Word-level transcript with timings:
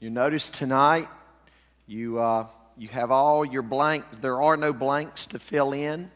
You 0.00 0.08
notice 0.08 0.48
tonight 0.48 1.08
you, 1.86 2.18
uh, 2.18 2.46
you 2.78 2.88
have 2.88 3.10
all 3.10 3.44
your 3.44 3.60
blanks. 3.60 4.16
There 4.16 4.40
are 4.40 4.56
no 4.56 4.72
blanks 4.72 5.26
to 5.26 5.38
fill 5.38 5.74
in. 5.74 6.10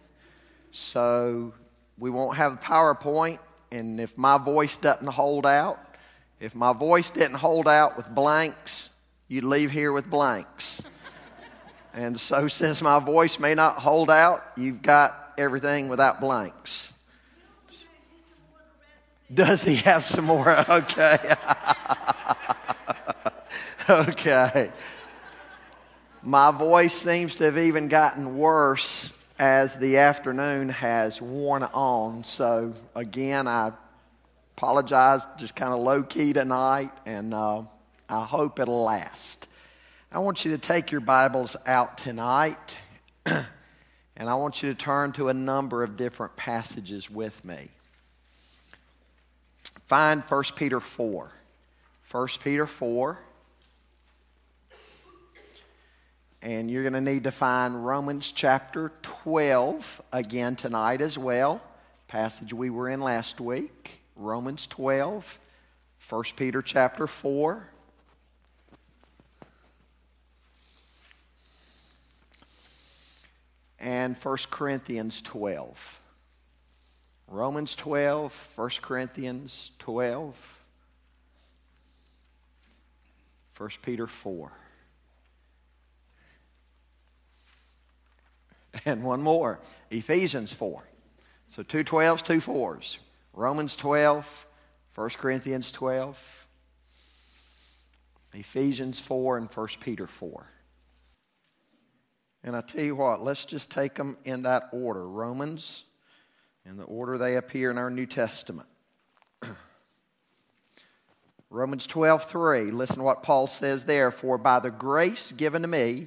So 0.72 1.52
we 1.98 2.08
won't 2.08 2.38
have 2.38 2.54
a 2.54 2.56
PowerPoint. 2.56 3.40
And 3.70 4.00
if 4.00 4.16
my 4.16 4.38
voice 4.38 4.78
doesn't 4.78 5.06
hold 5.06 5.44
out, 5.44 5.78
if 6.40 6.54
my 6.54 6.72
voice 6.72 7.10
didn't 7.10 7.36
hold 7.36 7.68
out 7.68 7.98
with 7.98 8.08
blanks, 8.08 8.88
you'd 9.28 9.44
leave 9.44 9.70
here 9.70 9.92
with 9.92 10.08
blanks. 10.08 10.80
and 11.92 12.18
so, 12.18 12.48
since 12.48 12.80
my 12.80 13.00
voice 13.00 13.38
may 13.38 13.54
not 13.54 13.76
hold 13.76 14.10
out, 14.10 14.44
you've 14.56 14.80
got 14.80 15.34
everything 15.36 15.90
without 15.90 16.22
blanks. 16.22 16.94
Does 19.32 19.62
he 19.62 19.76
have 19.76 20.06
some 20.06 20.24
more? 20.24 20.48
Okay. 20.70 21.34
okay. 23.88 24.70
My 26.22 26.50
voice 26.50 26.94
seems 26.94 27.36
to 27.36 27.44
have 27.44 27.58
even 27.58 27.88
gotten 27.88 28.38
worse 28.38 29.12
as 29.38 29.76
the 29.76 29.98
afternoon 29.98 30.70
has 30.70 31.20
worn 31.20 31.62
on. 31.64 32.24
So, 32.24 32.72
again, 32.94 33.46
I 33.46 33.72
apologize, 34.56 35.26
just 35.36 35.54
kind 35.54 35.72
of 35.72 35.80
low 35.80 36.02
key 36.02 36.32
tonight, 36.32 36.92
and 37.04 37.34
uh, 37.34 37.62
I 38.08 38.24
hope 38.24 38.58
it'll 38.58 38.84
last. 38.84 39.48
I 40.12 40.20
want 40.20 40.44
you 40.44 40.52
to 40.52 40.58
take 40.58 40.92
your 40.92 41.00
Bibles 41.00 41.56
out 41.66 41.98
tonight, 41.98 42.78
and 43.26 43.44
I 44.18 44.34
want 44.36 44.62
you 44.62 44.72
to 44.72 44.74
turn 44.74 45.12
to 45.12 45.28
a 45.28 45.34
number 45.34 45.82
of 45.82 45.96
different 45.96 46.36
passages 46.36 47.10
with 47.10 47.44
me. 47.44 47.68
Find 49.88 50.22
1 50.22 50.44
Peter 50.56 50.80
4. 50.80 51.30
1 52.10 52.28
Peter 52.42 52.66
4. 52.66 53.18
And 56.44 56.70
you're 56.70 56.82
going 56.82 56.92
to 56.92 57.00
need 57.00 57.24
to 57.24 57.30
find 57.30 57.86
Romans 57.86 58.30
chapter 58.30 58.92
12 59.00 60.02
again 60.12 60.56
tonight 60.56 61.00
as 61.00 61.16
well. 61.16 61.62
Passage 62.06 62.52
we 62.52 62.68
were 62.68 62.90
in 62.90 63.00
last 63.00 63.40
week. 63.40 64.02
Romans 64.14 64.66
12, 64.66 65.38
1 66.06 66.24
Peter 66.36 66.60
chapter 66.60 67.06
4. 67.06 67.66
And 73.78 74.14
1 74.14 74.36
Corinthians 74.50 75.22
12. 75.22 76.00
Romans 77.26 77.74
12, 77.74 78.52
1 78.54 78.70
Corinthians 78.82 79.72
12, 79.78 80.60
1 83.56 83.70
Peter 83.82 84.06
4. 84.06 84.52
And 88.84 89.04
one 89.04 89.22
more, 89.22 89.60
Ephesians 89.90 90.52
4. 90.52 90.82
So 91.48 91.62
two 91.62 91.84
12s, 91.84 92.22
two 92.22 92.38
4s. 92.38 92.98
Romans 93.32 93.76
12, 93.76 94.46
1 94.94 95.08
Corinthians 95.10 95.72
12, 95.72 96.46
Ephesians 98.32 99.00
4, 99.00 99.38
and 99.38 99.50
1 99.50 99.68
Peter 99.80 100.06
4. 100.06 100.46
And 102.44 102.54
I 102.54 102.60
tell 102.60 102.84
you 102.84 102.94
what, 102.94 103.22
let's 103.22 103.44
just 103.44 103.70
take 103.70 103.94
them 103.94 104.16
in 104.24 104.42
that 104.42 104.68
order 104.72 105.06
Romans, 105.08 105.84
in 106.64 106.76
the 106.76 106.84
order 106.84 107.18
they 107.18 107.36
appear 107.36 107.70
in 107.70 107.78
our 107.78 107.90
New 107.90 108.06
Testament. 108.06 108.68
Romans 111.50 111.86
12, 111.88 112.24
3. 112.24 112.70
Listen 112.70 112.98
to 112.98 113.02
what 113.02 113.24
Paul 113.24 113.48
says 113.48 113.84
there. 113.84 114.12
For 114.12 114.38
by 114.38 114.60
the 114.60 114.70
grace 114.70 115.32
given 115.32 115.62
to 115.62 115.68
me, 115.68 116.06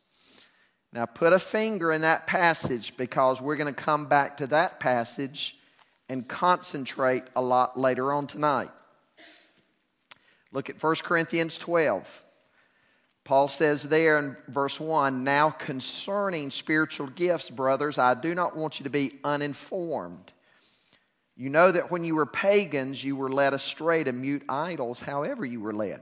now, 0.93 1.05
put 1.05 1.31
a 1.31 1.39
finger 1.39 1.91
in 1.93 2.01
that 2.01 2.27
passage 2.27 2.97
because 2.97 3.41
we're 3.41 3.55
going 3.55 3.73
to 3.73 3.81
come 3.81 4.07
back 4.07 4.37
to 4.37 4.47
that 4.47 4.81
passage 4.81 5.57
and 6.09 6.27
concentrate 6.27 7.23
a 7.33 7.41
lot 7.41 7.79
later 7.79 8.11
on 8.11 8.27
tonight. 8.27 8.71
Look 10.51 10.69
at 10.69 10.83
1 10.83 10.95
Corinthians 10.97 11.57
12. 11.57 12.25
Paul 13.23 13.47
says 13.47 13.83
there 13.83 14.19
in 14.19 14.35
verse 14.49 14.81
1 14.81 15.23
Now 15.23 15.51
concerning 15.51 16.51
spiritual 16.51 17.07
gifts, 17.07 17.49
brothers, 17.49 17.97
I 17.97 18.13
do 18.13 18.35
not 18.35 18.57
want 18.57 18.79
you 18.79 18.83
to 18.83 18.89
be 18.89 19.17
uninformed. 19.23 20.33
You 21.37 21.49
know 21.49 21.71
that 21.71 21.89
when 21.89 22.03
you 22.03 22.15
were 22.15 22.25
pagans, 22.25 23.01
you 23.01 23.15
were 23.15 23.31
led 23.31 23.53
astray 23.53 24.03
to 24.03 24.11
mute 24.11 24.43
idols, 24.49 25.01
however, 25.01 25.45
you 25.45 25.61
were 25.61 25.73
led. 25.73 26.01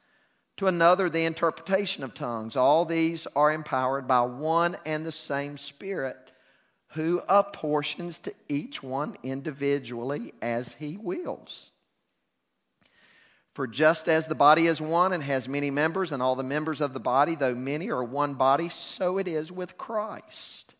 to 0.61 0.67
another 0.67 1.09
the 1.09 1.25
interpretation 1.25 2.03
of 2.03 2.13
tongues. 2.13 2.55
All 2.55 2.85
these 2.85 3.25
are 3.35 3.51
empowered 3.51 4.07
by 4.07 4.21
one 4.21 4.77
and 4.85 5.03
the 5.03 5.11
same 5.11 5.57
Spirit 5.57 6.31
who 6.89 7.19
apportions 7.27 8.19
to 8.19 8.33
each 8.47 8.83
one 8.83 9.15
individually 9.23 10.35
as 10.39 10.73
he 10.73 10.97
wills. 10.97 11.71
For 13.55 13.65
just 13.65 14.07
as 14.07 14.27
the 14.27 14.35
body 14.35 14.67
is 14.67 14.79
one 14.79 15.13
and 15.13 15.23
has 15.23 15.47
many 15.47 15.71
members, 15.71 16.11
and 16.11 16.21
all 16.21 16.35
the 16.35 16.43
members 16.43 16.79
of 16.79 16.93
the 16.93 16.99
body, 16.99 17.33
though 17.33 17.55
many, 17.55 17.89
are 17.89 18.03
one 18.03 18.35
body, 18.35 18.69
so 18.69 19.17
it 19.17 19.27
is 19.27 19.51
with 19.51 19.79
Christ. 19.79 20.75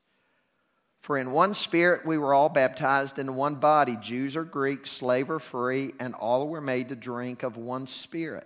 For 1.00 1.18
in 1.18 1.32
one 1.32 1.56
spirit 1.56 2.06
we 2.06 2.20
were 2.20 2.36
all 2.36 2.50
baptized 2.50 3.18
into 3.18 3.32
one 3.32 3.56
body, 3.56 3.98
Jews 4.00 4.36
or 4.36 4.44
Greeks, 4.44 4.92
slave 4.92 5.32
or 5.32 5.40
free, 5.40 5.94
and 6.00 6.14
all 6.14 6.48
were 6.50 6.62
made 6.62 6.90
to 6.90 6.96
drink 6.96 7.42
of 7.42 7.58
one 7.58 7.88
spirit. 7.88 8.46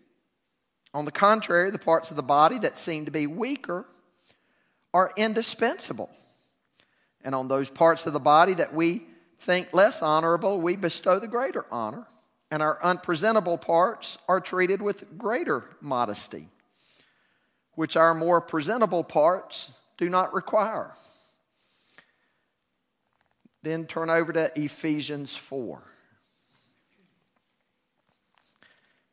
On 0.93 1.05
the 1.05 1.11
contrary, 1.11 1.71
the 1.71 1.79
parts 1.79 2.09
of 2.09 2.17
the 2.17 2.23
body 2.23 2.59
that 2.59 2.77
seem 2.77 3.05
to 3.05 3.11
be 3.11 3.27
weaker 3.27 3.85
are 4.93 5.11
indispensable. 5.15 6.09
And 7.23 7.33
on 7.33 7.47
those 7.47 7.69
parts 7.69 8.05
of 8.05 8.13
the 8.13 8.19
body 8.19 8.55
that 8.55 8.73
we 8.73 9.05
think 9.39 9.73
less 9.73 10.01
honorable, 10.01 10.59
we 10.59 10.75
bestow 10.75 11.19
the 11.19 11.27
greater 11.27 11.65
honor. 11.71 12.07
And 12.49 12.61
our 12.61 12.77
unpresentable 12.83 13.57
parts 13.57 14.17
are 14.27 14.41
treated 14.41 14.81
with 14.81 15.17
greater 15.17 15.63
modesty, 15.79 16.49
which 17.75 17.95
our 17.95 18.13
more 18.13 18.41
presentable 18.41 19.05
parts 19.05 19.71
do 19.97 20.09
not 20.09 20.33
require. 20.33 20.91
Then 23.63 23.85
turn 23.85 24.09
over 24.09 24.33
to 24.33 24.51
Ephesians 24.59 25.35
4. 25.35 25.81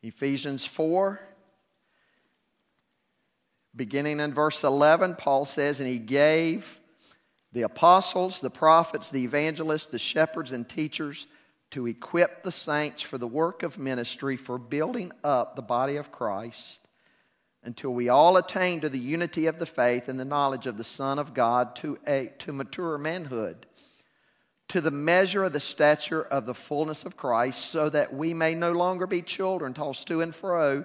Ephesians 0.02 0.64
4 0.64 1.20
Beginning 3.78 4.18
in 4.18 4.34
verse 4.34 4.64
11, 4.64 5.14
Paul 5.14 5.46
says, 5.46 5.78
And 5.78 5.88
he 5.88 6.00
gave 6.00 6.80
the 7.52 7.62
apostles, 7.62 8.40
the 8.40 8.50
prophets, 8.50 9.12
the 9.12 9.22
evangelists, 9.22 9.86
the 9.86 10.00
shepherds, 10.00 10.50
and 10.50 10.68
teachers 10.68 11.28
to 11.70 11.86
equip 11.86 12.42
the 12.42 12.50
saints 12.50 13.02
for 13.02 13.18
the 13.18 13.28
work 13.28 13.62
of 13.62 13.78
ministry, 13.78 14.36
for 14.36 14.58
building 14.58 15.12
up 15.22 15.54
the 15.54 15.62
body 15.62 15.94
of 15.94 16.10
Christ, 16.10 16.80
until 17.62 17.94
we 17.94 18.08
all 18.08 18.36
attain 18.36 18.80
to 18.80 18.88
the 18.88 18.98
unity 18.98 19.46
of 19.46 19.60
the 19.60 19.66
faith 19.66 20.08
and 20.08 20.18
the 20.18 20.24
knowledge 20.24 20.66
of 20.66 20.76
the 20.76 20.82
Son 20.82 21.20
of 21.20 21.32
God, 21.32 21.76
to, 21.76 21.98
a, 22.04 22.32
to 22.40 22.52
mature 22.52 22.98
manhood, 22.98 23.64
to 24.70 24.80
the 24.80 24.90
measure 24.90 25.44
of 25.44 25.52
the 25.52 25.60
stature 25.60 26.22
of 26.22 26.46
the 26.46 26.54
fullness 26.54 27.04
of 27.04 27.16
Christ, 27.16 27.66
so 27.66 27.88
that 27.90 28.12
we 28.12 28.34
may 28.34 28.56
no 28.56 28.72
longer 28.72 29.06
be 29.06 29.22
children 29.22 29.72
tossed 29.72 30.08
to 30.08 30.20
and 30.20 30.34
fro 30.34 30.84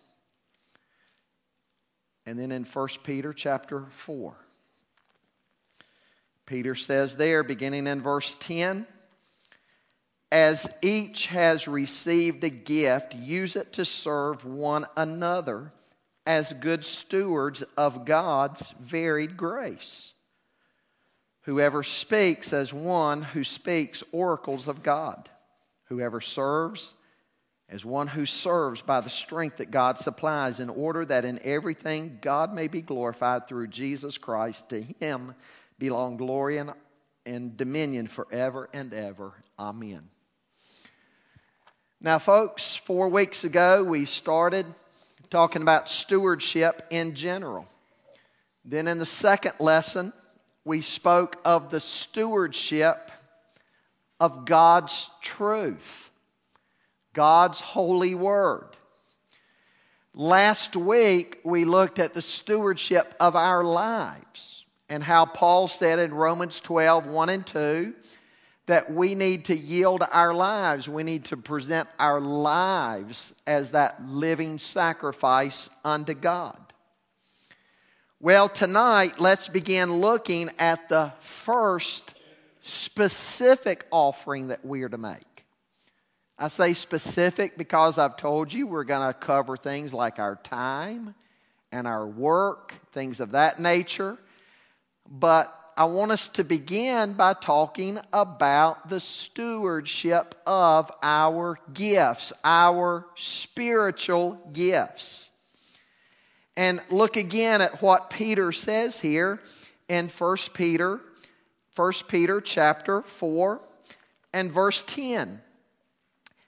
And 2.25 2.37
then 2.37 2.51
in 2.51 2.63
1 2.63 2.87
Peter 3.03 3.33
chapter 3.33 3.85
4, 3.89 4.33
Peter 6.45 6.75
says 6.75 7.15
there, 7.15 7.43
beginning 7.43 7.87
in 7.87 8.01
verse 8.01 8.35
10, 8.39 8.85
as 10.31 10.67
each 10.81 11.27
has 11.27 11.67
received 11.67 12.43
a 12.43 12.49
gift, 12.49 13.15
use 13.15 13.55
it 13.55 13.73
to 13.73 13.85
serve 13.85 14.45
one 14.45 14.85
another 14.95 15.71
as 16.25 16.53
good 16.53 16.85
stewards 16.85 17.63
of 17.75 18.05
God's 18.05 18.73
varied 18.79 19.35
grace. 19.35 20.13
Whoever 21.41 21.83
speaks 21.83 22.53
as 22.53 22.71
one 22.71 23.23
who 23.23 23.43
speaks 23.43 24.03
oracles 24.11 24.67
of 24.67 24.83
God. 24.83 25.29
Whoever 25.85 26.21
serves 26.21 26.93
as 27.71 27.85
one 27.85 28.07
who 28.07 28.25
serves 28.25 28.81
by 28.81 28.99
the 28.99 29.09
strength 29.09 29.57
that 29.57 29.71
God 29.71 29.97
supplies, 29.97 30.59
in 30.59 30.69
order 30.69 31.05
that 31.05 31.23
in 31.23 31.39
everything 31.43 32.19
God 32.21 32.53
may 32.53 32.67
be 32.67 32.81
glorified 32.81 33.47
through 33.47 33.67
Jesus 33.67 34.17
Christ. 34.17 34.69
To 34.69 34.81
him 34.99 35.33
belong 35.79 36.17
glory 36.17 36.57
and, 36.57 36.73
and 37.25 37.55
dominion 37.55 38.07
forever 38.07 38.69
and 38.73 38.93
ever. 38.93 39.33
Amen. 39.57 40.09
Now, 42.01 42.19
folks, 42.19 42.75
four 42.75 43.07
weeks 43.07 43.45
ago 43.45 43.83
we 43.83 44.03
started 44.03 44.65
talking 45.29 45.61
about 45.61 45.89
stewardship 45.89 46.85
in 46.89 47.15
general. 47.15 47.67
Then, 48.65 48.87
in 48.87 48.99
the 48.99 49.05
second 49.05 49.53
lesson, 49.59 50.11
we 50.65 50.81
spoke 50.81 51.37
of 51.45 51.71
the 51.71 51.79
stewardship 51.79 53.11
of 54.19 54.45
God's 54.45 55.09
truth. 55.21 56.10
God's 57.13 57.61
holy 57.61 58.15
word. 58.15 58.69
Last 60.13 60.75
week, 60.75 61.39
we 61.43 61.65
looked 61.65 61.99
at 61.99 62.13
the 62.13 62.21
stewardship 62.21 63.15
of 63.19 63.35
our 63.35 63.63
lives 63.63 64.65
and 64.89 65.01
how 65.01 65.25
Paul 65.25 65.69
said 65.69 65.99
in 65.99 66.13
Romans 66.13 66.59
12 66.59 67.05
1 67.05 67.29
and 67.29 67.45
2 67.47 67.93
that 68.65 68.93
we 68.93 69.15
need 69.15 69.45
to 69.45 69.55
yield 69.55 70.03
our 70.11 70.33
lives. 70.33 70.87
We 70.87 71.03
need 71.03 71.25
to 71.25 71.37
present 71.37 71.87
our 71.97 72.19
lives 72.19 73.33
as 73.47 73.71
that 73.71 74.05
living 74.05 74.59
sacrifice 74.59 75.69
unto 75.83 76.13
God. 76.13 76.59
Well, 78.19 78.49
tonight, 78.49 79.19
let's 79.19 79.47
begin 79.47 79.99
looking 79.99 80.51
at 80.59 80.89
the 80.89 81.11
first 81.19 82.13
specific 82.59 83.87
offering 83.91 84.49
that 84.49 84.63
we 84.63 84.83
are 84.83 84.89
to 84.89 84.97
make. 84.97 85.30
I 86.41 86.47
say 86.47 86.73
specific 86.73 87.55
because 87.55 87.99
I've 87.99 88.17
told 88.17 88.51
you 88.51 88.65
we're 88.65 88.83
going 88.83 89.07
to 89.07 89.13
cover 89.13 89.55
things 89.55 89.93
like 89.93 90.17
our 90.17 90.37
time 90.37 91.13
and 91.71 91.85
our 91.85 92.07
work, 92.07 92.73
things 92.93 93.19
of 93.19 93.33
that 93.33 93.59
nature. 93.59 94.17
But 95.07 95.55
I 95.77 95.85
want 95.85 96.11
us 96.11 96.29
to 96.29 96.43
begin 96.43 97.13
by 97.13 97.33
talking 97.33 97.99
about 98.11 98.89
the 98.89 98.99
stewardship 98.99 100.33
of 100.47 100.91
our 101.03 101.59
gifts, 101.73 102.33
our 102.43 103.05
spiritual 103.13 104.39
gifts. 104.51 105.29
And 106.57 106.81
look 106.89 107.17
again 107.17 107.61
at 107.61 107.83
what 107.83 108.09
Peter 108.09 108.51
says 108.51 108.99
here 108.99 109.39
in 109.87 110.09
1 110.09 110.37
Peter, 110.55 111.01
1 111.75 111.93
Peter 112.07 112.41
chapter 112.41 113.03
4 113.03 113.61
and 114.33 114.51
verse 114.51 114.83
10 114.87 115.39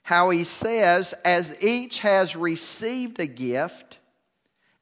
how 0.04 0.28
he 0.28 0.44
says, 0.44 1.14
as 1.24 1.64
each 1.64 2.00
has 2.00 2.36
received 2.36 3.18
a 3.20 3.26
gift, 3.26 3.98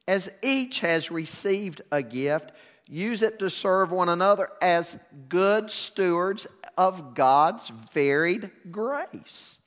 as 0.05 0.29
each 0.43 0.81
has 0.81 1.09
received 1.09 1.81
a 1.93 2.03
gift, 2.03 2.51
use 2.89 3.23
it 3.23 3.39
to 3.39 3.49
serve 3.49 3.89
one 3.89 4.09
another 4.09 4.49
as 4.61 4.99
good 5.29 5.71
stewards 5.71 6.45
of 6.77 7.15
God's 7.15 7.69
varied 7.93 8.51
grace. 8.69 9.57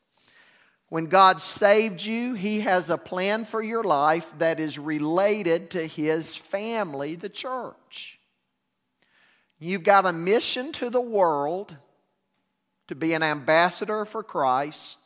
When 0.90 1.06
God 1.06 1.40
saved 1.40 2.04
you, 2.04 2.34
He 2.34 2.60
has 2.60 2.90
a 2.90 2.98
plan 2.98 3.46
for 3.46 3.62
your 3.62 3.82
life 3.82 4.30
that 4.36 4.60
is 4.60 4.78
related 4.78 5.70
to 5.70 5.86
His 5.86 6.36
family, 6.36 7.14
the 7.14 7.30
church. 7.30 8.18
You've 9.58 9.84
got 9.84 10.04
a 10.04 10.12
mission 10.12 10.72
to 10.72 10.90
the 10.90 11.00
world 11.00 11.74
to 12.88 12.94
be 12.94 13.14
an 13.14 13.22
ambassador 13.22 14.04
for 14.04 14.22
Christ 14.22 15.05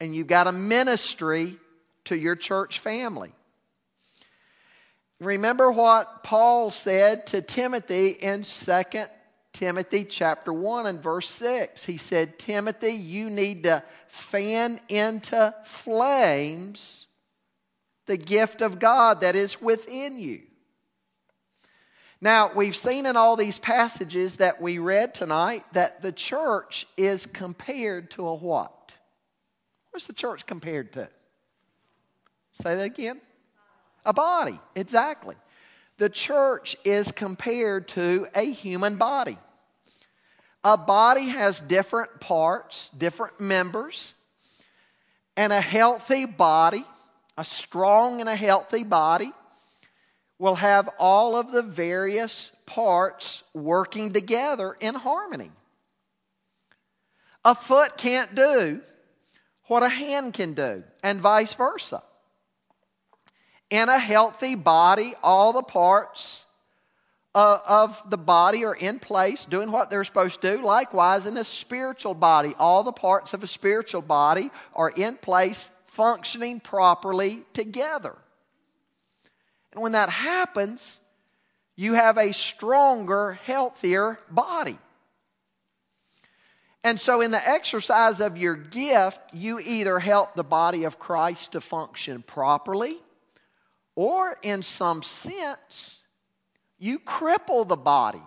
and 0.00 0.14
you've 0.14 0.26
got 0.26 0.46
a 0.46 0.52
ministry 0.52 1.56
to 2.04 2.16
your 2.16 2.36
church 2.36 2.78
family. 2.78 3.32
Remember 5.20 5.70
what 5.70 6.24
Paul 6.24 6.70
said 6.70 7.26
to 7.28 7.42
Timothy 7.42 8.08
in 8.08 8.42
2 8.42 8.82
Timothy 9.52 10.04
chapter 10.04 10.52
1 10.52 10.86
and 10.86 11.02
verse 11.02 11.28
6. 11.28 11.84
He 11.84 11.96
said, 11.96 12.38
Timothy, 12.38 12.92
you 12.92 13.28
need 13.28 13.64
to 13.64 13.82
fan 14.06 14.80
into 14.88 15.54
flames 15.64 17.06
the 18.06 18.16
gift 18.16 18.62
of 18.62 18.78
God 18.78 19.20
that 19.20 19.36
is 19.36 19.60
within 19.60 20.18
you. 20.18 20.42
Now, 22.20 22.52
we've 22.54 22.76
seen 22.76 23.06
in 23.06 23.16
all 23.16 23.36
these 23.36 23.58
passages 23.58 24.36
that 24.36 24.60
we 24.60 24.78
read 24.78 25.14
tonight 25.14 25.64
that 25.72 26.02
the 26.02 26.12
church 26.12 26.86
is 26.96 27.26
compared 27.26 28.10
to 28.12 28.26
a 28.26 28.34
what? 28.34 28.72
What's 29.90 30.06
the 30.06 30.12
church 30.12 30.46
compared 30.46 30.92
to? 30.94 31.08
Say 32.52 32.74
that 32.76 32.84
again. 32.84 33.20
A 34.04 34.12
body, 34.12 34.58
exactly. 34.74 35.36
The 35.98 36.08
church 36.08 36.76
is 36.84 37.12
compared 37.12 37.88
to 37.88 38.26
a 38.34 38.50
human 38.50 38.96
body. 38.96 39.38
A 40.64 40.76
body 40.76 41.28
has 41.28 41.60
different 41.60 42.20
parts, 42.20 42.90
different 42.90 43.40
members, 43.40 44.14
and 45.36 45.52
a 45.52 45.60
healthy 45.60 46.26
body, 46.26 46.84
a 47.36 47.44
strong 47.44 48.20
and 48.20 48.28
a 48.28 48.36
healthy 48.36 48.84
body, 48.84 49.32
will 50.38 50.54
have 50.54 50.88
all 50.98 51.36
of 51.36 51.52
the 51.52 51.62
various 51.62 52.52
parts 52.66 53.42
working 53.52 54.12
together 54.12 54.76
in 54.80 54.94
harmony. 54.94 55.50
A 57.44 57.54
foot 57.54 57.96
can't 57.96 58.34
do 58.34 58.80
what 59.70 59.84
a 59.84 59.88
hand 59.88 60.34
can 60.34 60.54
do, 60.54 60.82
and 61.04 61.20
vice 61.20 61.54
versa. 61.54 62.02
In 63.70 63.88
a 63.88 64.00
healthy 64.00 64.56
body, 64.56 65.14
all 65.22 65.52
the 65.52 65.62
parts 65.62 66.44
uh, 67.36 67.58
of 67.64 68.02
the 68.10 68.18
body 68.18 68.64
are 68.64 68.74
in 68.74 68.98
place, 68.98 69.46
doing 69.46 69.70
what 69.70 69.88
they're 69.88 70.02
supposed 70.02 70.40
to 70.40 70.56
do. 70.56 70.64
Likewise, 70.64 71.24
in 71.24 71.36
a 71.36 71.44
spiritual 71.44 72.14
body, 72.14 72.52
all 72.58 72.82
the 72.82 72.90
parts 72.90 73.32
of 73.32 73.44
a 73.44 73.46
spiritual 73.46 74.02
body 74.02 74.50
are 74.74 74.90
in 74.90 75.14
place, 75.14 75.70
functioning 75.86 76.58
properly 76.58 77.44
together. 77.52 78.16
And 79.72 79.80
when 79.80 79.92
that 79.92 80.08
happens, 80.08 80.98
you 81.76 81.92
have 81.92 82.18
a 82.18 82.32
stronger, 82.32 83.38
healthier 83.44 84.18
body. 84.28 84.78
And 86.82 86.98
so, 86.98 87.20
in 87.20 87.30
the 87.30 87.48
exercise 87.48 88.20
of 88.20 88.38
your 88.38 88.56
gift, 88.56 89.20
you 89.32 89.60
either 89.60 89.98
help 89.98 90.34
the 90.34 90.44
body 90.44 90.84
of 90.84 90.98
Christ 90.98 91.52
to 91.52 91.60
function 91.60 92.22
properly, 92.22 92.96
or 93.94 94.36
in 94.42 94.62
some 94.62 95.02
sense, 95.02 96.02
you 96.78 96.98
cripple 96.98 97.68
the 97.68 97.76
body. 97.76 98.22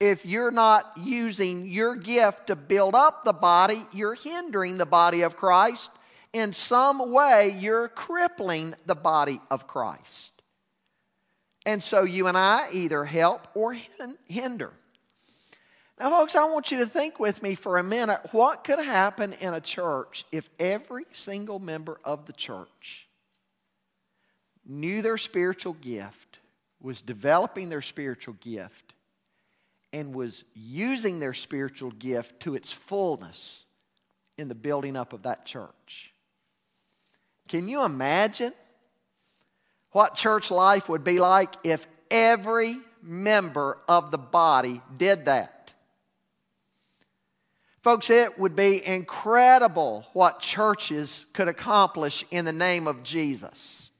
If 0.00 0.26
you're 0.26 0.50
not 0.50 0.92
using 0.96 1.68
your 1.68 1.94
gift 1.94 2.48
to 2.48 2.56
build 2.56 2.96
up 2.96 3.24
the 3.24 3.32
body, 3.32 3.80
you're 3.92 4.16
hindering 4.16 4.76
the 4.76 4.86
body 4.86 5.22
of 5.22 5.36
Christ. 5.36 5.90
In 6.32 6.52
some 6.52 7.12
way, 7.12 7.56
you're 7.60 7.86
crippling 7.86 8.74
the 8.84 8.96
body 8.96 9.40
of 9.48 9.68
Christ. 9.68 10.32
And 11.64 11.80
so 11.80 12.02
you 12.02 12.26
and 12.26 12.36
I 12.36 12.68
either 12.72 13.04
help 13.04 13.46
or 13.54 13.76
hinder. 14.26 14.72
Now, 16.02 16.10
folks, 16.10 16.34
I 16.34 16.42
want 16.46 16.72
you 16.72 16.78
to 16.78 16.86
think 16.86 17.20
with 17.20 17.44
me 17.44 17.54
for 17.54 17.78
a 17.78 17.82
minute 17.84 18.20
what 18.32 18.64
could 18.64 18.80
happen 18.80 19.34
in 19.34 19.54
a 19.54 19.60
church 19.60 20.24
if 20.32 20.50
every 20.58 21.04
single 21.12 21.60
member 21.60 22.00
of 22.02 22.26
the 22.26 22.32
church 22.32 23.06
knew 24.66 25.00
their 25.00 25.16
spiritual 25.16 25.74
gift, 25.74 26.40
was 26.80 27.02
developing 27.02 27.68
their 27.68 27.82
spiritual 27.82 28.34
gift, 28.40 28.94
and 29.92 30.12
was 30.12 30.42
using 30.54 31.20
their 31.20 31.34
spiritual 31.34 31.92
gift 31.92 32.40
to 32.40 32.56
its 32.56 32.72
fullness 32.72 33.64
in 34.36 34.48
the 34.48 34.56
building 34.56 34.96
up 34.96 35.12
of 35.12 35.22
that 35.22 35.46
church. 35.46 36.12
Can 37.46 37.68
you 37.68 37.84
imagine 37.84 38.52
what 39.92 40.16
church 40.16 40.50
life 40.50 40.88
would 40.88 41.04
be 41.04 41.20
like 41.20 41.54
if 41.62 41.86
every 42.10 42.78
member 43.00 43.78
of 43.88 44.10
the 44.10 44.18
body 44.18 44.82
did 44.96 45.26
that? 45.26 45.51
Folks, 47.82 48.10
it 48.10 48.38
would 48.38 48.54
be 48.54 48.84
incredible 48.86 50.06
what 50.12 50.38
churches 50.38 51.26
could 51.32 51.48
accomplish 51.48 52.24
in 52.30 52.44
the 52.44 52.52
name 52.52 52.86
of 52.86 53.02
Jesus. 53.02 53.90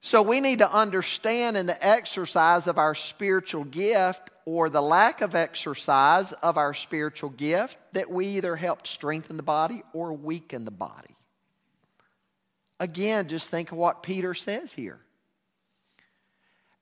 So 0.00 0.22
we 0.22 0.40
need 0.40 0.60
to 0.60 0.72
understand 0.72 1.56
in 1.56 1.66
the 1.66 1.86
exercise 1.86 2.68
of 2.68 2.78
our 2.78 2.94
spiritual 2.94 3.64
gift 3.64 4.30
or 4.46 4.70
the 4.70 4.80
lack 4.80 5.20
of 5.20 5.34
exercise 5.34 6.32
of 6.32 6.56
our 6.56 6.72
spiritual 6.72 7.30
gift 7.30 7.76
that 7.92 8.10
we 8.10 8.26
either 8.28 8.56
help 8.56 8.86
strengthen 8.86 9.36
the 9.36 9.42
body 9.42 9.82
or 9.92 10.12
weaken 10.12 10.64
the 10.64 10.70
body. 10.70 11.16
Again, 12.80 13.28
just 13.28 13.50
think 13.50 13.72
of 13.72 13.78
what 13.78 14.02
Peter 14.02 14.32
says 14.32 14.72
here. 14.72 15.00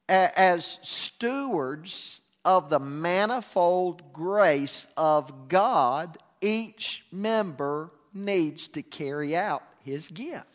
As 0.09 0.79
stewards 0.83 2.21
of 2.45 2.71
the 2.71 2.81
manifold 2.81 4.13
grace 4.13 4.87
of 4.97 5.49
God, 5.49 6.19
each 6.41 7.05
member 7.11 7.91
needs 8.13 8.69
to 8.69 8.83
carry 8.83 9.37
out 9.37 9.63
his 9.83 10.09
gift 10.09 10.55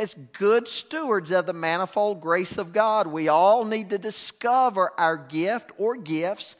as 0.00 0.14
good 0.32 0.66
stewards 0.66 1.30
of 1.30 1.44
the 1.44 1.52
manifold 1.52 2.22
grace 2.22 2.56
of 2.56 2.72
God, 2.72 3.06
we 3.06 3.28
all 3.28 3.66
need 3.66 3.90
to 3.90 3.98
discover 3.98 4.92
our 4.98 5.16
gift 5.16 5.72
or 5.76 5.96
gifts 5.96 6.56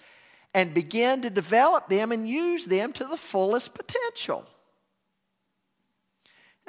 and 0.52 0.74
begin 0.74 1.22
to 1.22 1.30
develop 1.30 1.88
them 1.88 2.12
and 2.12 2.28
use 2.28 2.66
them 2.66 2.92
to 2.92 3.04
the 3.04 3.16
fullest 3.16 3.72
potential. 3.72 4.44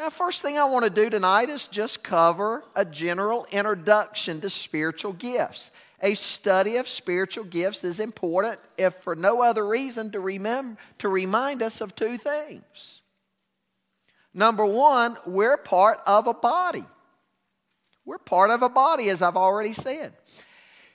Now, 0.01 0.09
first 0.09 0.41
thing 0.41 0.57
I 0.57 0.65
want 0.65 0.83
to 0.83 0.89
do 0.89 1.11
tonight 1.11 1.49
is 1.49 1.67
just 1.67 2.03
cover 2.03 2.63
a 2.75 2.83
general 2.83 3.45
introduction 3.51 4.41
to 4.41 4.49
spiritual 4.49 5.13
gifts. 5.13 5.69
A 6.01 6.15
study 6.15 6.77
of 6.77 6.89
spiritual 6.89 7.43
gifts 7.43 7.83
is 7.83 7.99
important, 7.99 8.59
if 8.79 8.95
for 8.95 9.15
no 9.15 9.43
other 9.43 9.63
reason, 9.63 10.09
to 10.13 10.19
remember 10.19 10.81
to 10.97 11.07
remind 11.07 11.61
us 11.61 11.81
of 11.81 11.95
two 11.95 12.17
things. 12.17 13.03
Number 14.33 14.65
one, 14.65 15.17
we're 15.27 15.57
part 15.57 15.99
of 16.07 16.25
a 16.25 16.33
body. 16.33 16.85
We're 18.03 18.17
part 18.17 18.49
of 18.49 18.63
a 18.63 18.69
body, 18.69 19.07
as 19.09 19.21
I've 19.21 19.37
already 19.37 19.73
said. 19.73 20.13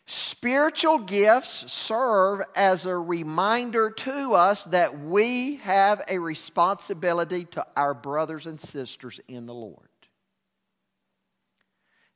Spiritual 0.08 0.98
gifts 0.98 1.72
serve 1.72 2.40
as 2.54 2.86
a 2.86 2.96
reminder 2.96 3.90
to 3.90 4.34
us 4.34 4.62
that 4.64 5.00
we 5.00 5.56
have 5.56 6.00
a 6.08 6.18
responsibility 6.18 7.44
to 7.46 7.66
our 7.76 7.92
brothers 7.92 8.46
and 8.46 8.60
sisters 8.60 9.18
in 9.26 9.46
the 9.46 9.54
Lord. 9.54 9.88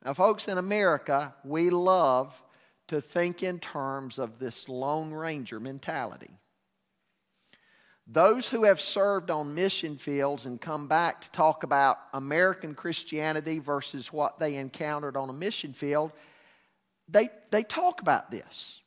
Now, 0.04 0.14
folks, 0.14 0.46
in 0.46 0.56
America, 0.56 1.34
we 1.44 1.70
love 1.70 2.40
to 2.88 3.00
think 3.00 3.42
in 3.42 3.58
terms 3.58 4.20
of 4.20 4.38
this 4.38 4.68
Lone 4.68 5.10
Ranger 5.10 5.58
mentality. 5.58 6.30
Those 8.06 8.48
who 8.48 8.64
have 8.64 8.80
served 8.80 9.30
on 9.30 9.54
mission 9.54 9.96
fields 9.96 10.46
and 10.46 10.60
come 10.60 10.88
back 10.88 11.20
to 11.20 11.30
talk 11.30 11.64
about 11.64 11.98
American 12.12 12.74
Christianity 12.74 13.58
versus 13.58 14.12
what 14.12 14.38
they 14.38 14.56
encountered 14.56 15.16
on 15.16 15.28
a 15.28 15.32
mission 15.32 15.72
field, 15.72 16.12
they, 17.10 17.28
they 17.50 17.62
talk 17.62 18.00
about 18.00 18.30
this. 18.30 18.80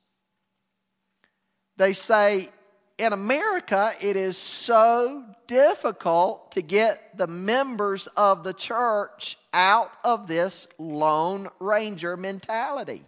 They 1.77 1.93
say, 1.93 2.49
in 2.97 3.13
America, 3.13 3.93
it 3.99 4.15
is 4.15 4.37
so 4.37 5.25
difficult 5.47 6.51
to 6.53 6.61
get 6.61 7.17
the 7.17 7.27
members 7.27 8.07
of 8.15 8.43
the 8.43 8.53
church 8.53 9.37
out 9.51 9.91
of 10.03 10.27
this 10.27 10.67
Lone 10.77 11.49
Ranger 11.59 12.15
mentality. 12.15 13.03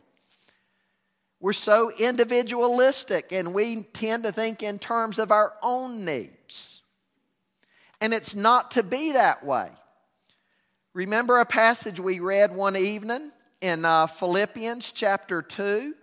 We're 1.39 1.53
so 1.53 1.91
individualistic 1.91 3.31
and 3.31 3.53
we 3.53 3.83
tend 3.83 4.23
to 4.23 4.31
think 4.31 4.63
in 4.63 4.79
terms 4.79 5.19
of 5.19 5.31
our 5.31 5.53
own 5.61 6.03
needs. 6.03 6.81
And 8.01 8.13
it's 8.13 8.35
not 8.35 8.71
to 8.71 8.83
be 8.83 9.13
that 9.13 9.45
way. 9.45 9.69
Remember 10.93 11.39
a 11.39 11.45
passage 11.45 11.99
we 11.99 12.19
read 12.19 12.55
one 12.55 12.75
evening 12.75 13.31
in 13.61 13.85
uh, 13.85 14.07
Philippians 14.07 14.91
chapter 14.91 15.41
2 15.41 15.93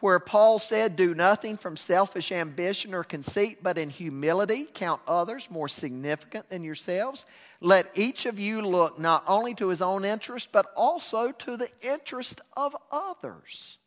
where 0.00 0.18
Paul 0.18 0.58
said, 0.58 0.96
Do 0.96 1.14
nothing 1.14 1.56
from 1.56 1.76
selfish 1.76 2.30
ambition 2.30 2.94
or 2.94 3.02
conceit, 3.02 3.62
but 3.62 3.78
in 3.78 3.88
humility 3.90 4.66
count 4.72 5.00
others 5.06 5.50
more 5.50 5.68
significant 5.68 6.50
than 6.50 6.62
yourselves. 6.62 7.26
Let 7.60 7.90
each 7.94 8.26
of 8.26 8.38
you 8.38 8.60
look 8.60 8.98
not 8.98 9.24
only 9.26 9.54
to 9.54 9.68
his 9.68 9.80
own 9.80 10.04
interest, 10.04 10.50
but 10.52 10.66
also 10.76 11.32
to 11.32 11.56
the 11.56 11.70
interest 11.80 12.42
of 12.56 12.76
others. 12.92 13.78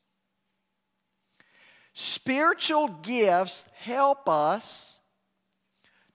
Spiritual 1.93 2.87
gifts 2.87 3.65
help 3.77 4.27
us 4.27 4.99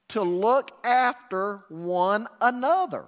to 0.09 0.23
look 0.23 0.71
after 0.85 1.65
one 1.69 2.27
another. 2.41 3.05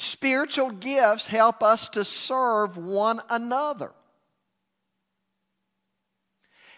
Spiritual 0.00 0.70
gifts 0.70 1.26
help 1.26 1.62
us 1.62 1.90
to 1.90 2.06
serve 2.06 2.78
one 2.78 3.20
another. 3.28 3.92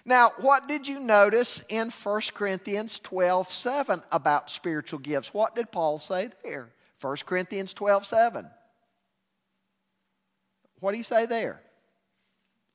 Now, 0.04 0.32
what 0.38 0.66
did 0.66 0.88
you 0.88 0.98
notice 0.98 1.62
in 1.68 1.90
1 1.90 2.20
Corinthians 2.34 2.98
12 2.98 3.52
7 3.52 4.02
about 4.10 4.50
spiritual 4.50 4.98
gifts? 4.98 5.32
What 5.32 5.54
did 5.54 5.70
Paul 5.70 6.00
say 6.00 6.30
there? 6.42 6.70
1 7.00 7.16
Corinthians 7.24 7.72
12 7.74 8.06
7. 8.06 8.50
What 10.80 10.90
do 10.90 10.98
you 10.98 11.04
say 11.04 11.24
there? 11.26 11.62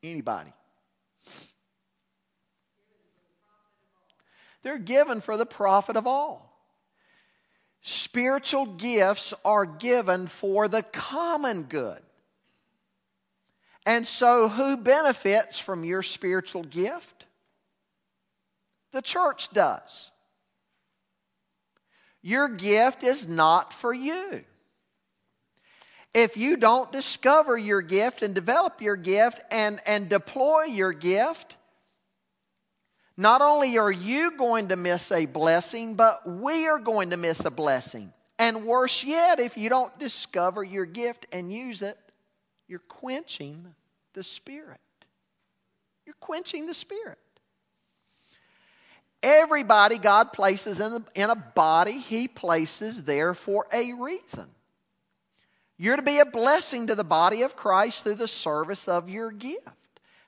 Anybody? 0.01 0.53
They're 4.63 4.77
given 4.77 5.19
for 5.19 5.35
the 5.35 5.45
profit 5.45 5.97
of 5.97 6.07
all. 6.07 6.46
Spiritual 7.89 8.65
gifts 8.65 9.33
are 9.45 9.65
given 9.65 10.27
for 10.27 10.67
the 10.67 10.83
common 10.83 11.63
good. 11.63 12.01
And 13.85 14.05
so, 14.05 14.49
who 14.49 14.75
benefits 14.75 15.57
from 15.57 15.85
your 15.85 16.03
spiritual 16.03 16.63
gift? 16.63 17.25
The 18.91 19.01
church 19.01 19.51
does. 19.53 20.11
Your 22.21 22.49
gift 22.49 23.03
is 23.03 23.25
not 23.25 23.71
for 23.71 23.93
you. 23.93 24.43
If 26.13 26.35
you 26.35 26.57
don't 26.57 26.91
discover 26.91 27.57
your 27.57 27.81
gift 27.81 28.21
and 28.21 28.35
develop 28.35 28.81
your 28.81 28.97
gift 28.97 29.41
and, 29.49 29.79
and 29.87 30.09
deploy 30.09 30.63
your 30.63 30.91
gift, 30.91 31.55
not 33.17 33.41
only 33.41 33.79
are 33.79 33.91
you 33.91 34.31
going 34.31 34.67
to 34.67 34.75
miss 34.75 35.11
a 35.11 35.25
blessing, 35.25 35.95
but 35.95 36.29
we 36.29 36.67
are 36.67 36.77
going 36.77 37.09
to 37.09 37.17
miss 37.17 37.43
a 37.45 37.51
blessing. 37.51 38.13
And 38.37 38.65
worse 38.65 39.03
yet, 39.03 39.39
if 39.39 39.57
you 39.57 39.69
don't 39.69 39.97
discover 39.97 40.63
your 40.63 40.85
gift 40.85 41.25
and 41.31 41.51
use 41.51 41.81
it, 41.81 41.97
you're 42.67 42.79
quenching 42.79 43.65
the 44.13 44.23
Spirit. 44.23 44.79
You're 46.05 46.15
quenching 46.19 46.67
the 46.67 46.75
Spirit. 46.75 47.17
Everybody 49.23 49.97
God 49.97 50.31
places 50.31 50.79
in, 50.79 51.03
in 51.15 51.31
a 51.31 51.35
body, 51.35 51.97
He 51.97 52.27
places 52.27 53.03
there 53.03 53.33
for 53.33 53.65
a 53.73 53.93
reason. 53.93 54.45
You're 55.77 55.95
to 55.95 56.03
be 56.03 56.19
a 56.19 56.25
blessing 56.25 56.87
to 56.87 56.95
the 56.95 57.03
body 57.03 57.41
of 57.41 57.55
Christ 57.55 58.03
through 58.03 58.15
the 58.15 58.27
service 58.27 58.87
of 58.87 59.09
your 59.09 59.31
gift. 59.31 59.67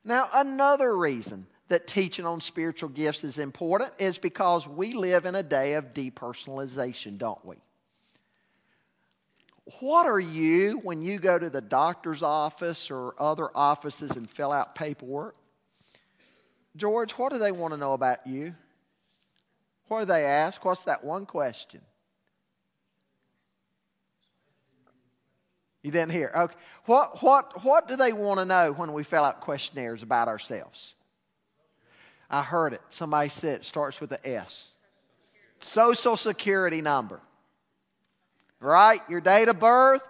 Now, 0.03 0.27
another 0.33 0.95
reason 0.95 1.45
that 1.69 1.87
teaching 1.87 2.25
on 2.25 2.41
spiritual 2.41 2.89
gifts 2.89 3.23
is 3.23 3.37
important 3.37 3.91
is 3.99 4.17
because 4.17 4.67
we 4.67 4.93
live 4.93 5.25
in 5.25 5.35
a 5.35 5.43
day 5.43 5.73
of 5.73 5.93
depersonalization, 5.93 7.17
don't 7.17 7.43
we? 7.45 7.55
What 9.79 10.07
are 10.07 10.19
you 10.19 10.79
when 10.79 11.03
you 11.03 11.19
go 11.19 11.37
to 11.37 11.49
the 11.49 11.61
doctor's 11.61 12.23
office 12.23 12.89
or 12.89 13.13
other 13.19 13.49
offices 13.53 14.17
and 14.17 14.27
fill 14.27 14.51
out 14.51 14.73
paperwork? 14.73 15.35
George, 16.75 17.11
what 17.13 17.31
do 17.31 17.37
they 17.37 17.51
want 17.51 17.73
to 17.73 17.77
know 17.77 17.93
about 17.93 18.25
you? 18.25 18.55
What 19.87 19.99
do 19.99 20.05
they 20.05 20.25
ask? 20.25 20.63
What's 20.65 20.85
that 20.85 21.03
one 21.03 21.27
question? 21.27 21.81
You 25.83 25.91
didn't 25.91 26.11
hear. 26.11 26.31
Okay. 26.35 26.55
What, 26.85 27.21
what, 27.21 27.63
what 27.63 27.87
do 27.87 27.95
they 27.95 28.11
want 28.11 28.39
to 28.39 28.45
know 28.45 28.71
when 28.71 28.91
we 28.91 29.03
fill 29.03 29.23
out 29.23 29.39
questionnaires 29.41 30.03
about 30.03 30.27
ourselves? 30.27 30.95
I 32.29 32.43
heard 32.43 32.73
it. 32.73 32.81
Somebody 32.89 33.29
said 33.29 33.61
it 33.61 33.65
starts 33.65 33.99
with 33.99 34.11
a 34.11 34.27
S. 34.27 34.73
Social 35.59 36.15
security 36.15 36.81
number. 36.81 37.19
Right? 38.59 38.99
Your 39.09 39.21
date 39.21 39.47
of 39.47 39.59
birth 39.59 40.03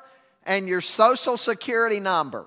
and 0.44 0.68
your 0.68 0.82
social 0.82 1.38
security 1.38 2.00
number. 2.00 2.46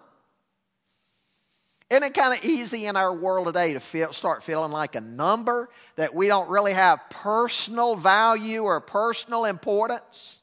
Isn't 1.88 2.04
it 2.04 2.14
kind 2.14 2.36
of 2.36 2.44
easy 2.44 2.86
in 2.86 2.96
our 2.96 3.12
world 3.14 3.46
today 3.46 3.74
to 3.74 3.80
feel, 3.80 4.12
start 4.12 4.42
feeling 4.42 4.72
like 4.72 4.96
a 4.96 5.00
number 5.00 5.68
that 5.96 6.14
we 6.14 6.26
don't 6.26 6.48
really 6.48 6.72
have 6.72 7.00
personal 7.10 7.96
value 7.96 8.62
or 8.62 8.80
personal 8.80 9.44
importance? 9.44 10.41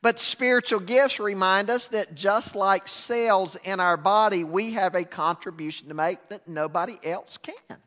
But 0.00 0.20
spiritual 0.20 0.80
gifts 0.80 1.18
remind 1.18 1.70
us 1.70 1.88
that 1.88 2.14
just 2.14 2.54
like 2.54 2.86
cells 2.86 3.56
in 3.64 3.80
our 3.80 3.96
body, 3.96 4.44
we 4.44 4.72
have 4.72 4.94
a 4.94 5.04
contribution 5.04 5.88
to 5.88 5.94
make 5.94 6.28
that 6.28 6.46
nobody 6.46 6.96
else 7.02 7.36
can. 7.38 7.78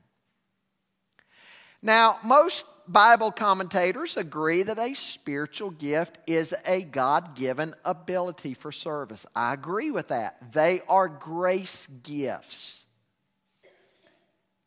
Now, 1.81 2.19
most 2.23 2.65
Bible 2.87 3.31
commentators 3.31 4.17
agree 4.17 4.63
that 4.63 4.77
a 4.77 4.93
spiritual 4.93 5.71
gift 5.71 6.17
is 6.27 6.53
a 6.65 6.83
God 6.83 7.35
given 7.35 7.73
ability 7.85 8.53
for 8.53 8.71
service. 8.71 9.25
I 9.35 9.53
agree 9.53 9.89
with 9.89 10.09
that. 10.09 10.51
They 10.51 10.81
are 10.89 11.07
grace 11.07 11.87
gifts. 12.03 12.85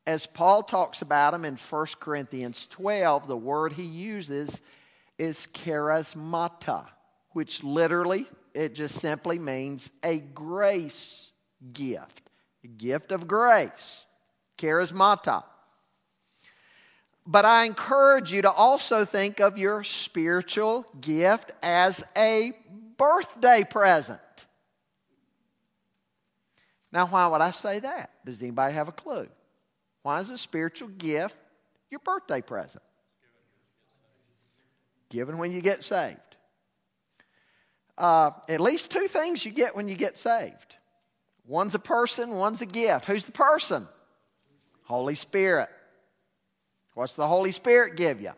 As 0.07 0.27
Paul 0.27 0.63
talks 0.63 1.03
about 1.03 1.33
them 1.33 1.45
in 1.45 1.57
1 1.57 1.87
Corinthians 2.01 2.67
12, 2.71 3.27
the 3.29 3.37
word 3.37 3.75
he 3.75 3.85
uses 3.85 4.61
is 5.19 5.47
charismata 5.53 6.87
which 7.35 7.63
literally, 7.63 8.27
it 8.55 8.75
just 8.75 9.01
simply 9.01 9.39
means 9.39 9.91
a 10.03 10.19
grace 10.19 11.33
gift, 11.73 12.31
a 12.63 12.69
gift 12.69 13.13
of 13.13 13.27
grace, 13.27 14.07
charismata. 14.57 15.45
But 17.27 17.45
I 17.45 17.65
encourage 17.65 18.33
you 18.33 18.43
to 18.43 18.51
also 18.51 19.05
think 19.05 19.41
of 19.41 19.59
your 19.59 19.83
spiritual 19.83 20.87
gift 21.01 21.53
as 21.63 22.05
a 22.17 22.53
birthday 22.97 23.65
present. 23.69 24.21
Now, 26.93 27.07
why 27.09 27.27
would 27.27 27.41
I 27.41 27.51
say 27.51 27.81
that? 27.81 28.11
Does 28.25 28.41
anybody 28.41 28.75
have 28.75 28.87
a 28.87 28.93
clue? 28.93 29.27
Why 30.03 30.21
is 30.21 30.31
a 30.31 30.39
spiritual 30.39 30.89
gift 30.89 31.35
your 31.91 31.99
birthday 31.99 32.43
present? 32.43 32.85
Given 35.09 35.39
when 35.39 35.51
you 35.51 35.61
get 35.61 35.83
saved 35.83 36.21
uh, 37.97 38.31
at 38.49 38.61
least 38.61 38.91
two 38.91 39.09
things 39.09 39.45
you 39.45 39.53
get 39.53 39.77
when 39.77 39.89
you 39.89 39.95
get 39.95 40.19
saved 40.19 40.77
one's 41.47 41.75
a 41.75 41.79
person, 41.79 42.35
one's 42.35 42.61
a 42.61 42.67
gift. 42.67 43.05
Who's 43.07 43.25
the 43.25 43.33
person? 43.33 43.87
Holy 44.85 45.15
Spirit. 45.15 45.69
What's 46.95 47.15
the 47.15 47.27
Holy 47.27 47.53
Spirit 47.53 47.97
give 47.97 48.21
you? 48.21 48.33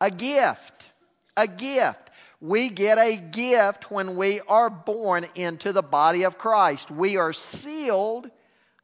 A 0.00 0.10
gift. 0.10 0.90
A 1.36 1.46
gift. 1.46 2.10
We 2.40 2.70
get 2.70 2.98
a 2.98 3.16
gift 3.16 3.90
when 3.90 4.16
we 4.16 4.40
are 4.40 4.68
born 4.68 5.24
into 5.36 5.72
the 5.72 5.82
body 5.82 6.24
of 6.24 6.38
Christ. 6.38 6.90
We 6.90 7.16
are 7.16 7.32
sealed 7.32 8.28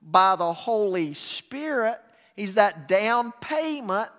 by 0.01 0.37
the 0.37 0.53
Holy 0.53 1.15
Spirit. 1.15 1.99
He's 2.37 2.55
that 2.55 2.87
down 2.87 3.33
payment 3.41 4.11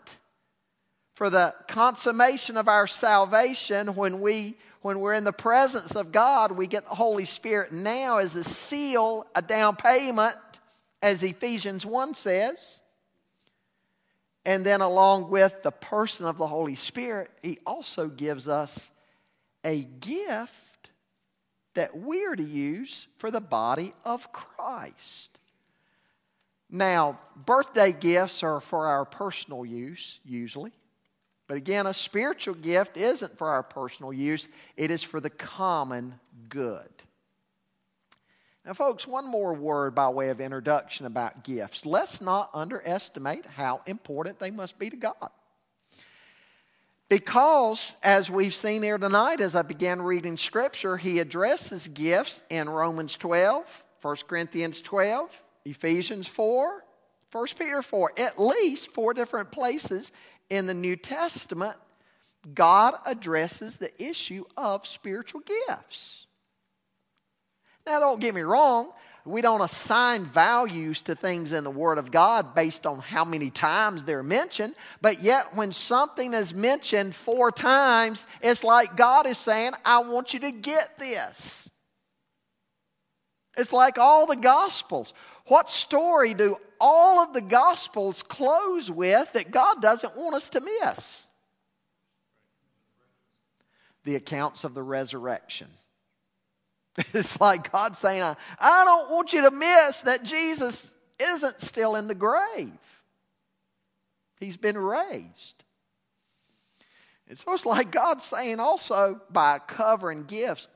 for 1.20 1.30
the 1.30 1.54
consummation 1.68 2.56
of 2.56 2.70
our 2.70 2.88
salvation 2.88 3.94
when 3.96 4.22
we 4.22 4.56
when 4.82 5.02
we're 5.02 5.16
in 5.16 5.26
the 5.26 5.34
presence 5.34 5.94
of 5.94 6.14
God, 6.14 6.54
we 6.54 6.66
get 6.66 6.86
the 6.86 6.96
Holy 6.96 7.26
Spirit 7.26 7.74
now 7.74 8.20
as 8.20 8.38
a 8.38 8.44
seal, 8.46 9.28
a 9.36 9.42
down 9.42 9.76
payment, 9.76 10.38
as 11.02 11.22
Ephesians 11.22 11.86
1 11.86 12.14
says. 12.14 12.82
And 14.46 14.66
then, 14.66 14.80
along 14.80 15.30
with 15.30 15.62
the 15.62 15.72
person 15.72 16.26
of 16.26 16.38
the 16.38 16.48
Holy 16.48 16.76
Spirit, 16.76 17.30
He 17.42 17.60
also 17.66 18.08
gives 18.08 18.48
us 18.48 18.90
a 19.66 19.84
gift 19.84 20.90
that 21.74 21.98
we're 21.98 22.38
to 22.38 22.44
use 22.44 23.08
for 23.18 23.30
the 23.30 23.42
body 23.42 23.92
of 24.06 24.32
Christ. 24.32 25.38
Now, 26.70 27.20
birthday 27.46 27.92
gifts 27.92 28.42
are 28.42 28.62
for 28.62 28.88
our 28.88 29.04
personal 29.04 29.66
use, 29.66 30.22
usually. 30.24 30.72
But 31.50 31.58
again, 31.58 31.88
a 31.88 31.96
spiritual 31.96 32.54
gift 32.54 32.96
isn't 32.96 33.40
for 33.40 33.50
our 33.50 33.64
personal 33.64 34.14
use, 34.14 34.48
it 34.78 34.92
is 34.92 35.02
for 35.02 35.20
the 35.20 35.32
common 35.32 36.14
good. 36.48 36.88
Now, 38.64 38.74
folks, 38.74 39.08
one 39.08 39.28
more 39.28 39.56
word 39.56 39.96
by 39.96 40.10
way 40.10 40.30
of 40.30 40.42
introduction 40.42 41.08
about 41.08 41.44
gifts. 41.44 41.88
Let's 41.88 42.22
not 42.22 42.52
underestimate 42.54 43.48
how 43.48 43.82
important 43.88 44.38
they 44.38 44.52
must 44.52 44.78
be 44.78 44.92
to 44.92 44.96
God. 44.96 45.32
Because, 47.10 47.96
as 48.04 48.30
we've 48.30 48.54
seen 48.54 48.84
here 48.84 49.00
tonight, 49.00 49.42
as 49.42 49.56
I 49.56 49.64
began 49.64 50.04
reading 50.04 50.38
Scripture, 50.38 50.98
he 50.98 51.18
addresses 51.18 51.88
gifts 51.88 52.44
in 52.52 52.70
Romans 52.70 53.18
12, 53.18 53.84
1 54.04 54.16
Corinthians 54.28 54.84
12, 54.84 55.44
Ephesians 55.66 56.28
4, 56.28 56.84
1 57.32 57.48
Peter 57.58 57.82
4, 57.82 58.14
at 58.20 58.40
least 58.40 58.92
four 58.92 59.16
different 59.16 59.52
places 59.52 60.12
in 60.50 60.66
the 60.66 60.74
New 60.74 60.96
Testament, 60.96 61.76
God 62.54 62.96
addresses 63.06 63.78
the 63.78 63.92
issue 64.02 64.46
of 64.58 64.88
spiritual 64.88 65.42
gifts. 65.68 66.26
Now, 67.86 68.00
don't 68.00 68.20
get 68.20 68.36
me 68.36 68.42
wrong, 68.42 68.92
we 69.26 69.42
don't 69.42 69.62
assign 69.62 70.26
values 70.26 71.02
to 71.02 71.16
things 71.16 71.52
in 71.52 71.64
the 71.64 71.72
Word 71.72 71.98
of 71.98 72.12
God 72.12 72.56
based 72.56 72.86
on 72.86 73.00
how 73.00 73.26
many 73.26 73.50
times 73.50 74.04
they're 74.04 74.24
mentioned, 74.24 74.76
but 75.02 75.22
yet 75.22 75.56
when 75.56 75.72
something 75.72 76.34
is 76.34 76.54
mentioned 76.54 77.14
four 77.14 77.52
times, 77.52 78.26
it's 78.42 78.64
like 78.64 78.96
God 78.96 79.28
is 79.28 79.38
saying, 79.38 79.74
I 79.86 80.00
want 80.00 80.34
you 80.34 80.40
to 80.42 80.52
get 80.52 80.98
this. 80.98 81.70
It's 83.58 83.74
like 83.74 83.98
all 83.98 84.26
the 84.26 84.38
Gospels. 84.38 85.14
What 85.50 85.70
story 85.70 86.34
do 86.34 86.58
all 86.80 87.20
of 87.20 87.34
the 87.34 87.42
Gospels 87.42 88.24
close 88.24 88.90
with 88.90 89.34
that 89.34 89.52
God 89.52 89.82
doesn't 89.82 90.16
want 90.16 90.36
us 90.36 90.50
to 90.50 90.62
miss? 90.62 91.28
The 94.04 94.16
accounts 94.16 94.64
of 94.64 94.74
the 94.74 94.84
resurrection. 94.84 95.68
It's 97.14 97.40
like 97.40 97.72
God 97.72 97.96
saying, 97.96 98.22
I, 98.22 98.36
I 98.60 98.84
don't 98.84 99.10
want 99.10 99.32
you 99.32 99.44
to 99.44 99.52
miss 99.52 100.02
that 100.02 100.24
Jesus 100.24 100.94
isn't 101.20 101.62
still 101.62 101.96
in 101.96 102.08
the 102.08 102.16
grave. 102.16 102.74
He's 104.40 104.58
been 104.58 104.78
raised. 104.78 105.64
It's 107.28 107.44
almost 107.46 107.66
like 107.66 107.92
God 107.92 108.22
saying 108.22 108.60
also 108.60 109.22
by 109.30 109.60
covering 109.60 110.26
gifts 110.26 110.68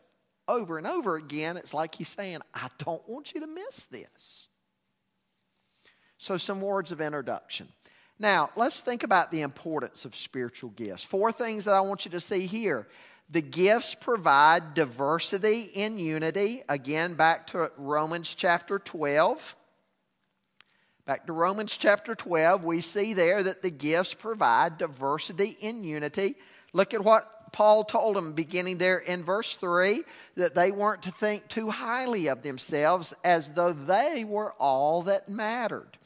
over 0.47 0.77
and 0.77 0.87
over 0.87 1.15
again, 1.15 1.57
it's 1.57 1.73
like 1.73 1.95
He's 1.95 2.09
saying, 2.09 2.39
I 2.53 2.69
don't 2.77 3.07
want 3.07 3.33
you 3.33 3.41
to 3.41 3.47
miss 3.47 3.85
this. 3.85 4.47
So, 6.23 6.37
some 6.37 6.61
words 6.61 6.93
of 6.93 7.01
introduction. 7.01 7.67
Now, 8.17 8.49
let's 8.55 8.79
think 8.79 9.03
about 9.03 9.29
the 9.29 9.41
importance 9.41 10.05
of 10.05 10.15
spiritual 10.15 10.69
gifts. 10.69 11.03
Four 11.03 11.33
things 11.33 11.65
that 11.65 11.75
I 11.75 11.81
want 11.81 12.05
you 12.05 12.11
to 12.11 12.21
see 12.21 12.47
here. 12.47 12.87
The 13.29 13.41
gifts 13.41 13.93
provide 13.93 14.73
diversity 14.73 15.63
in 15.73 15.99
unity. 15.99 16.63
Again, 16.69 17.15
back 17.15 17.47
to 17.47 17.69
Romans 17.75 18.33
chapter 18.35 18.79
12. 18.79 19.53
Back 21.05 21.27
to 21.27 21.33
Romans 21.33 21.75
chapter 21.75 22.15
12, 22.15 22.63
we 22.63 22.79
see 22.79 23.11
there 23.11 23.43
that 23.43 23.61
the 23.61 23.69
gifts 23.69 24.13
provide 24.13 24.77
diversity 24.77 25.57
in 25.59 25.83
unity. 25.83 26.35
Look 26.71 26.93
at 26.93 27.03
what 27.03 27.51
Paul 27.51 27.83
told 27.83 28.15
them 28.15 28.31
beginning 28.31 28.77
there 28.77 28.99
in 28.99 29.23
verse 29.23 29.55
3 29.55 30.01
that 30.35 30.55
they 30.55 30.71
weren't 30.71 31.03
to 31.03 31.11
think 31.11 31.49
too 31.49 31.69
highly 31.69 32.27
of 32.27 32.43
themselves 32.43 33.13
as 33.25 33.49
though 33.49 33.73
they 33.73 34.23
were 34.23 34.53
all 34.53 35.01
that 35.01 35.27
mattered. 35.27 35.97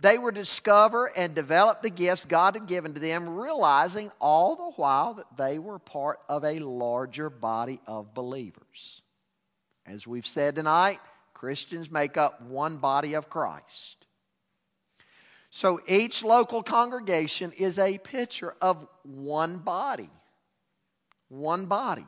They 0.00 0.16
were 0.16 0.32
to 0.32 0.40
discover 0.40 1.06
and 1.14 1.34
develop 1.34 1.82
the 1.82 1.90
gifts 1.90 2.24
God 2.24 2.54
had 2.54 2.66
given 2.66 2.94
to 2.94 3.00
them, 3.00 3.28
realizing 3.28 4.10
all 4.18 4.56
the 4.56 4.72
while 4.76 5.14
that 5.14 5.36
they 5.36 5.58
were 5.58 5.78
part 5.78 6.20
of 6.28 6.42
a 6.42 6.58
larger 6.58 7.28
body 7.28 7.80
of 7.86 8.14
believers. 8.14 9.02
As 9.86 10.06
we've 10.06 10.26
said 10.26 10.54
tonight, 10.54 11.00
Christians 11.34 11.90
make 11.90 12.16
up 12.16 12.40
one 12.42 12.78
body 12.78 13.14
of 13.14 13.28
Christ. 13.28 14.06
So 15.50 15.80
each 15.86 16.22
local 16.22 16.62
congregation 16.62 17.52
is 17.52 17.78
a 17.78 17.98
picture 17.98 18.54
of 18.62 18.86
one 19.02 19.58
body. 19.58 20.10
One 21.28 21.66
body. 21.66 22.06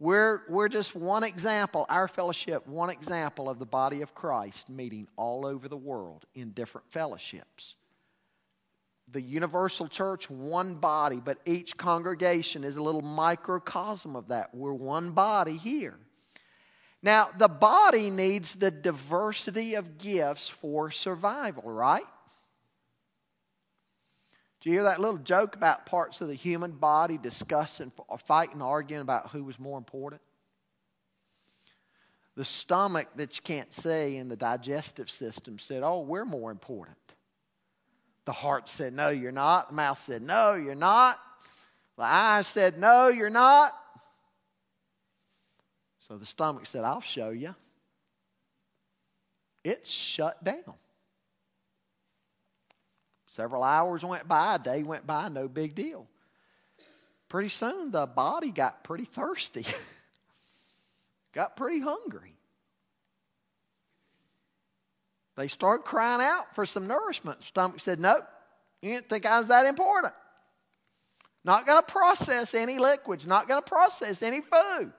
We're, 0.00 0.40
we're 0.48 0.68
just 0.68 0.96
one 0.96 1.24
example, 1.24 1.84
our 1.90 2.08
fellowship, 2.08 2.66
one 2.66 2.88
example 2.88 3.50
of 3.50 3.58
the 3.58 3.66
body 3.66 4.00
of 4.00 4.14
Christ 4.14 4.70
meeting 4.70 5.06
all 5.16 5.44
over 5.44 5.68
the 5.68 5.76
world 5.76 6.24
in 6.34 6.52
different 6.52 6.90
fellowships. 6.90 7.74
The 9.12 9.20
universal 9.20 9.88
church, 9.88 10.30
one 10.30 10.74
body, 10.74 11.20
but 11.22 11.38
each 11.44 11.76
congregation 11.76 12.64
is 12.64 12.78
a 12.78 12.82
little 12.82 13.02
microcosm 13.02 14.16
of 14.16 14.28
that. 14.28 14.54
We're 14.54 14.72
one 14.72 15.10
body 15.10 15.58
here. 15.58 15.98
Now, 17.02 17.28
the 17.36 17.48
body 17.48 18.08
needs 18.08 18.54
the 18.54 18.70
diversity 18.70 19.74
of 19.74 19.98
gifts 19.98 20.48
for 20.48 20.90
survival, 20.90 21.70
right? 21.70 22.04
Do 24.60 24.68
you 24.68 24.76
hear 24.76 24.84
that 24.84 25.00
little 25.00 25.16
joke 25.16 25.56
about 25.56 25.86
parts 25.86 26.20
of 26.20 26.28
the 26.28 26.34
human 26.34 26.72
body 26.72 27.16
discussing, 27.16 27.92
or 28.08 28.18
fighting, 28.18 28.60
arguing 28.60 29.00
about 29.00 29.30
who 29.30 29.42
was 29.42 29.58
more 29.58 29.78
important? 29.78 30.20
The 32.36 32.44
stomach 32.44 33.08
that 33.16 33.36
you 33.36 33.42
can't 33.42 33.72
see 33.72 34.18
and 34.18 34.30
the 34.30 34.36
digestive 34.36 35.10
system 35.10 35.58
said, 35.58 35.82
Oh, 35.82 36.00
we're 36.00 36.24
more 36.24 36.50
important. 36.50 36.96
The 38.26 38.32
heart 38.32 38.68
said, 38.68 38.92
No, 38.92 39.08
you're 39.08 39.32
not. 39.32 39.68
The 39.68 39.74
mouth 39.74 40.00
said, 40.00 40.22
No, 40.22 40.54
you're 40.54 40.74
not. 40.74 41.18
The 41.96 42.04
eyes 42.04 42.46
said, 42.46 42.78
No, 42.78 43.08
you're 43.08 43.30
not. 43.30 43.72
So 46.00 46.18
the 46.18 46.26
stomach 46.26 46.66
said, 46.66 46.84
I'll 46.84 47.00
show 47.00 47.30
you. 47.30 47.54
It's 49.64 49.90
shut 49.90 50.42
down. 50.42 50.74
Several 53.30 53.62
hours 53.62 54.04
went 54.04 54.26
by, 54.26 54.56
a 54.56 54.58
day 54.58 54.82
went 54.82 55.06
by, 55.06 55.28
no 55.28 55.46
big 55.46 55.76
deal. 55.76 56.08
Pretty 57.28 57.48
soon 57.48 57.92
the 57.92 58.04
body 58.04 58.50
got 58.50 58.82
pretty 58.82 59.04
thirsty, 59.04 59.64
got 61.32 61.54
pretty 61.56 61.78
hungry. 61.78 62.34
They 65.36 65.46
started 65.46 65.84
crying 65.84 66.20
out 66.20 66.56
for 66.56 66.66
some 66.66 66.88
nourishment. 66.88 67.44
Stomach 67.44 67.78
said, 67.78 68.00
Nope, 68.00 68.24
you 68.82 68.94
didn't 68.94 69.08
think 69.08 69.26
I 69.26 69.38
was 69.38 69.46
that 69.46 69.64
important. 69.64 70.12
Not 71.44 71.66
going 71.66 71.80
to 71.80 71.86
process 71.86 72.52
any 72.52 72.80
liquids, 72.80 73.28
not 73.28 73.46
going 73.46 73.62
to 73.62 73.70
process 73.70 74.24
any 74.24 74.40
food. 74.40 74.92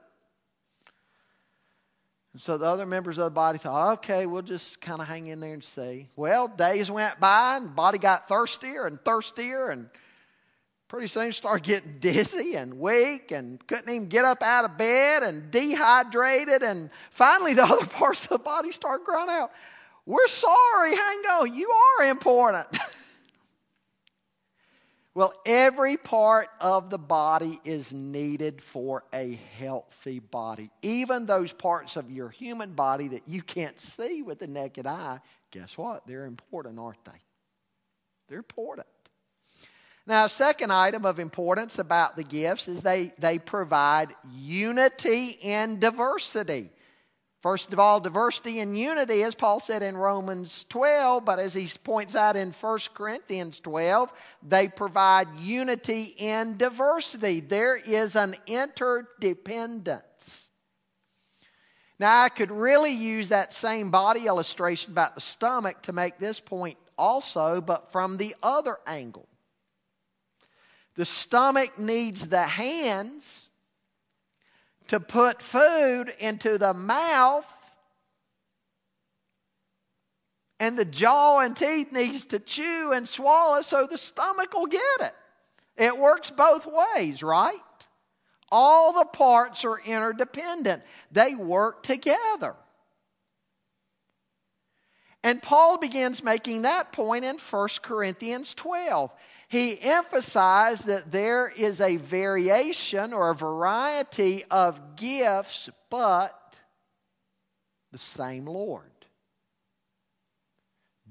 And 2.34 2.42
so 2.42 2.58
the 2.58 2.66
other 2.66 2.86
members 2.86 3.18
of 3.18 3.26
the 3.26 3.32
body 3.32 3.58
thought, 3.58 3.94
okay, 3.94 4.26
we'll 4.26 4.42
just 4.42 4.80
kind 4.80 5.02
of 5.02 5.08
hang 5.08 5.28
in 5.28 5.40
there 5.40 5.54
and 5.54 5.64
see. 5.64 6.08
Well, 6.16 6.48
days 6.48 6.90
went 6.90 7.20
by 7.20 7.58
and 7.58 7.66
the 7.66 7.72
body 7.72 7.98
got 7.98 8.28
thirstier 8.30 8.86
and 8.86 9.04
thirstier 9.04 9.70
and 9.70 9.90
pretty 10.88 11.08
soon 11.08 11.32
started 11.32 11.66
getting 11.66 12.00
dizzy 12.00 12.56
and 12.56 12.74
weak 12.80 13.32
and 13.32 13.66
couldn't 13.68 13.90
even 13.90 14.08
get 14.08 14.26
up 14.26 14.44
out 14.44 14.66
of 14.66 14.78
bed 14.78 15.24
and 15.24 15.52
dehydrated. 15.52 16.64
And 16.64 16.90
finally, 17.10 17.54
the 17.54 17.64
other 17.66 17.86
parts 17.86 18.24
of 18.24 18.30
the 18.30 18.40
body 18.40 18.72
started 18.72 19.04
crying 19.04 19.30
out, 19.30 19.52
We're 20.06 20.28
sorry, 20.28 20.96
hang 20.96 21.20
on, 21.20 21.54
you 21.54 21.70
are 21.70 22.10
important. 22.10 22.68
Well, 25.14 25.34
every 25.46 25.98
part 25.98 26.48
of 26.62 26.90
the 26.90 26.98
body 26.98 27.60
is 27.66 27.92
needed 27.92 28.62
for 28.62 29.04
a 29.14 29.38
healthy 29.58 30.20
body. 30.20 30.70
Even 30.82 31.26
those 31.26 31.52
parts 31.52 31.98
of 31.98 32.10
your 32.10 32.30
human 32.30 32.74
body 32.74 33.10
that 33.10 33.28
you 33.28 33.42
can't 33.42 33.78
see 33.78 34.22
with 34.22 34.40
the 34.40 34.48
naked 34.48 34.88
eye, 34.88 35.20
guess 35.52 35.78
what? 35.78 36.08
They're 36.08 36.26
important, 36.26 36.80
aren't 36.80 37.04
they? 37.04 37.20
They're 38.30 38.38
important. 38.38 38.88
Now, 40.08 40.28
second 40.28 40.72
item 40.72 41.06
of 41.06 41.20
importance 41.20 41.78
about 41.78 42.16
the 42.16 42.24
gifts 42.24 42.70
is 42.70 42.82
they, 42.82 43.14
they 43.20 43.38
provide 43.38 44.16
unity 44.34 45.38
in 45.42 45.80
diversity. 45.80 46.70
First 47.42 47.74
of 47.74 47.80
all, 47.80 48.00
diversity 48.00 48.60
and 48.60 48.78
unity, 48.78 49.24
as 49.24 49.34
Paul 49.34 49.60
said 49.60 49.82
in 49.82 49.98
Romans 49.98 50.68
12, 50.70 51.26
but 51.26 51.40
as 51.40 51.56
he 51.56 51.68
points 51.84 52.16
out 52.16 52.36
in 52.36 52.52
1 52.52 52.80
Corinthians 52.94 53.60
12, 53.60 54.14
they 54.48 54.68
provide 54.68 55.28
unity 55.40 56.14
in 56.18 56.58
diversity. 56.58 57.40
There 57.40 57.76
is 57.76 58.16
an 58.16 58.36
interdependence. 58.46 60.52
Now, 61.98 62.22
I 62.22 62.30
could 62.30 62.52
really 62.52 62.92
use 62.92 63.30
that 63.30 63.54
same 63.54 63.90
body 63.90 64.28
illustration 64.28 64.92
about 64.92 65.16
the 65.16 65.22
stomach 65.22 65.82
to 65.84 65.94
make 65.94 66.20
this 66.20 66.40
point 66.40 66.78
also, 66.96 67.60
but 67.60 67.92
from 67.92 68.18
the 68.18 68.36
other 68.44 68.78
angle. 68.86 69.28
The 70.96 71.06
stomach 71.06 71.80
needs 71.80 72.28
the 72.28 72.44
hands 72.44 73.50
to 74.92 75.00
put 75.00 75.42
food 75.42 76.14
into 76.20 76.58
the 76.58 76.74
mouth 76.74 77.74
and 80.60 80.78
the 80.78 80.84
jaw 80.84 81.40
and 81.40 81.56
teeth 81.56 81.94
needs 81.94 82.26
to 82.26 82.40
chew 82.40 82.92
and 82.92 83.08
swallow 83.08 83.62
so 83.62 83.88
the 83.88 83.98
stomach 83.98 84.54
will 84.54 84.66
get 84.66 84.82
it. 85.00 85.14
It 85.78 85.98
works 85.98 86.30
both 86.30 86.68
ways, 86.68 87.24
right? 87.24 87.56
All 88.52 88.92
the 88.92 89.06
parts 89.06 89.64
are 89.64 89.80
interdependent. 89.80 90.84
They 91.10 91.36
work 91.36 91.84
together. 91.84 92.58
And 95.24 95.42
Paul 95.42 95.78
begins 95.78 96.24
making 96.24 96.64
that 96.64 96.92
point 96.92 97.26
in 97.26 97.38
1 97.38 97.68
Corinthians 97.84 98.54
12 98.54 99.12
he 99.52 99.78
emphasized 99.82 100.86
that 100.86 101.12
there 101.12 101.50
is 101.50 101.82
a 101.82 101.98
variation 101.98 103.12
or 103.12 103.32
a 103.32 103.36
variety 103.36 104.46
of 104.50 104.96
gifts, 104.96 105.70
but 105.90 106.56
the 107.92 107.98
same 107.98 108.46
Lord. 108.46 108.86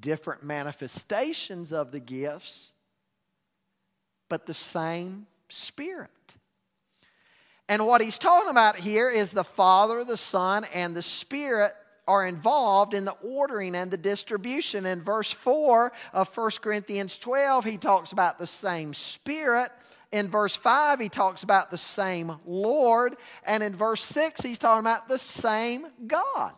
Different 0.00 0.42
manifestations 0.42 1.70
of 1.70 1.92
the 1.92 2.00
gifts, 2.00 2.72
but 4.30 4.46
the 4.46 4.54
same 4.54 5.26
Spirit. 5.50 6.08
And 7.68 7.86
what 7.86 8.00
he's 8.00 8.16
talking 8.16 8.48
about 8.48 8.76
here 8.76 9.10
is 9.10 9.32
the 9.32 9.44
Father, 9.44 10.02
the 10.02 10.16
Son, 10.16 10.64
and 10.72 10.96
the 10.96 11.02
Spirit 11.02 11.74
are 12.06 12.26
involved 12.26 12.94
in 12.94 13.04
the 13.04 13.16
ordering 13.22 13.74
and 13.74 13.90
the 13.90 13.96
distribution. 13.96 14.86
In 14.86 15.02
verse 15.02 15.30
4 15.32 15.92
of 16.12 16.36
1 16.36 16.50
Corinthians 16.60 17.18
12, 17.18 17.64
he 17.64 17.76
talks 17.76 18.12
about 18.12 18.38
the 18.38 18.46
same 18.46 18.94
Spirit. 18.94 19.70
In 20.12 20.28
verse 20.28 20.56
5, 20.56 21.00
he 21.00 21.08
talks 21.08 21.42
about 21.42 21.70
the 21.70 21.78
same 21.78 22.36
Lord. 22.44 23.16
And 23.46 23.62
in 23.62 23.74
verse 23.74 24.02
6, 24.02 24.42
he's 24.42 24.58
talking 24.58 24.80
about 24.80 25.08
the 25.08 25.18
same 25.18 25.86
God. 26.06 26.54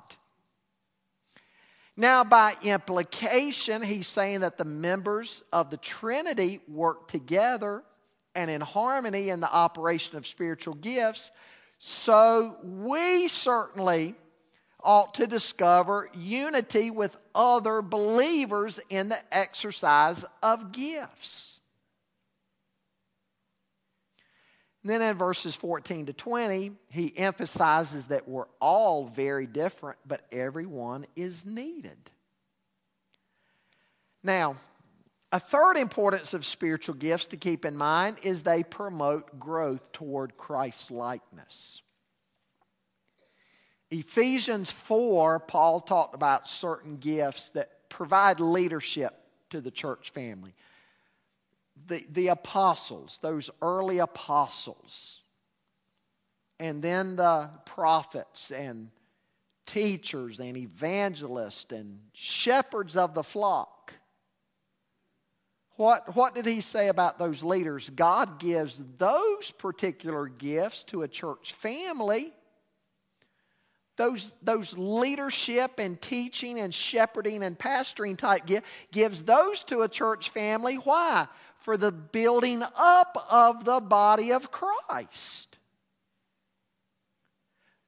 Now, 1.96 2.24
by 2.24 2.54
implication, 2.62 3.82
he's 3.82 4.08
saying 4.08 4.40
that 4.40 4.56
the 4.56 4.64
members 4.64 5.42
of 5.52 5.70
the 5.70 5.76
Trinity 5.76 6.60
work 6.66 7.08
together 7.08 7.82
and 8.34 8.50
in 8.50 8.62
harmony 8.62 9.28
in 9.28 9.40
the 9.40 9.52
operation 9.52 10.16
of 10.16 10.26
spiritual 10.26 10.74
gifts 10.74 11.30
So 11.84 12.58
we 12.62 13.26
certainly 13.26 14.14
ought 14.82 15.14
to 15.14 15.26
discover 15.26 16.08
unity 16.14 16.90
with 16.90 17.16
other 17.34 17.82
believers 17.82 18.80
in 18.90 19.08
the 19.08 19.34
exercise 19.34 20.24
of 20.42 20.72
gifts. 20.72 21.60
And 24.82 24.90
then 24.90 25.02
in 25.02 25.16
verses 25.16 25.54
14 25.54 26.06
to 26.06 26.12
20, 26.12 26.72
he 26.88 27.16
emphasizes 27.16 28.06
that 28.06 28.28
we're 28.28 28.48
all 28.60 29.06
very 29.06 29.46
different, 29.46 29.98
but 30.06 30.26
everyone 30.32 31.06
is 31.14 31.46
needed. 31.46 32.10
Now, 34.24 34.56
a 35.30 35.40
third 35.40 35.76
importance 35.76 36.34
of 36.34 36.44
spiritual 36.44 36.96
gifts 36.96 37.26
to 37.26 37.36
keep 37.36 37.64
in 37.64 37.76
mind 37.76 38.18
is 38.22 38.42
they 38.42 38.62
promote 38.62 39.38
growth 39.38 39.92
toward 39.92 40.36
Christ's 40.36 40.90
likeness. 40.90 41.80
Ephesians 43.92 44.70
4, 44.70 45.40
Paul 45.40 45.80
talked 45.80 46.14
about 46.14 46.48
certain 46.48 46.96
gifts 46.96 47.50
that 47.50 47.90
provide 47.90 48.40
leadership 48.40 49.12
to 49.50 49.60
the 49.60 49.70
church 49.70 50.10
family. 50.10 50.54
The, 51.86 52.04
the 52.10 52.28
apostles, 52.28 53.18
those 53.20 53.50
early 53.60 53.98
apostles, 53.98 55.20
and 56.58 56.80
then 56.80 57.16
the 57.16 57.50
prophets 57.66 58.50
and 58.50 58.90
teachers 59.66 60.38
and 60.38 60.56
evangelists 60.56 61.70
and 61.72 61.98
shepherds 62.14 62.96
of 62.96 63.12
the 63.12 63.22
flock. 63.22 63.92
What, 65.76 66.16
what 66.16 66.34
did 66.34 66.46
he 66.46 66.62
say 66.62 66.88
about 66.88 67.18
those 67.18 67.42
leaders? 67.42 67.90
God 67.90 68.38
gives 68.38 68.82
those 68.96 69.50
particular 69.50 70.28
gifts 70.28 70.84
to 70.84 71.02
a 71.02 71.08
church 71.08 71.52
family 71.52 72.32
those, 74.02 74.34
those 74.42 74.76
leadership 74.76 75.78
and 75.78 76.00
teaching 76.00 76.58
and 76.58 76.74
shepherding 76.74 77.44
and 77.44 77.56
pastoring 77.56 78.16
type 78.16 78.46
gift 78.46 78.66
gives 78.90 79.22
those 79.22 79.62
to 79.62 79.82
a 79.82 79.88
church 79.88 80.30
family. 80.30 80.74
Why? 80.74 81.28
For 81.58 81.76
the 81.76 81.92
building 81.92 82.64
up 82.74 83.26
of 83.30 83.64
the 83.64 83.78
body 83.78 84.32
of 84.32 84.50
Christ. 84.50 85.56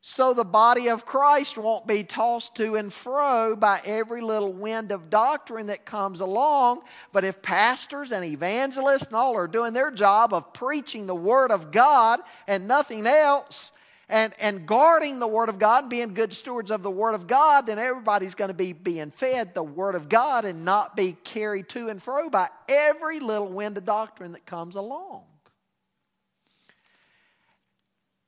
So 0.03 0.35
the 0.35 0.45
body 0.45 0.89
of 0.89 1.05
Christ 1.05 1.59
won't 1.59 1.85
be 1.85 2.05
tossed 2.05 2.55
to 2.57 2.77
and 2.77 2.93
fro 2.93 3.57
by 3.57 3.81
every 3.85 4.21
little 4.21 4.53
wind 4.53 4.93
of 4.93 5.11
doctrine 5.11 5.67
that 5.67 5.85
comes 5.85 6.21
along. 6.21 6.83
But 7.11 7.25
if 7.25 7.43
pastors 7.43 8.13
and 8.13 8.25
evangelists 8.25 9.07
and 9.07 9.17
all 9.17 9.35
are 9.35 9.49
doing 9.49 9.73
their 9.73 9.91
job 9.91 10.33
of 10.33 10.53
preaching 10.53 11.09
the 11.09 11.15
Word 11.17 11.51
of 11.51 11.73
God 11.73 12.21
and 12.47 12.69
nothing 12.69 13.05
else, 13.05 13.73
and, 14.09 14.35
and 14.39 14.67
guarding 14.67 15.19
the 15.19 15.27
Word 15.27 15.49
of 15.49 15.59
God 15.59 15.85
and 15.85 15.91
being 15.91 16.15
good 16.15 16.33
stewards 16.33 16.71
of 16.71 16.83
the 16.83 16.91
Word 16.91 17.15
of 17.15 17.27
God, 17.27 17.67
then 17.67 17.79
everybody's 17.79 18.35
going 18.35 18.49
to 18.49 18.55
be 18.55 18.73
being 18.73 19.11
fed 19.11 19.55
the 19.55 19.63
Word 19.63 19.95
of 19.95 20.09
God 20.09 20.45
and 20.45 20.65
not 20.65 20.97
be 20.97 21.13
carried 21.13 21.69
to 21.71 21.89
and 21.89 22.03
fro 22.03 22.29
by 22.29 22.49
every 22.69 23.21
little 23.21 23.49
wind 23.49 23.77
of 23.79 23.85
doctrine 23.85 24.33
that 24.33 24.47
comes 24.47 24.77
along. 24.77 25.23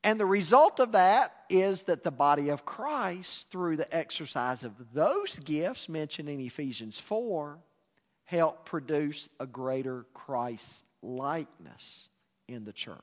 And 0.03 0.21
the 0.21 0.27
result 0.27 0.79
of 0.79 0.93
that 0.93 1.35
is 1.51 1.83
that 1.85 2.05
the 2.05 2.13
body 2.13 2.51
of 2.51 2.65
Christ, 2.65 3.51
through 3.51 3.77
the 3.77 3.93
exercise 3.95 4.63
of 4.63 4.73
those 4.95 5.37
gifts 5.41 5.89
mentioned 5.89 6.29
in 6.29 6.39
Ephesians 6.39 6.97
4, 6.97 7.59
help 8.25 8.65
produce 8.65 9.29
a 9.41 9.47
greater 9.47 10.07
Christ 10.15 10.85
likeness 11.03 12.09
in 12.47 12.65
the 12.65 12.73
church. 12.73 13.01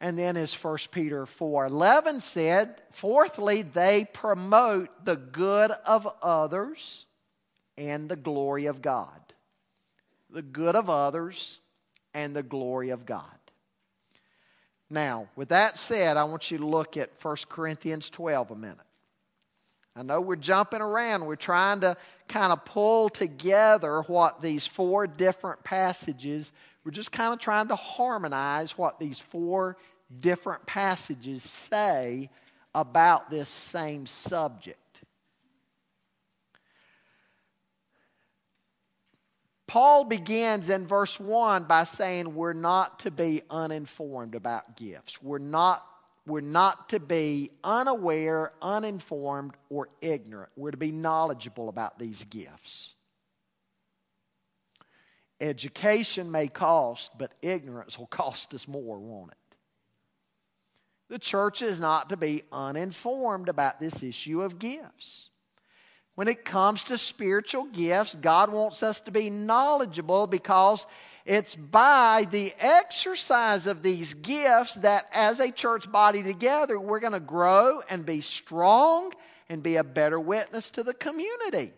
And 0.00 0.18
then 0.18 0.36
as 0.36 0.54
1 0.54 0.78
Peter 0.90 1.26
4:11 1.26 2.22
said, 2.22 2.80
fourthly, 2.90 3.62
they 3.62 4.06
promote 4.06 5.04
the 5.04 5.16
good 5.16 5.70
of 5.70 6.08
others 6.22 7.04
and 7.76 8.08
the 8.08 8.16
glory 8.16 8.66
of 8.66 8.80
God. 8.80 9.20
The 10.30 10.42
good 10.42 10.74
of 10.74 10.88
others 10.88 11.58
and 12.14 12.34
the 12.34 12.42
glory 12.42 12.90
of 12.90 13.04
God. 13.04 13.24
Now, 14.88 15.28
with 15.36 15.50
that 15.50 15.78
said, 15.78 16.16
I 16.16 16.24
want 16.24 16.50
you 16.50 16.58
to 16.58 16.66
look 16.66 16.96
at 16.96 17.10
1 17.22 17.36
Corinthians 17.48 18.10
12 18.10 18.50
a 18.50 18.56
minute. 18.56 18.78
I 19.94 20.02
know 20.02 20.20
we're 20.20 20.36
jumping 20.36 20.80
around. 20.80 21.26
We're 21.26 21.36
trying 21.36 21.80
to 21.80 21.96
kind 22.28 22.52
of 22.52 22.64
pull 22.64 23.08
together 23.08 24.02
what 24.02 24.40
these 24.40 24.66
four 24.66 25.06
different 25.06 25.62
passages 25.62 26.52
we're 26.84 26.92
just 26.92 27.12
kind 27.12 27.32
of 27.32 27.38
trying 27.38 27.68
to 27.68 27.76
harmonize 27.76 28.76
what 28.76 28.98
these 28.98 29.18
four 29.18 29.76
different 30.20 30.64
passages 30.66 31.42
say 31.42 32.30
about 32.74 33.30
this 33.30 33.48
same 33.48 34.06
subject. 34.06 34.78
Paul 39.66 40.04
begins 40.04 40.68
in 40.68 40.86
verse 40.86 41.20
1 41.20 41.64
by 41.64 41.84
saying 41.84 42.34
we're 42.34 42.52
not 42.54 43.00
to 43.00 43.10
be 43.12 43.42
uninformed 43.50 44.34
about 44.34 44.76
gifts. 44.76 45.22
We're 45.22 45.38
not, 45.38 45.86
we're 46.26 46.40
not 46.40 46.88
to 46.88 46.98
be 46.98 47.50
unaware, 47.62 48.52
uninformed, 48.60 49.54
or 49.68 49.88
ignorant. 50.00 50.50
We're 50.56 50.72
to 50.72 50.76
be 50.76 50.90
knowledgeable 50.90 51.68
about 51.68 52.00
these 52.00 52.24
gifts. 52.24 52.94
Education 55.40 56.30
may 56.30 56.48
cost, 56.48 57.12
but 57.16 57.32
ignorance 57.40 57.98
will 57.98 58.06
cost 58.06 58.52
us 58.52 58.68
more, 58.68 58.98
won't 58.98 59.32
it? 59.32 59.36
The 61.08 61.18
church 61.18 61.62
is 61.62 61.80
not 61.80 62.10
to 62.10 62.16
be 62.16 62.42
uninformed 62.52 63.48
about 63.48 63.80
this 63.80 64.02
issue 64.02 64.42
of 64.42 64.58
gifts. 64.58 65.30
When 66.14 66.28
it 66.28 66.44
comes 66.44 66.84
to 66.84 66.98
spiritual 66.98 67.64
gifts, 67.64 68.14
God 68.14 68.52
wants 68.52 68.82
us 68.82 69.00
to 69.02 69.10
be 69.10 69.30
knowledgeable 69.30 70.26
because 70.26 70.86
it's 71.24 71.56
by 71.56 72.26
the 72.30 72.52
exercise 72.58 73.66
of 73.66 73.82
these 73.82 74.12
gifts 74.14 74.74
that, 74.74 75.06
as 75.12 75.40
a 75.40 75.50
church 75.50 75.90
body 75.90 76.22
together, 76.22 76.78
we're 76.78 77.00
going 77.00 77.14
to 77.14 77.20
grow 77.20 77.80
and 77.88 78.04
be 78.04 78.20
strong 78.20 79.12
and 79.48 79.62
be 79.62 79.76
a 79.76 79.84
better 79.84 80.20
witness 80.20 80.70
to 80.72 80.82
the 80.82 80.94
community. 80.94 81.72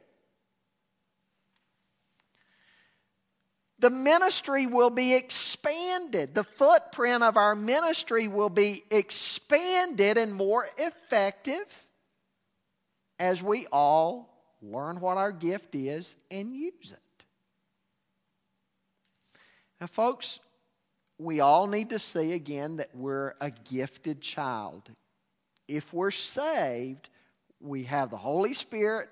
The 3.82 3.90
ministry 3.90 4.66
will 4.66 4.90
be 4.90 5.12
expanded. 5.12 6.36
The 6.36 6.44
footprint 6.44 7.24
of 7.24 7.36
our 7.36 7.56
ministry 7.56 8.28
will 8.28 8.48
be 8.48 8.84
expanded 8.92 10.18
and 10.18 10.32
more 10.32 10.68
effective 10.78 11.66
as 13.18 13.42
we 13.42 13.66
all 13.72 14.32
learn 14.62 15.00
what 15.00 15.16
our 15.16 15.32
gift 15.32 15.74
is 15.74 16.14
and 16.30 16.54
use 16.54 16.92
it. 16.92 17.24
Now, 19.80 19.88
folks, 19.88 20.38
we 21.18 21.40
all 21.40 21.66
need 21.66 21.90
to 21.90 21.98
see 21.98 22.34
again 22.34 22.76
that 22.76 22.94
we're 22.94 23.34
a 23.40 23.50
gifted 23.50 24.20
child. 24.20 24.88
If 25.66 25.92
we're 25.92 26.12
saved, 26.12 27.08
we 27.60 27.82
have 27.84 28.10
the 28.10 28.16
Holy 28.16 28.54
Spirit 28.54 29.08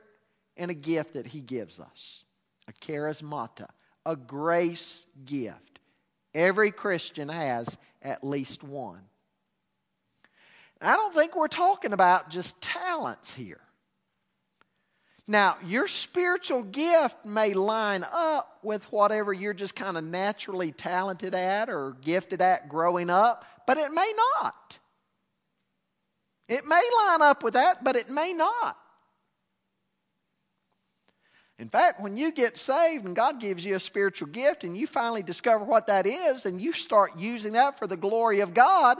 and 0.57 0.71
a 0.71 0.75
gift 0.75 1.15
that 1.15 1.27
He 1.27 1.41
gives 1.41 1.81
us 1.81 2.23
a 2.69 2.73
charismata 2.73 3.67
a 4.11 4.17
grace 4.17 5.07
gift. 5.25 5.79
Every 6.35 6.73
Christian 6.73 7.29
has 7.29 7.79
at 8.03 8.25
least 8.25 8.63
one. 8.63 9.03
I 10.81 10.97
don't 10.97 11.15
think 11.15 11.37
we're 11.37 11.49
talking 11.49 11.93
about 11.93 12.31
just 12.31 12.61
talents 12.61 13.33
here. 13.33 13.61
Now, 15.27 15.59
your 15.65 15.87
spiritual 15.87 16.63
gift 16.65 17.25
may 17.25 17.55
line 17.55 18.05
up 18.13 18.59
with 18.65 18.83
whatever 18.91 19.33
you're 19.33 19.55
just 19.55 19.77
kind 19.77 19.97
of 19.97 20.03
naturally 20.03 20.73
talented 20.73 21.37
at 21.37 21.69
or 21.69 21.97
gifted 22.01 22.43
at 22.43 22.69
growing 22.69 23.11
up, 23.11 23.45
but 23.67 23.79
it 23.79 23.93
may 23.93 24.13
not. 24.43 24.79
It 26.49 26.67
may 26.67 26.83
line 27.07 27.23
up 27.23 27.45
with 27.45 27.55
that, 27.55 27.85
but 27.85 27.95
it 27.95 28.09
may 28.09 28.33
not. 28.33 28.77
In 31.61 31.69
fact, 31.69 32.01
when 32.01 32.17
you 32.17 32.33
get 32.33 32.57
saved 32.57 33.05
and 33.05 33.15
God 33.15 33.39
gives 33.39 33.67
you 33.67 33.77
a 33.77 33.81
spiritual 33.81 34.29
gift 34.29 34.65
and 34.65 34.75
you 34.75 34.87
finally 34.87 35.23
discover 35.23 35.63
what 35.63 35.89
that 35.89 36.07
is 36.07 36.47
and 36.47 36.61
you 36.61 36.73
start 36.73 37.19
using 37.19 37.53
that 37.53 37.79
for 37.79 37.87
the 37.87 37.99
glory 37.99 38.41
of 38.41 38.55
God, 38.55 38.97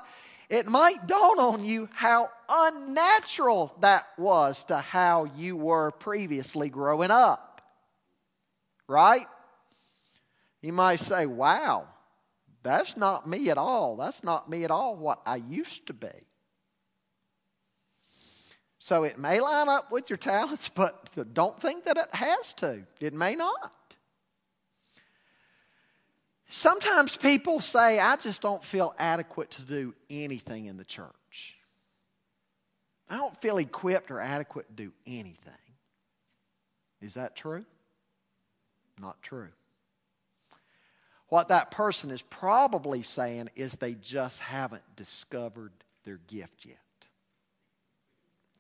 it 0.51 0.67
might 0.67 1.07
dawn 1.07 1.41
on 1.41 1.65
you 1.65 1.89
how 1.95 2.29
unnatural 2.51 3.75
that 3.81 4.09
was 4.19 4.65
to 4.65 4.77
how 4.77 5.25
you 5.39 5.57
were 5.57 5.91
previously 5.93 6.69
growing 6.69 7.11
up. 7.11 7.63
Right? 8.87 9.27
You 10.61 10.75
might 10.75 11.01
say, 11.01 11.25
wow, 11.25 11.87
that's 12.63 12.95
not 12.95 13.27
me 13.27 13.49
at 13.49 13.57
all. 13.57 13.97
That's 13.97 14.23
not 14.23 14.51
me 14.51 14.65
at 14.65 14.71
all 14.71 14.97
what 14.97 15.23
I 15.25 15.37
used 15.37 15.87
to 15.87 15.95
be. 15.95 16.09
So 18.81 19.05
it 19.05 19.19
may 19.19 19.41
line 19.41 19.69
up 19.69 19.93
with 19.93 20.09
your 20.09 20.17
talents, 20.17 20.69
but 20.75 21.35
don't 21.35 21.61
think 21.61 21.85
that 21.85 21.97
it 21.97 22.13
has 22.13 22.53
to. 22.55 22.83
It 22.99 23.15
may 23.15 23.37
not. 23.37 23.73
Sometimes 26.49 27.17
people 27.17 27.61
say, 27.61 28.01
I 28.01 28.17
just 28.17 28.43
don't 28.43 28.65
feel 28.65 28.93
adequate 28.99 29.53
to 29.53 29.63
do 29.63 29.95
anything 30.09 30.65
in 30.65 30.79
the 30.79 30.85
church. 30.85 31.55
I 33.09 33.17
don't 33.17 33.41
feel 33.41 33.59
equipped 33.59 34.11
or 34.11 34.19
adequate 34.19 34.67
to 34.69 34.75
do 34.75 34.93
anything. 35.07 35.53
Is 37.01 37.15
that 37.15 37.37
true? 37.37 37.65
Not 39.01 39.23
true. 39.23 39.49
What 41.29 41.49
that 41.49 41.71
person 41.71 42.11
is 42.11 42.23
probably 42.23 43.03
saying 43.03 43.51
is 43.55 43.73
they 43.75 43.95
just 43.95 44.41
haven't 44.41 44.83
discovered 44.97 45.73
their 46.05 46.19
gift 46.27 46.65
yet. 46.65 46.79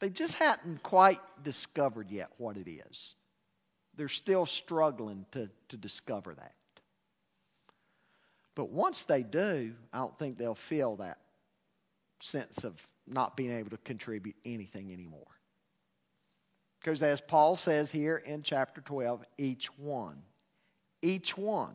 They 0.00 0.08
just 0.08 0.34
hadn't 0.34 0.82
quite 0.82 1.20
discovered 1.44 2.10
yet 2.10 2.30
what 2.38 2.56
it 2.56 2.68
is. 2.68 3.14
They're 3.96 4.08
still 4.08 4.46
struggling 4.46 5.26
to, 5.32 5.50
to 5.68 5.76
discover 5.76 6.34
that. 6.34 6.54
But 8.54 8.70
once 8.70 9.04
they 9.04 9.22
do, 9.22 9.74
I 9.92 9.98
don't 9.98 10.18
think 10.18 10.38
they'll 10.38 10.54
feel 10.54 10.96
that 10.96 11.18
sense 12.20 12.64
of 12.64 12.74
not 13.06 13.36
being 13.36 13.52
able 13.52 13.70
to 13.70 13.78
contribute 13.78 14.36
anything 14.44 14.92
anymore. 14.92 15.26
Because 16.80 17.02
as 17.02 17.20
Paul 17.20 17.56
says 17.56 17.90
here 17.90 18.16
in 18.16 18.42
chapter 18.42 18.80
12, 18.80 19.24
each 19.36 19.66
one, 19.78 20.22
each 21.02 21.36
one 21.36 21.74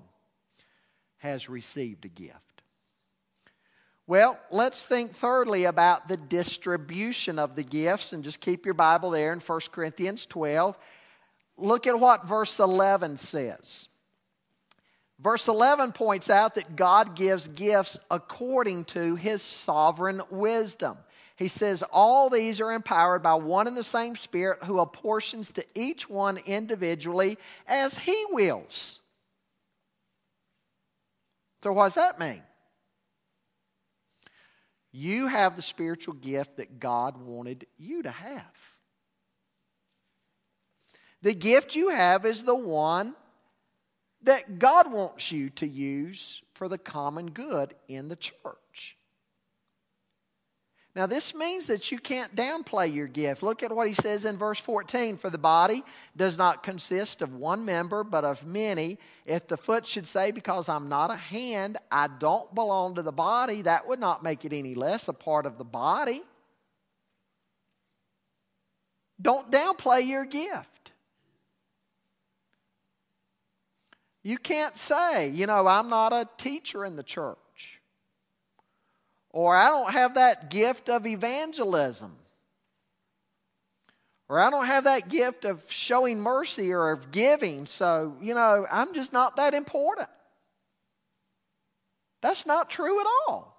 has 1.17 1.47
received 1.47 2.05
a 2.05 2.09
gift. 2.09 2.54
Well, 4.07 4.39
let's 4.51 4.85
think 4.85 5.13
thirdly 5.13 5.65
about 5.65 6.07
the 6.07 6.17
distribution 6.17 7.39
of 7.39 7.55
the 7.55 7.63
gifts 7.63 8.13
and 8.13 8.23
just 8.23 8.39
keep 8.39 8.65
your 8.65 8.75
Bible 8.75 9.09
there 9.09 9.33
in 9.33 9.39
1 9.39 9.59
Corinthians 9.71 10.27
12. 10.27 10.77
Look 11.57 11.87
at 11.87 11.99
what 11.99 12.27
verse 12.27 12.59
11 12.59 13.17
says. 13.17 13.87
Verse 15.19 15.47
11 15.47 15.93
points 15.93 16.29
out 16.29 16.55
that 16.55 16.75
God 16.75 17.15
gives 17.15 17.47
gifts 17.47 17.97
according 18.11 18.85
to 18.85 19.15
his 19.15 19.41
sovereign 19.41 20.21
wisdom. 20.29 20.97
He 21.37 21.47
says, 21.47 21.83
All 21.91 22.29
these 22.29 22.61
are 22.61 22.73
empowered 22.73 23.23
by 23.23 23.35
one 23.35 23.67
and 23.67 23.75
the 23.75 23.83
same 23.83 24.15
Spirit 24.15 24.63
who 24.65 24.79
apportions 24.79 25.51
to 25.53 25.65
each 25.73 26.09
one 26.09 26.37
individually 26.45 27.37
as 27.67 27.97
he 27.97 28.25
wills. 28.29 28.99
So, 31.63 31.73
what 31.73 31.85
does 31.85 31.95
that 31.95 32.19
mean? 32.19 32.43
You 34.97 35.27
have 35.27 35.57
the 35.57 35.61
spiritual 35.61 36.13
gift 36.13 36.55
that 36.55 36.79
God 36.79 37.17
wanted 37.17 37.67
you 37.77 38.01
to 38.03 38.11
have. 38.11 38.75
The 41.21 41.33
gift 41.33 41.75
you 41.75 41.89
have 41.89 42.25
is 42.25 42.43
the 42.43 42.55
one 42.55 43.13
that 44.21 44.57
God 44.57 44.89
wants 44.89 45.33
you 45.33 45.49
to 45.49 45.67
use 45.67 46.41
for 46.53 46.69
the 46.69 46.77
common 46.77 47.31
good 47.31 47.75
in 47.89 48.07
the 48.07 48.15
church. 48.15 48.33
Now, 50.95 51.07
this 51.07 51.35
means 51.35 51.67
that 51.67 51.91
you 51.91 51.99
can't 51.99 52.33
downplay 52.37 52.93
your 52.93 53.07
gift. 53.07 53.43
Look 53.43 53.63
at 53.63 53.71
what 53.71 53.87
he 53.87 53.93
says 53.93 54.23
in 54.23 54.37
verse 54.37 54.59
14 54.59 55.17
For 55.17 55.29
the 55.29 55.37
body 55.37 55.83
does 56.15 56.37
not 56.37 56.63
consist 56.63 57.21
of 57.21 57.35
one 57.35 57.65
member, 57.65 58.05
but 58.05 58.23
of 58.23 58.45
many. 58.45 58.97
If 59.25 59.47
the 59.47 59.57
foot 59.57 59.85
should 59.85 60.07
say, 60.07 60.31
Because 60.31 60.69
I'm 60.69 60.87
not 60.87 61.11
a 61.11 61.17
hand, 61.17 61.77
I 61.91 62.07
don't 62.07 62.53
belong 62.55 62.95
to 62.95 63.01
the 63.01 63.11
body, 63.11 63.63
that 63.63 63.85
would 63.89 63.99
not 63.99 64.23
make 64.23 64.45
it 64.45 64.53
any 64.53 64.73
less 64.73 65.09
a 65.09 65.13
part 65.13 65.45
of 65.45 65.57
the 65.57 65.65
body. 65.65 66.21
Don't 69.21 69.51
downplay 69.51 70.07
your 70.07 70.23
gift. 70.23 70.91
You 74.23 74.37
can't 74.37 74.77
say, 74.77 75.29
you 75.29 75.45
know, 75.45 75.67
I'm 75.67 75.89
not 75.89 76.13
a 76.13 76.27
teacher 76.37 76.85
in 76.85 76.95
the 76.95 77.03
church. 77.03 77.37
Or 79.35 79.53
I 79.53 79.67
don't 79.67 79.91
have 79.91 80.13
that 80.13 80.49
gift 80.49 80.87
of 80.87 81.05
evangelism. 81.05 82.15
Or 84.29 84.39
I 84.39 84.49
don't 84.49 84.65
have 84.65 84.85
that 84.85 85.09
gift 85.09 85.43
of 85.43 85.69
showing 85.69 86.21
mercy 86.21 86.71
or 86.71 86.91
of 86.91 87.11
giving. 87.11 87.65
So, 87.65 88.15
you 88.21 88.33
know, 88.33 88.65
I'm 88.71 88.93
just 88.93 89.11
not 89.11 89.35
that 89.35 89.53
important. 89.53 90.07
That's 92.21 92.45
not 92.45 92.69
true 92.69 93.01
at 93.01 93.05
all. 93.27 93.53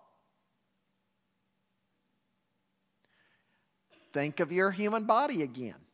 Think 4.15 4.41
of 4.41 4.53
your 4.53 4.71
human 4.71 5.05
body 5.05 5.43
again. 5.43 5.86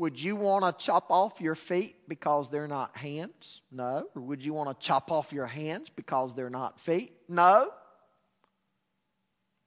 Would 0.00 0.18
you 0.18 0.34
want 0.34 0.64
to 0.64 0.82
chop 0.82 1.10
off 1.10 1.42
your 1.42 1.54
feet 1.54 1.94
because 2.08 2.48
they're 2.48 2.66
not 2.66 2.96
hands? 2.96 3.60
No. 3.70 4.06
Or 4.14 4.22
would 4.22 4.42
you 4.42 4.54
want 4.54 4.70
to 4.70 4.86
chop 4.86 5.12
off 5.12 5.30
your 5.30 5.46
hands 5.46 5.90
because 5.90 6.34
they're 6.34 6.48
not 6.48 6.80
feet? 6.80 7.12
No. 7.28 7.70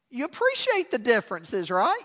You 0.09 0.25
appreciate 0.25 0.89
the 0.89 0.97
differences, 0.97 1.69
right? 1.69 2.01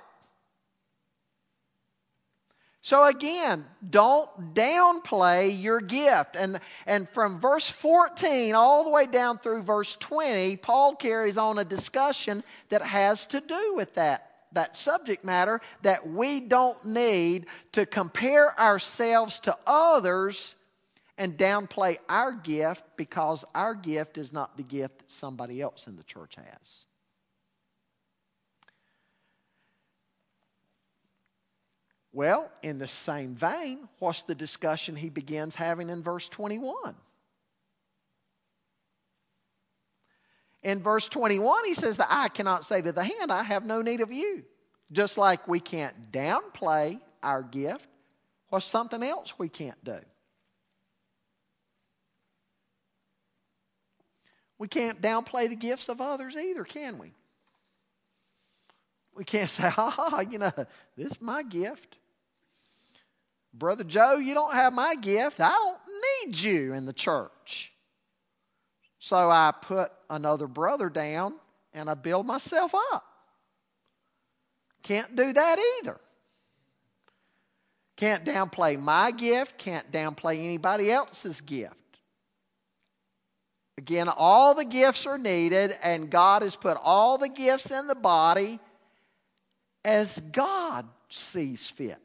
So 2.83 3.07
again, 3.07 3.65
don't 3.89 4.29
downplay 4.53 5.59
your 5.59 5.81
gift. 5.81 6.37
And, 6.37 6.61
and 6.85 7.09
from 7.09 7.39
verse 7.39 7.71
14 7.71 8.55
all 8.55 8.85
the 8.85 8.91
way 8.91 9.07
down 9.07 9.39
through 9.39 9.63
verse 9.63 9.97
20, 9.97 10.59
Paul 10.59 10.97
carries 10.97 11.39
on 11.39 11.59
a 11.59 11.65
discussion 11.65 12.45
that 12.69 12.83
has 12.83 13.25
to 13.29 13.41
do 13.41 13.73
with 13.75 13.95
that 13.95 14.28
that 14.53 14.77
subject 14.77 15.25
matter 15.25 15.61
that 15.83 16.09
we 16.09 16.41
don't 16.41 16.85
need 16.85 17.47
to 17.73 17.87
compare 17.87 18.59
ourselves 18.59 19.41
to 19.41 19.57
others 19.67 20.55
and 21.19 21.37
downplay 21.37 21.99
our 22.09 22.33
gift 22.33 22.85
because 22.97 23.45
our 23.55 23.75
gift 23.75 24.19
is 24.19 24.33
not 24.33 24.57
the 24.57 24.63
gift 24.63 25.01
that 25.01 25.11
somebody 25.11 25.61
else 25.61 25.87
in 25.87 25.97
the 25.97 26.05
church 26.05 26.37
has. 26.37 26.87
Well, 32.13 32.51
in 32.63 32.79
the 32.79 32.89
same 32.89 33.35
vein, 33.35 33.89
what's 33.99 34.23
the 34.23 34.35
discussion 34.35 34.97
he 34.97 35.11
begins 35.11 35.55
having 35.55 35.91
in 35.91 36.03
verse 36.03 36.29
21? 36.29 36.95
In 40.69 40.83
verse 40.83 41.09
21, 41.09 41.65
he 41.65 41.73
says, 41.73 41.97
The 41.97 42.13
eye 42.13 42.29
cannot 42.29 42.63
say 42.63 42.83
to 42.83 42.93
the 42.93 43.03
hand, 43.03 43.33
I 43.33 43.43
have 43.43 43.65
no 43.65 43.81
need 43.81 44.03
of 44.03 44.13
you. 44.13 44.45
Just 44.93 45.17
like 45.17 45.49
we 45.49 45.61
can't 45.61 46.13
downplay 46.13 47.01
our 47.23 47.43
gift, 47.43 47.89
or 48.51 48.61
something 48.61 49.03
else 49.03 49.39
we 49.39 49.49
can't 49.49 49.83
do. 49.83 49.99
We 54.59 54.69
can't 54.69 55.01
downplay 55.01 55.49
the 55.49 55.57
gifts 55.57 55.89
of 55.89 56.03
others 56.03 56.37
either, 56.37 56.65
can 56.65 56.99
we? 56.99 57.15
We 59.17 59.25
can't 59.25 59.49
say, 59.57 59.71
ha 59.71 59.89
ha, 59.89 60.21
you 60.21 60.37
know, 60.37 60.53
this 60.99 61.13
is 61.13 61.21
my 61.23 61.45
gift. 61.45 61.97
Brother 63.55 63.85
Joe, 63.85 64.17
you 64.17 64.35
don't 64.35 64.53
have 64.53 64.75
my 64.75 64.97
gift. 64.97 65.41
I 65.41 65.49
don't 65.49 65.81
need 66.27 66.39
you 66.39 66.75
in 66.75 66.85
the 66.85 66.93
church. 66.93 67.73
So 68.99 69.17
I 69.31 69.53
put 69.61 69.93
another 70.11 70.47
brother 70.47 70.89
down 70.89 71.35
and 71.73 71.89
I 71.89 71.95
build 71.95 72.27
myself 72.27 72.75
up. 72.93 73.05
Can't 74.83 75.15
do 75.15 75.33
that 75.33 75.59
either. 75.81 76.01
Can't 77.97 78.25
downplay 78.25 78.79
my 78.79 79.11
gift, 79.11 79.59
can't 79.59 79.91
downplay 79.91 80.39
anybody 80.39 80.91
else's 80.91 81.41
gift. 81.41 81.75
Again, 83.77 84.09
all 84.09 84.55
the 84.55 84.65
gifts 84.65 85.07
are 85.07 85.19
needed, 85.19 85.77
and 85.83 86.11
God 86.11 86.43
has 86.43 86.57
put 86.57 86.77
all 86.81 87.19
the 87.19 87.29
gifts 87.29 87.71
in 87.71 87.87
the 87.87 87.95
body 87.95 88.59
as 89.85 90.21
God 90.33 90.87
sees 91.09 91.69
fit. 91.69 91.99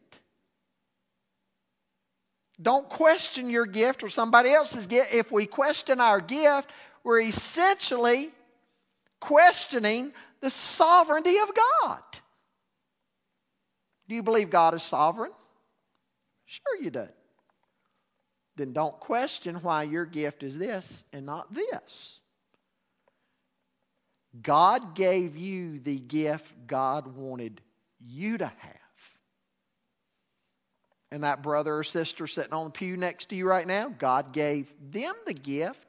Don't 2.62 2.88
question 2.88 3.50
your 3.50 3.66
gift 3.66 4.04
or 4.04 4.10
somebody 4.10 4.51
else's 4.51 4.88
gift. 4.88 5.14
If 5.14 5.32
we 5.32 5.45
question 5.45 5.99
our 5.99 6.22
gift, 6.22 6.70
we're 7.04 7.22
essentially 7.22 8.30
questioning 9.20 10.14
the 10.41 10.49
sovereignty 10.49 11.38
of 11.39 11.51
God. 11.82 12.01
Do 14.08 14.16
you 14.16 14.24
believe 14.24 14.49
God 14.49 14.74
is 14.76 14.84
sovereign? 14.84 15.32
Sure, 16.45 16.82
you 16.82 16.91
do. 16.91 17.08
Then 18.56 18.74
don't 18.74 18.99
question 18.99 19.56
why 19.56 19.84
your 19.84 20.06
gift 20.06 20.43
is 20.43 20.58
this 20.58 21.04
and 21.12 21.26
not 21.26 21.51
this. 21.54 22.20
God 24.41 24.95
gave 24.95 25.36
you 25.38 25.80
the 25.80 25.99
gift 25.99 26.54
God 26.68 27.16
wanted 27.16 27.62
you 27.99 28.38
to 28.38 28.45
have. 28.45 28.82
And 31.14 31.24
that 31.24 31.43
brother 31.43 31.78
or 31.78 31.84
sister 31.84 32.26
sitting 32.26 32.53
on 32.53 32.64
the 32.64 32.72
pew 32.72 32.97
next 32.97 33.30
to 33.30 33.36
you 33.36 33.47
right 33.47 33.68
now, 33.68 33.88
God 33.88 34.34
gave 34.34 34.74
them 34.82 35.14
the 35.28 35.36
gift 35.36 35.86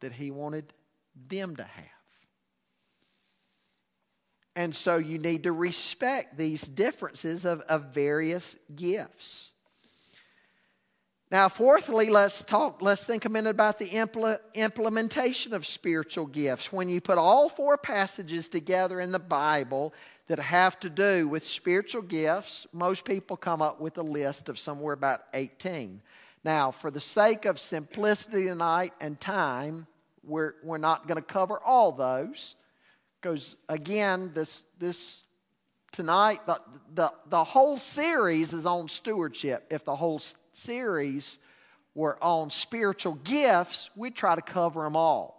that 0.00 0.10
He 0.10 0.32
wanted 0.32 0.72
them 1.28 1.54
to 1.54 1.62
have. 1.62 1.86
And 4.56 4.74
so 4.74 4.96
you 4.96 5.18
need 5.18 5.44
to 5.44 5.52
respect 5.52 6.36
these 6.36 6.62
differences 6.62 7.44
of, 7.44 7.60
of 7.60 7.94
various 7.94 8.56
gifts. 8.74 9.52
Now, 11.30 11.48
fourthly, 11.48 12.10
let's 12.10 12.42
talk, 12.42 12.82
let's 12.82 13.06
think 13.06 13.24
a 13.24 13.28
minute 13.28 13.50
about 13.50 13.78
the 13.78 13.88
impl- 13.90 14.40
implementation 14.54 15.54
of 15.54 15.64
spiritual 15.64 16.26
gifts. 16.26 16.72
When 16.72 16.88
you 16.88 17.00
put 17.00 17.18
all 17.18 17.48
four 17.48 17.78
passages 17.78 18.48
together 18.48 19.00
in 19.00 19.12
the 19.12 19.20
Bible 19.20 19.94
that 20.26 20.40
have 20.40 20.80
to 20.80 20.90
do 20.90 21.28
with 21.28 21.44
spiritual 21.44 22.02
gifts, 22.02 22.66
most 22.72 23.04
people 23.04 23.36
come 23.36 23.62
up 23.62 23.80
with 23.80 23.96
a 23.98 24.02
list 24.02 24.48
of 24.48 24.58
somewhere 24.58 24.92
about 24.92 25.20
18. 25.32 26.02
Now, 26.42 26.72
for 26.72 26.90
the 26.90 27.00
sake 27.00 27.44
of 27.44 27.60
simplicity 27.60 28.46
tonight 28.46 28.92
and 29.00 29.20
time, 29.20 29.86
we're, 30.24 30.54
we're 30.64 30.78
not 30.78 31.06
going 31.06 31.16
to 31.16 31.22
cover 31.22 31.60
all 31.60 31.92
those. 31.92 32.56
Because 33.20 33.54
again, 33.68 34.32
this, 34.34 34.64
this 34.80 35.22
tonight, 35.92 36.44
the, 36.46 36.60
the, 36.94 37.12
the 37.28 37.44
whole 37.44 37.76
series 37.76 38.52
is 38.52 38.66
on 38.66 38.88
stewardship. 38.88 39.66
If 39.70 39.84
the 39.84 39.94
whole 39.94 40.20
series 40.52 41.38
were 41.94 42.22
on 42.22 42.50
spiritual 42.50 43.14
gifts, 43.24 43.90
we'd 43.96 44.14
try 44.14 44.34
to 44.34 44.42
cover 44.42 44.82
them 44.82 44.96
all. 44.96 45.36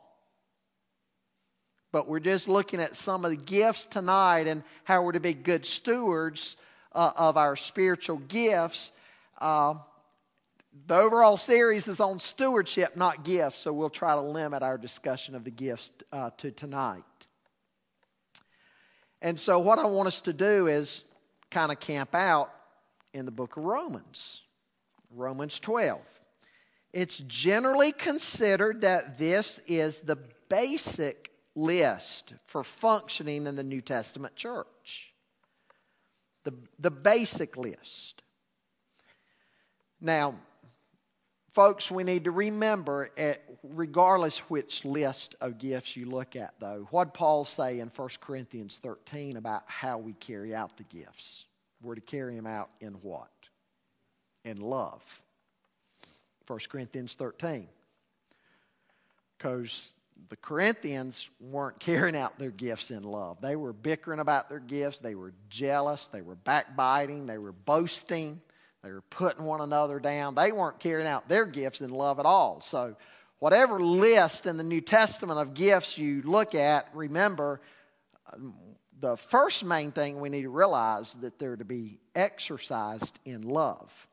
But 1.92 2.08
we're 2.08 2.20
just 2.20 2.48
looking 2.48 2.80
at 2.80 2.96
some 2.96 3.26
of 3.26 3.32
the 3.32 3.38
gifts 3.38 3.86
tonight 3.86 4.48
and 4.48 4.64
how 4.84 5.04
we're 5.04 5.12
to 5.14 5.20
be 5.20 5.34
good 5.34 5.66
stewards 5.66 6.56
uh, 6.94 7.12
of 7.16 7.38
our 7.38 7.56
spiritual 7.56 8.18
gifts. 8.18 8.92
Uh, 9.40 9.76
the 10.88 10.96
overall 10.96 11.36
series 11.36 11.88
is 11.88 12.00
on 12.00 12.20
stewardship, 12.20 12.96
not 12.96 13.24
gifts, 13.26 13.60
so 13.60 13.74
we'll 13.74 13.90
try 13.90 14.16
to 14.16 14.22
limit 14.22 14.64
our 14.64 14.78
discussion 14.78 15.36
of 15.36 15.44
the 15.44 15.52
gifts 15.52 15.92
uh, 16.14 16.30
to 16.38 16.52
tonight. 16.52 17.04
And 19.22 19.40
so, 19.40 19.60
what 19.60 19.80
I 19.80 19.86
want 19.86 20.08
us 20.08 20.22
to 20.22 20.34
do 20.34 20.68
is 20.68 21.04
kind 21.50 21.72
of 21.72 21.80
camp 21.80 22.16
out 22.16 22.52
in 23.14 23.26
the 23.26 23.32
book 23.32 23.58
of 23.58 23.66
Romans, 23.66 24.42
Romans 25.16 25.60
12. 25.60 26.00
It's 26.94 27.20
generally 27.20 27.92
considered 27.92 28.82
that 28.82 29.18
this 29.18 29.62
is 29.68 30.02
the 30.02 30.18
basic 30.50 31.32
list 31.56 32.34
for 32.48 32.64
functioning 32.64 33.48
in 33.48 33.56
the 33.56 33.64
New 33.64 33.82
Testament 33.82 34.36
church. 34.36 35.14
The, 36.44 36.54
the 36.80 36.92
basic 36.92 37.56
list. 37.56 38.22
Now, 40.02 40.36
Folks, 41.54 41.92
we 41.92 42.06
need 42.06 42.24
to 42.24 42.32
remember, 42.32 43.10
at, 43.18 43.42
regardless 43.62 44.40
which 44.50 44.86
list 44.86 45.36
of 45.42 45.58
gifts 45.58 45.98
you 45.98 46.06
look 46.06 46.38
at, 46.38 46.54
though, 46.62 46.88
what 46.92 47.14
Paul 47.14 47.44
say 47.44 47.82
in 47.82 47.90
1 47.90 48.10
Corinthians 48.22 48.78
13 48.78 49.36
about 49.36 49.64
how 49.66 49.98
we 49.98 50.14
carry 50.14 50.56
out 50.56 50.78
the 50.78 50.84
gifts. 50.84 51.44
We're 51.82 51.96
to 51.96 52.02
carry 52.02 52.38
them 52.38 52.48
out 52.48 52.70
in 52.80 52.94
what? 52.94 53.41
In 54.44 54.60
love. 54.60 55.04
1 56.48 56.60
Corinthians 56.70 57.14
13. 57.14 57.68
Because 59.38 59.94
the 60.30 60.36
Corinthians 60.36 61.30
weren't 61.40 61.80
carrying 61.80 62.16
out 62.16 62.38
their 62.38 62.52
gifts 62.52 62.92
in 62.92 63.04
love. 63.04 63.40
They 63.42 63.56
were 63.56 63.74
bickering 63.74 64.20
about 64.20 64.50
their 64.50 64.60
gifts. 64.60 65.00
They 65.00 65.16
were 65.16 65.34
jealous. 65.50 66.08
They 66.08 66.22
were 66.22 66.36
backbiting. 66.36 67.26
They 67.26 67.38
were 67.38 67.52
boasting. 67.52 68.42
They 68.84 68.92
were 68.92 69.02
putting 69.02 69.46
one 69.46 69.62
another 69.62 70.00
down. 70.00 70.36
They 70.36 70.52
weren't 70.52 70.80
carrying 70.80 71.08
out 71.08 71.30
their 71.30 71.46
gifts 71.46 71.82
in 71.82 71.92
love 71.92 72.20
at 72.20 72.26
all. 72.26 72.62
So, 72.62 72.96
whatever 73.40 73.80
list 73.80 74.46
in 74.46 74.58
the 74.58 74.64
New 74.64 74.82
Testament 74.82 75.40
of 75.40 75.54
gifts 75.54 75.98
you 75.98 76.22
look 76.24 76.56
at, 76.56 76.88
remember 76.94 77.62
um, 78.34 78.56
the 79.00 79.18
first 79.18 79.64
main 79.64 79.92
thing 79.92 80.20
we 80.20 80.30
need 80.30 80.44
to 80.44 80.50
realize 80.50 81.14
that 81.16 81.40
they're 81.40 81.56
to 81.56 81.66
be 81.66 82.00
exercised 82.16 83.20
in 83.26 83.44
love. 83.44 84.08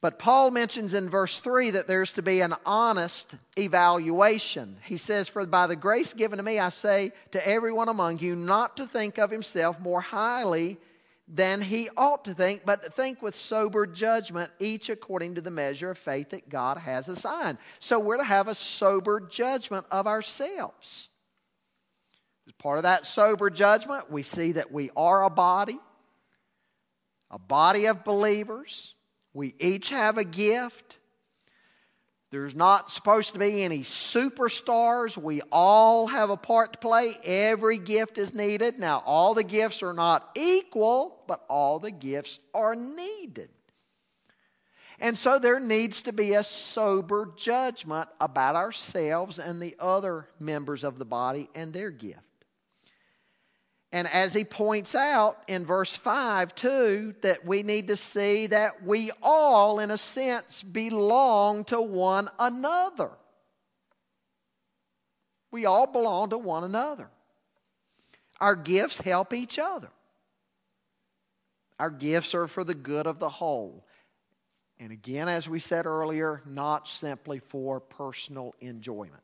But 0.00 0.20
Paul 0.20 0.52
mentions 0.52 0.94
in 0.94 1.10
verse 1.10 1.38
3 1.38 1.70
that 1.70 1.88
there's 1.88 2.12
to 2.12 2.22
be 2.22 2.40
an 2.40 2.54
honest 2.64 3.34
evaluation. 3.56 4.76
He 4.84 4.96
says, 4.96 5.28
For 5.28 5.44
by 5.44 5.66
the 5.66 5.74
grace 5.74 6.12
given 6.12 6.36
to 6.36 6.42
me, 6.44 6.60
I 6.60 6.68
say 6.68 7.10
to 7.32 7.48
everyone 7.48 7.88
among 7.88 8.20
you 8.20 8.36
not 8.36 8.76
to 8.76 8.86
think 8.86 9.18
of 9.18 9.30
himself 9.30 9.80
more 9.80 10.00
highly 10.00 10.78
than 11.26 11.60
he 11.60 11.90
ought 11.96 12.24
to 12.24 12.34
think, 12.34 12.62
but 12.64 12.82
to 12.84 12.90
think 12.90 13.20
with 13.20 13.34
sober 13.34 13.86
judgment, 13.86 14.50
each 14.60 14.88
according 14.88 15.34
to 15.34 15.40
the 15.40 15.50
measure 15.50 15.90
of 15.90 15.98
faith 15.98 16.30
that 16.30 16.48
God 16.48 16.78
has 16.78 17.08
assigned. 17.08 17.58
So 17.80 17.98
we're 17.98 18.16
to 18.18 18.24
have 18.24 18.48
a 18.48 18.54
sober 18.54 19.20
judgment 19.20 19.84
of 19.90 20.06
ourselves. 20.06 21.08
As 22.46 22.52
part 22.54 22.78
of 22.78 22.84
that 22.84 23.04
sober 23.04 23.50
judgment, 23.50 24.10
we 24.10 24.22
see 24.22 24.52
that 24.52 24.72
we 24.72 24.90
are 24.96 25.24
a 25.24 25.30
body, 25.30 25.78
a 27.30 27.38
body 27.38 27.86
of 27.86 28.04
believers. 28.04 28.94
We 29.34 29.54
each 29.58 29.90
have 29.90 30.18
a 30.18 30.24
gift. 30.24 30.96
There's 32.30 32.54
not 32.54 32.90
supposed 32.90 33.32
to 33.32 33.38
be 33.38 33.62
any 33.62 33.80
superstars. 33.80 35.16
We 35.16 35.40
all 35.50 36.06
have 36.06 36.28
a 36.28 36.36
part 36.36 36.74
to 36.74 36.78
play. 36.78 37.14
Every 37.24 37.78
gift 37.78 38.18
is 38.18 38.34
needed. 38.34 38.78
Now, 38.78 39.02
all 39.06 39.32
the 39.32 39.44
gifts 39.44 39.82
are 39.82 39.94
not 39.94 40.30
equal, 40.34 41.22
but 41.26 41.44
all 41.48 41.78
the 41.78 41.90
gifts 41.90 42.38
are 42.52 42.76
needed. 42.76 43.48
And 45.00 45.16
so 45.16 45.38
there 45.38 45.60
needs 45.60 46.02
to 46.02 46.12
be 46.12 46.34
a 46.34 46.42
sober 46.42 47.32
judgment 47.36 48.08
about 48.20 48.56
ourselves 48.56 49.38
and 49.38 49.62
the 49.62 49.76
other 49.78 50.28
members 50.40 50.84
of 50.84 50.98
the 50.98 51.04
body 51.04 51.48
and 51.54 51.72
their 51.72 51.90
gift. 51.90 52.27
And 53.90 54.06
as 54.08 54.34
he 54.34 54.44
points 54.44 54.94
out 54.94 55.42
in 55.48 55.64
verse 55.64 55.96
5 55.96 56.54
too, 56.54 57.14
that 57.22 57.44
we 57.46 57.62
need 57.62 57.88
to 57.88 57.96
see 57.96 58.46
that 58.48 58.84
we 58.84 59.10
all, 59.22 59.80
in 59.80 59.90
a 59.90 59.96
sense, 59.96 60.62
belong 60.62 61.64
to 61.64 61.80
one 61.80 62.28
another. 62.38 63.10
We 65.50 65.64
all 65.64 65.86
belong 65.86 66.30
to 66.30 66.38
one 66.38 66.64
another. 66.64 67.08
Our 68.40 68.54
gifts 68.54 68.98
help 68.98 69.32
each 69.32 69.58
other. 69.58 69.90
Our 71.78 71.90
gifts 71.90 72.34
are 72.34 72.46
for 72.46 72.64
the 72.64 72.74
good 72.74 73.06
of 73.06 73.18
the 73.18 73.28
whole. 73.28 73.86
And 74.78 74.92
again, 74.92 75.28
as 75.28 75.48
we 75.48 75.60
said 75.60 75.86
earlier, 75.86 76.42
not 76.44 76.88
simply 76.88 77.38
for 77.38 77.80
personal 77.80 78.54
enjoyment. 78.60 79.22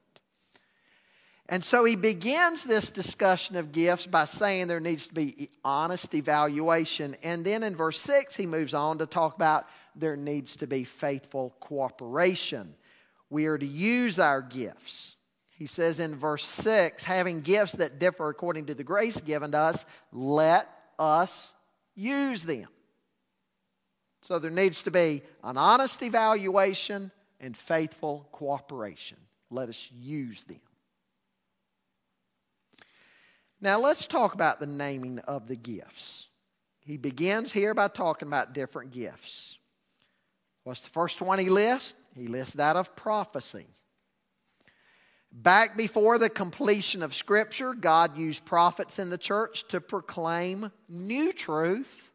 And 1.48 1.62
so 1.62 1.84
he 1.84 1.94
begins 1.94 2.64
this 2.64 2.88
discussion 2.88 3.56
of 3.56 3.70
gifts 3.70 4.06
by 4.06 4.24
saying 4.24 4.66
there 4.66 4.80
needs 4.80 5.08
to 5.08 5.14
be 5.14 5.50
honest 5.62 6.14
evaluation. 6.14 7.16
And 7.22 7.44
then 7.44 7.62
in 7.62 7.76
verse 7.76 8.00
6, 8.00 8.34
he 8.34 8.46
moves 8.46 8.72
on 8.72 8.98
to 8.98 9.06
talk 9.06 9.36
about 9.36 9.66
there 9.94 10.16
needs 10.16 10.56
to 10.56 10.66
be 10.66 10.84
faithful 10.84 11.54
cooperation. 11.60 12.74
We 13.28 13.46
are 13.46 13.58
to 13.58 13.66
use 13.66 14.18
our 14.18 14.40
gifts. 14.40 15.16
He 15.50 15.66
says 15.66 16.00
in 16.00 16.16
verse 16.16 16.44
6 16.44 17.04
having 17.04 17.42
gifts 17.42 17.72
that 17.74 17.98
differ 17.98 18.28
according 18.28 18.66
to 18.66 18.74
the 18.74 18.84
grace 18.84 19.20
given 19.20 19.52
to 19.52 19.58
us, 19.58 19.84
let 20.12 20.68
us 20.98 21.52
use 21.94 22.42
them. 22.42 22.68
So 24.22 24.38
there 24.38 24.50
needs 24.50 24.82
to 24.84 24.90
be 24.90 25.22
an 25.42 25.58
honest 25.58 26.02
evaluation 26.02 27.10
and 27.38 27.54
faithful 27.54 28.26
cooperation. 28.32 29.18
Let 29.50 29.68
us 29.68 29.90
use 29.92 30.44
them. 30.44 30.60
Now, 33.64 33.80
let's 33.80 34.06
talk 34.06 34.34
about 34.34 34.60
the 34.60 34.66
naming 34.66 35.20
of 35.20 35.48
the 35.48 35.56
gifts. 35.56 36.26
He 36.80 36.98
begins 36.98 37.50
here 37.50 37.72
by 37.72 37.88
talking 37.88 38.28
about 38.28 38.52
different 38.52 38.90
gifts. 38.90 39.56
What's 40.64 40.82
the 40.82 40.90
first 40.90 41.22
one 41.22 41.38
he 41.38 41.48
lists? 41.48 41.94
He 42.14 42.26
lists 42.26 42.52
that 42.56 42.76
of 42.76 42.94
prophecy. 42.94 43.64
Back 45.32 45.78
before 45.78 46.18
the 46.18 46.28
completion 46.28 47.02
of 47.02 47.14
Scripture, 47.14 47.72
God 47.72 48.18
used 48.18 48.44
prophets 48.44 48.98
in 48.98 49.08
the 49.08 49.16
church 49.16 49.66
to 49.68 49.80
proclaim 49.80 50.70
new 50.86 51.32
truth. 51.32 52.12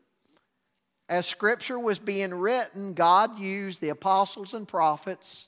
As 1.10 1.26
Scripture 1.26 1.80
was 1.80 1.98
being 1.98 2.32
written, 2.32 2.94
God 2.94 3.40
used 3.40 3.82
the 3.82 3.90
apostles 3.90 4.54
and 4.54 4.68
prophets 4.68 5.48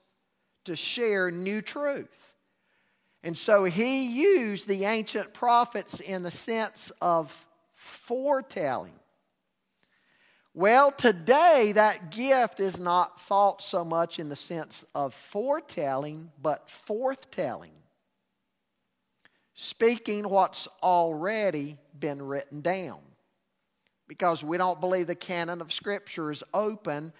to 0.66 0.76
share 0.76 1.30
new 1.30 1.62
truth. 1.62 2.31
And 3.24 3.38
so 3.38 3.64
he 3.64 4.08
used 4.08 4.68
the 4.68 4.86
ancient 4.86 5.34
prophets 5.34 6.00
in 6.00 6.24
the 6.24 6.32
sense 6.32 6.92
of 7.02 7.48
foretelling. 7.76 8.94
Well, 10.54 10.92
today 10.92 11.72
that 11.76 12.12
gift 12.12 12.60
is 12.60 12.80
not 12.80 13.22
thought 13.22 13.62
so 13.62 13.86
much 13.86 14.20
in 14.20 14.28
the 14.28 14.36
sense 14.36 14.84
of 14.94 15.14
foretelling, 15.14 16.32
but 16.42 16.68
forthtelling. 16.68 17.72
Speaking 19.54 20.28
what's 20.28 20.68
already 20.82 21.78
been 21.98 22.22
written 22.22 22.62
down. 22.62 23.00
Because 24.08 24.44
we 24.44 24.58
don't 24.58 24.82
believe 24.82 25.08
the 25.08 25.16
canon 25.16 25.62
of 25.62 25.72
Scripture 25.72 26.32
is 26.32 26.44
open 26.54 27.14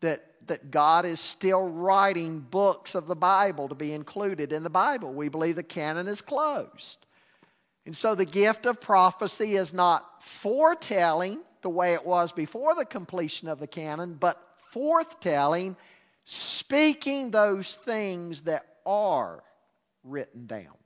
that, 0.00 0.24
that 0.46 0.70
God 0.70 1.04
is 1.04 1.20
still 1.20 1.62
writing 1.62 2.40
books 2.40 2.94
of 2.94 3.06
the 3.06 3.16
Bible 3.16 3.68
to 3.68 3.74
be 3.74 3.92
included 3.92 4.52
in 4.52 4.62
the 4.62 4.70
Bible. 4.70 5.12
We 5.12 5.28
believe 5.28 5.56
the 5.56 5.62
canon 5.62 6.08
is 6.08 6.20
closed. 6.20 7.06
And 7.86 7.96
so 7.96 8.14
the 8.14 8.24
gift 8.24 8.66
of 8.66 8.80
prophecy 8.80 9.56
is 9.56 9.72
not 9.72 10.22
foretelling 10.22 11.40
the 11.62 11.70
way 11.70 11.94
it 11.94 12.04
was 12.04 12.32
before 12.32 12.74
the 12.74 12.84
completion 12.84 13.48
of 13.48 13.58
the 13.58 13.66
canon, 13.66 14.14
but 14.14 14.42
forthtelling, 14.72 15.76
speaking 16.24 17.30
those 17.30 17.74
things 17.74 18.42
that 18.42 18.66
are 18.86 19.42
written 20.04 20.46
down. 20.46 20.77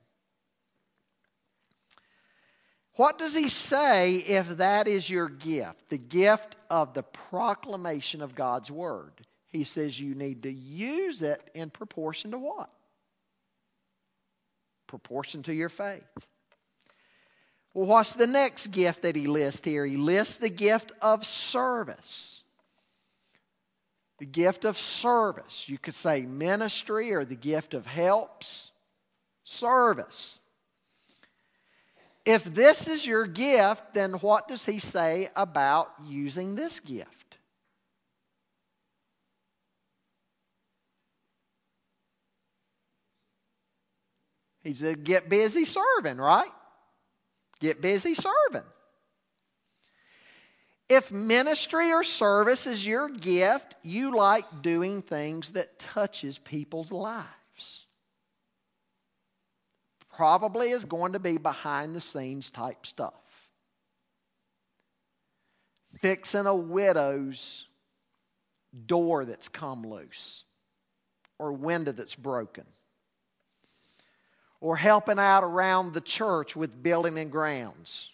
What 2.94 3.18
does 3.18 3.34
he 3.34 3.48
say 3.48 4.16
if 4.16 4.48
that 4.58 4.86
is 4.86 5.08
your 5.08 5.28
gift? 5.28 5.88
The 5.88 5.98
gift 5.98 6.56
of 6.70 6.92
the 6.92 7.02
proclamation 7.02 8.20
of 8.20 8.34
God's 8.34 8.70
word. 8.70 9.12
He 9.48 9.64
says 9.64 9.98
you 9.98 10.14
need 10.14 10.42
to 10.42 10.52
use 10.52 11.22
it 11.22 11.40
in 11.54 11.70
proportion 11.70 12.32
to 12.32 12.38
what? 12.38 12.70
Proportion 14.86 15.42
to 15.44 15.54
your 15.54 15.70
faith. 15.70 16.04
Well, 17.74 17.86
what's 17.86 18.12
the 18.12 18.26
next 18.26 18.68
gift 18.68 19.02
that 19.02 19.16
he 19.16 19.26
lists 19.26 19.64
here? 19.64 19.86
He 19.86 19.96
lists 19.96 20.36
the 20.36 20.50
gift 20.50 20.92
of 21.00 21.24
service. 21.24 22.42
The 24.18 24.26
gift 24.26 24.66
of 24.66 24.76
service. 24.76 25.68
You 25.68 25.78
could 25.78 25.94
say 25.94 26.22
ministry 26.22 27.12
or 27.12 27.24
the 27.24 27.34
gift 27.34 27.72
of 27.72 27.86
helps. 27.86 28.70
Service. 29.44 30.38
If 32.24 32.44
this 32.44 32.86
is 32.86 33.04
your 33.04 33.26
gift, 33.26 33.94
then 33.94 34.12
what 34.14 34.46
does 34.46 34.64
he 34.64 34.78
say 34.78 35.28
about 35.34 35.92
using 36.04 36.54
this 36.54 36.78
gift? 36.78 37.38
He 44.62 44.74
said, 44.74 45.02
get 45.02 45.28
busy 45.28 45.64
serving, 45.64 46.18
right? 46.18 46.50
Get 47.58 47.80
busy 47.80 48.14
serving. 48.14 48.66
If 50.88 51.10
ministry 51.10 51.90
or 51.90 52.04
service 52.04 52.68
is 52.68 52.86
your 52.86 53.08
gift, 53.08 53.74
you 53.82 54.14
like 54.14 54.44
doing 54.62 55.02
things 55.02 55.52
that 55.52 55.80
touches 55.80 56.38
people's 56.38 56.92
lives 56.92 57.86
probably 60.14 60.70
is 60.70 60.84
going 60.84 61.12
to 61.12 61.18
be 61.18 61.38
behind 61.38 61.96
the 61.96 62.00
scenes 62.00 62.50
type 62.50 62.86
stuff. 62.86 63.14
Fixing 66.00 66.46
a 66.46 66.54
widow's 66.54 67.66
door 68.86 69.24
that's 69.24 69.48
come 69.48 69.86
loose, 69.86 70.44
or 71.38 71.52
window 71.52 71.92
that's 71.92 72.14
broken, 72.14 72.64
or 74.60 74.76
helping 74.76 75.18
out 75.18 75.44
around 75.44 75.92
the 75.92 76.00
church 76.00 76.56
with 76.56 76.82
building 76.82 77.18
and 77.18 77.30
grounds, 77.30 78.10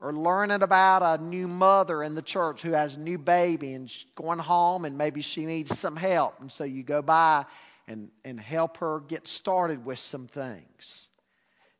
or 0.00 0.12
learning 0.12 0.62
about 0.62 1.02
a 1.02 1.22
new 1.22 1.46
mother 1.46 2.02
in 2.02 2.14
the 2.14 2.22
church 2.22 2.62
who 2.62 2.70
has 2.70 2.94
a 2.94 3.00
new 3.00 3.18
baby 3.18 3.74
and 3.74 3.90
she's 3.90 4.06
going 4.14 4.38
home 4.38 4.84
and 4.86 4.96
maybe 4.96 5.20
she 5.20 5.44
needs 5.44 5.78
some 5.78 5.96
help. 5.96 6.40
And 6.40 6.50
so 6.50 6.64
you 6.64 6.82
go 6.82 7.02
by 7.02 7.44
and, 7.90 8.08
and 8.24 8.38
help 8.38 8.76
her 8.76 9.00
get 9.00 9.26
started 9.26 9.84
with 9.84 9.98
some 9.98 10.28
things. 10.28 11.08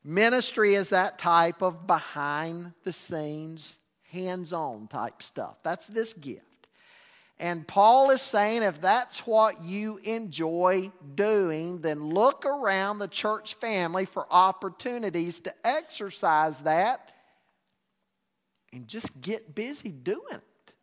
Ministry 0.03 0.73
is 0.73 0.89
that 0.89 1.17
type 1.17 1.61
of 1.61 1.87
behind 1.87 2.73
the 2.83 2.91
scenes, 2.91 3.79
hands 4.09 4.51
on 4.51 4.87
type 4.87 5.23
stuff. 5.23 5.55
That's 5.63 5.87
this 5.87 6.11
gift. 6.11 6.67
And 7.39 7.65
Paul 7.65 8.11
is 8.11 8.21
saying 8.21 8.63
if 8.63 8.81
that's 8.81 9.25
what 9.25 9.63
you 9.63 10.01
enjoy 10.03 10.91
doing, 11.15 11.79
then 11.79 12.09
look 12.09 12.45
around 12.45 12.99
the 12.99 13.07
church 13.07 13.53
family 13.53 14.03
for 14.03 14.27
opportunities 14.29 15.39
to 15.41 15.53
exercise 15.63 16.59
that 16.61 17.13
and 18.73 18.85
just 18.85 19.21
get 19.21 19.55
busy 19.55 19.91
doing 19.91 20.21
it. 20.33 20.73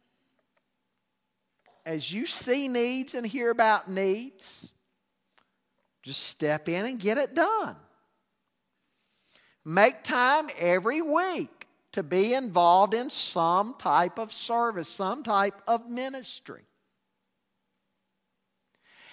As 1.85 2.11
you 2.11 2.25
see 2.25 2.67
needs 2.67 3.15
and 3.15 3.27
hear 3.27 3.51
about 3.51 3.91
needs, 3.91 4.69
just 6.09 6.23
step 6.23 6.71
in 6.71 6.87
and 6.87 6.99
get 6.99 7.19
it 7.19 7.35
done. 7.35 7.77
Make 9.63 10.03
time 10.03 10.49
every 10.59 11.03
week 11.03 11.67
to 11.93 12.03
be 12.03 12.33
involved 12.33 12.95
in 12.95 13.11
some 13.11 13.75
type 13.79 14.19
of 14.19 14.33
service, 14.33 14.89
some 14.89 15.23
type 15.23 15.61
of 15.69 15.91
ministry. 15.91 16.63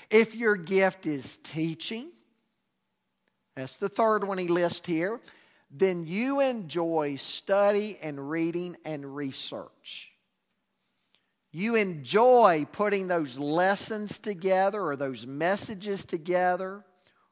If 0.10 0.36
your 0.36 0.56
gift 0.56 1.06
is 1.06 1.36
teaching, 1.38 2.12
that's 3.58 3.76
the 3.76 3.90
third 3.90 4.24
one 4.24 4.38
he 4.38 4.48
lists 4.48 4.88
here, 4.88 5.20
then 5.70 6.08
you 6.08 6.40
enjoy 6.40 7.18
study 7.18 7.98
and 8.02 8.30
reading 8.30 8.78
and 8.86 9.18
research. 9.18 10.15
You 11.56 11.76
enjoy 11.76 12.68
putting 12.74 13.08
those 13.08 13.40
lessons 13.40 14.20
together 14.20 14.82
or 14.82 14.98
those 14.98 15.26
messages 15.26 16.04
together 16.04 16.84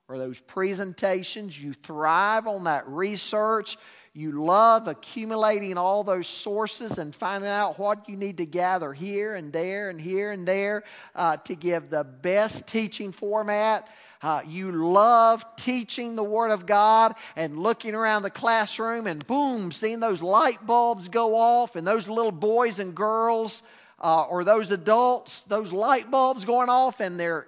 or 0.08 0.18
those 0.18 0.40
presentations. 0.40 1.62
You 1.62 1.74
thrive 1.74 2.48
on 2.48 2.64
that 2.64 2.88
research. 2.88 3.76
You 4.14 4.42
love 4.42 4.88
accumulating 4.88 5.78
all 5.78 6.06
those 6.06 6.30
sources 6.30 7.00
and 7.00 7.14
finding 7.14 7.50
out 7.50 7.78
what 7.78 8.08
you 8.08 8.16
need 8.16 8.38
to 8.38 8.46
gather 8.46 8.94
here 8.94 9.36
and 9.36 9.52
there 9.52 9.90
and 9.90 10.00
here 10.00 10.32
and 10.32 10.48
there 10.48 10.84
uh, 11.16 11.36
to 11.36 11.54
give 11.54 11.90
the 11.90 12.06
best 12.06 12.66
teaching 12.66 13.12
format. 13.12 13.90
Uh, 14.22 14.42
you 14.48 14.72
love 14.72 15.44
teaching 15.58 16.16
the 16.16 16.24
Word 16.24 16.52
of 16.52 16.66
God 16.66 17.16
and 17.36 17.60
looking 17.60 17.94
around 17.94 18.24
the 18.24 18.30
classroom 18.30 19.06
and 19.06 19.28
boom, 19.28 19.74
seeing 19.74 20.00
those 20.00 20.22
light 20.22 20.66
bulbs 20.66 21.10
go 21.10 21.36
off 21.36 21.76
and 21.76 21.86
those 21.86 22.08
little 22.08 22.32
boys 22.32 22.80
and 22.80 22.96
girls 22.96 23.64
uh, 24.04 24.26
or 24.26 24.44
those 24.44 24.72
adults, 24.72 25.44
those 25.44 25.72
light 25.72 26.12
bulbs 26.12 26.46
going 26.46 26.70
off, 26.70 27.00
and 27.00 27.20
they're 27.20 27.48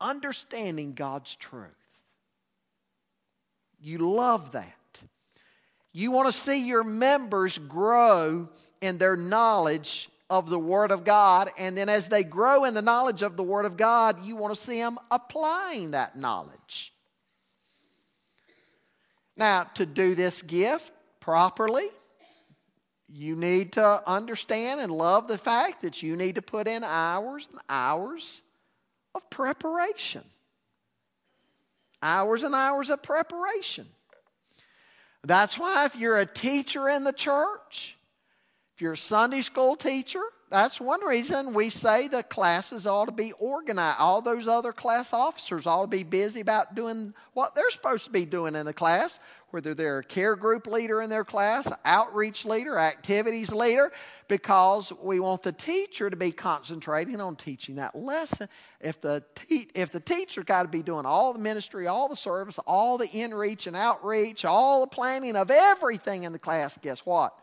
understanding 0.00 0.94
God's 0.94 1.36
truth. 1.36 1.66
You 3.80 3.98
love 3.98 4.52
that. 4.52 5.02
You 5.92 6.10
want 6.10 6.26
to 6.28 6.32
see 6.32 6.66
your 6.66 6.84
members 6.84 7.58
grow 7.58 8.48
in 8.80 8.98
their 8.98 9.16
knowledge 9.16 10.08
of 10.30 10.48
the 10.48 10.58
Word 10.58 10.92
of 10.92 11.04
God, 11.04 11.50
and 11.58 11.76
then 11.76 11.88
as 11.88 12.08
they 12.08 12.22
grow 12.22 12.64
in 12.64 12.72
the 12.72 12.82
knowledge 12.82 13.22
of 13.22 13.36
the 13.36 13.42
Word 13.42 13.66
of 13.66 13.76
God, 13.76 14.24
you 14.24 14.36
want 14.36 14.54
to 14.54 14.60
see 14.60 14.80
them 14.80 14.98
applying 15.10 15.90
that 15.90 16.16
knowledge. 16.16 16.94
Now, 19.36 19.64
to 19.74 19.84
do 19.84 20.14
this 20.14 20.40
gift 20.42 20.92
properly, 21.18 21.88
you 23.12 23.34
need 23.34 23.72
to 23.72 24.02
understand 24.08 24.80
and 24.80 24.92
love 24.92 25.26
the 25.26 25.38
fact 25.38 25.82
that 25.82 26.02
you 26.02 26.16
need 26.16 26.36
to 26.36 26.42
put 26.42 26.68
in 26.68 26.84
hours 26.84 27.48
and 27.50 27.60
hours 27.68 28.40
of 29.14 29.28
preparation. 29.30 30.22
Hours 32.02 32.44
and 32.44 32.54
hours 32.54 32.88
of 32.88 33.02
preparation. 33.02 33.86
That's 35.24 35.58
why, 35.58 35.84
if 35.84 35.96
you're 35.96 36.18
a 36.18 36.26
teacher 36.26 36.88
in 36.88 37.04
the 37.04 37.12
church, 37.12 37.96
if 38.74 38.80
you're 38.80 38.94
a 38.94 38.98
Sunday 38.98 39.42
school 39.42 39.76
teacher, 39.76 40.22
that's 40.50 40.80
one 40.80 41.04
reason 41.04 41.54
we 41.54 41.70
say 41.70 42.08
the 42.08 42.24
classes 42.24 42.84
ought 42.84 43.04
to 43.04 43.12
be 43.12 43.32
organized. 43.38 44.00
All 44.00 44.20
those 44.20 44.48
other 44.48 44.72
class 44.72 45.12
officers 45.12 45.64
ought 45.64 45.82
to 45.82 45.86
be 45.86 46.02
busy 46.02 46.40
about 46.40 46.74
doing 46.74 47.14
what 47.34 47.54
they're 47.54 47.70
supposed 47.70 48.04
to 48.06 48.10
be 48.10 48.26
doing 48.26 48.56
in 48.56 48.66
the 48.66 48.72
class, 48.72 49.20
whether 49.50 49.74
they're 49.74 50.00
a 50.00 50.04
care 50.04 50.34
group 50.34 50.66
leader 50.66 51.02
in 51.02 51.08
their 51.08 51.24
class, 51.24 51.70
outreach 51.84 52.44
leader, 52.44 52.78
activities 52.78 53.52
leader, 53.52 53.92
because 54.26 54.92
we 55.00 55.20
want 55.20 55.44
the 55.44 55.52
teacher 55.52 56.10
to 56.10 56.16
be 56.16 56.32
concentrating 56.32 57.20
on 57.20 57.36
teaching 57.36 57.76
that 57.76 57.94
lesson. 57.94 58.48
If 58.80 59.00
the, 59.00 59.22
te- 59.36 59.70
if 59.76 59.92
the 59.92 60.00
teacher 60.00 60.42
got 60.42 60.62
to 60.62 60.68
be 60.68 60.82
doing 60.82 61.06
all 61.06 61.32
the 61.32 61.38
ministry, 61.38 61.86
all 61.86 62.08
the 62.08 62.16
service, 62.16 62.58
all 62.66 62.98
the 62.98 63.08
in-reach 63.08 63.68
and 63.68 63.76
outreach, 63.76 64.44
all 64.44 64.80
the 64.80 64.88
planning 64.88 65.36
of 65.36 65.52
everything 65.52 66.24
in 66.24 66.32
the 66.32 66.40
class, 66.40 66.76
guess 66.82 67.06
what? 67.06 67.34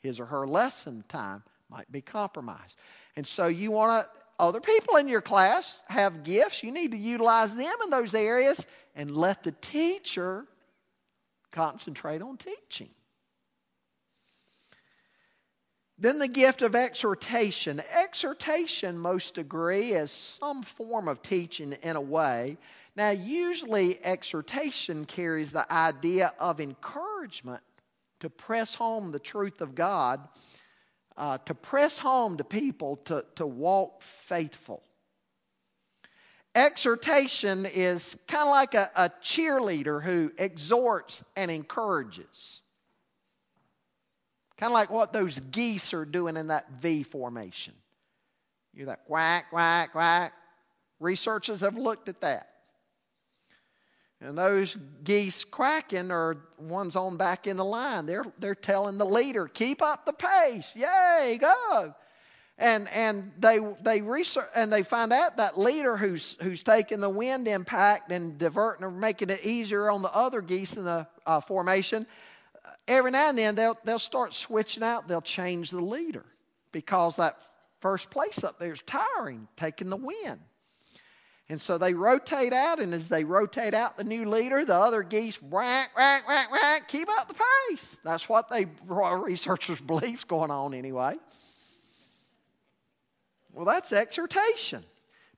His 0.00 0.18
or 0.18 0.26
her 0.26 0.44
lesson 0.44 1.04
time 1.06 1.44
might 1.72 1.90
be 1.90 2.00
compromised. 2.00 2.76
And 3.16 3.26
so 3.26 3.46
you 3.46 3.70
want 3.70 4.04
to, 4.04 4.10
other 4.38 4.60
people 4.60 4.96
in 4.96 5.08
your 5.08 5.20
class 5.20 5.82
have 5.88 6.22
gifts. 6.22 6.62
You 6.62 6.70
need 6.70 6.92
to 6.92 6.98
utilize 6.98 7.56
them 7.56 7.74
in 7.84 7.90
those 7.90 8.14
areas 8.14 8.66
and 8.94 9.16
let 9.16 9.42
the 9.42 9.52
teacher 9.52 10.46
concentrate 11.50 12.22
on 12.22 12.36
teaching. 12.36 12.90
Then 15.98 16.18
the 16.18 16.28
gift 16.28 16.62
of 16.62 16.74
exhortation. 16.74 17.80
Exhortation, 18.02 18.98
most 18.98 19.38
agree, 19.38 19.92
is 19.92 20.10
some 20.10 20.62
form 20.62 21.06
of 21.06 21.22
teaching 21.22 21.74
in 21.82 21.96
a 21.96 22.00
way. 22.00 22.58
Now, 22.96 23.10
usually, 23.10 24.04
exhortation 24.04 25.04
carries 25.04 25.52
the 25.52 25.70
idea 25.72 26.32
of 26.40 26.60
encouragement 26.60 27.62
to 28.20 28.28
press 28.28 28.74
home 28.74 29.12
the 29.12 29.18
truth 29.18 29.60
of 29.60 29.74
God 29.74 30.20
uh, 31.16 31.38
to 31.38 31.54
press 31.54 31.98
home 31.98 32.36
to 32.36 32.44
people 32.44 32.96
to, 32.96 33.24
to 33.36 33.46
walk 33.46 34.02
faithful. 34.02 34.82
Exhortation 36.54 37.66
is 37.66 38.16
kind 38.28 38.42
of 38.42 38.50
like 38.50 38.74
a, 38.74 38.90
a 38.94 39.10
cheerleader 39.22 40.02
who 40.02 40.30
exhorts 40.36 41.24
and 41.34 41.50
encourages. 41.50 42.60
Kind 44.58 44.70
of 44.70 44.74
like 44.74 44.90
what 44.90 45.12
those 45.12 45.40
geese 45.40 45.94
are 45.94 46.04
doing 46.04 46.36
in 46.36 46.48
that 46.48 46.70
V 46.80 47.02
formation. 47.02 47.74
You're 48.74 48.86
that 48.86 49.06
quack, 49.06 49.50
quack, 49.50 49.92
quack. 49.92 50.32
Researchers 51.00 51.60
have 51.60 51.76
looked 51.76 52.08
at 52.08 52.20
that. 52.20 52.51
And 54.24 54.38
those 54.38 54.76
geese 55.02 55.44
quacking 55.44 56.12
are 56.12 56.36
ones 56.56 56.94
on 56.94 57.16
back 57.16 57.46
in 57.46 57.56
the 57.56 57.64
line. 57.64 58.06
They're, 58.06 58.24
they're 58.38 58.54
telling 58.54 58.96
the 58.96 59.04
leader, 59.04 59.48
keep 59.48 59.82
up 59.82 60.06
the 60.06 60.12
pace. 60.12 60.74
Yay, 60.76 61.38
go. 61.40 61.94
And, 62.56 62.88
and 62.90 63.32
they, 63.38 63.58
they 63.82 64.00
research 64.00 64.48
and 64.54 64.72
they 64.72 64.84
find 64.84 65.12
out 65.12 65.38
that 65.38 65.58
leader 65.58 65.96
who's, 65.96 66.36
who's 66.40 66.62
taking 66.62 67.00
the 67.00 67.10
wind 67.10 67.48
impact 67.48 68.12
and 68.12 68.38
diverting 68.38 68.84
or 68.84 68.92
making 68.92 69.30
it 69.30 69.44
easier 69.44 69.90
on 69.90 70.02
the 70.02 70.14
other 70.14 70.40
geese 70.40 70.76
in 70.76 70.84
the 70.84 71.06
uh, 71.26 71.40
formation, 71.40 72.06
every 72.86 73.10
now 73.10 73.30
and 73.30 73.38
then 73.38 73.56
they'll, 73.56 73.78
they'll 73.84 73.98
start 73.98 74.34
switching 74.34 74.84
out. 74.84 75.08
They'll 75.08 75.20
change 75.20 75.70
the 75.70 75.80
leader 75.80 76.26
because 76.70 77.16
that 77.16 77.38
first 77.80 78.10
place 78.10 78.44
up 78.44 78.60
there 78.60 78.72
is 78.72 78.82
tiring, 78.82 79.48
taking 79.56 79.90
the 79.90 79.96
wind. 79.96 80.38
And 81.52 81.60
so 81.60 81.76
they 81.76 81.92
rotate 81.92 82.54
out, 82.54 82.80
and 82.80 82.94
as 82.94 83.10
they 83.10 83.24
rotate 83.24 83.74
out 83.74 83.98
the 83.98 84.04
new 84.04 84.24
leader, 84.24 84.64
the 84.64 84.74
other 84.74 85.02
geese 85.02 85.36
whack, 85.42 85.90
whack, 85.94 86.26
whack, 86.26 86.50
whack, 86.50 86.88
keep 86.88 87.06
up 87.10 87.28
the 87.28 87.34
pace. 87.68 88.00
That's 88.02 88.26
what 88.26 88.48
they 88.48 88.68
researchers 88.90 89.78
believe 89.86 90.14
is 90.14 90.24
going 90.24 90.50
on 90.50 90.72
anyway. 90.72 91.18
Well, 93.52 93.66
that's 93.66 93.92
exhortation. 93.92 94.82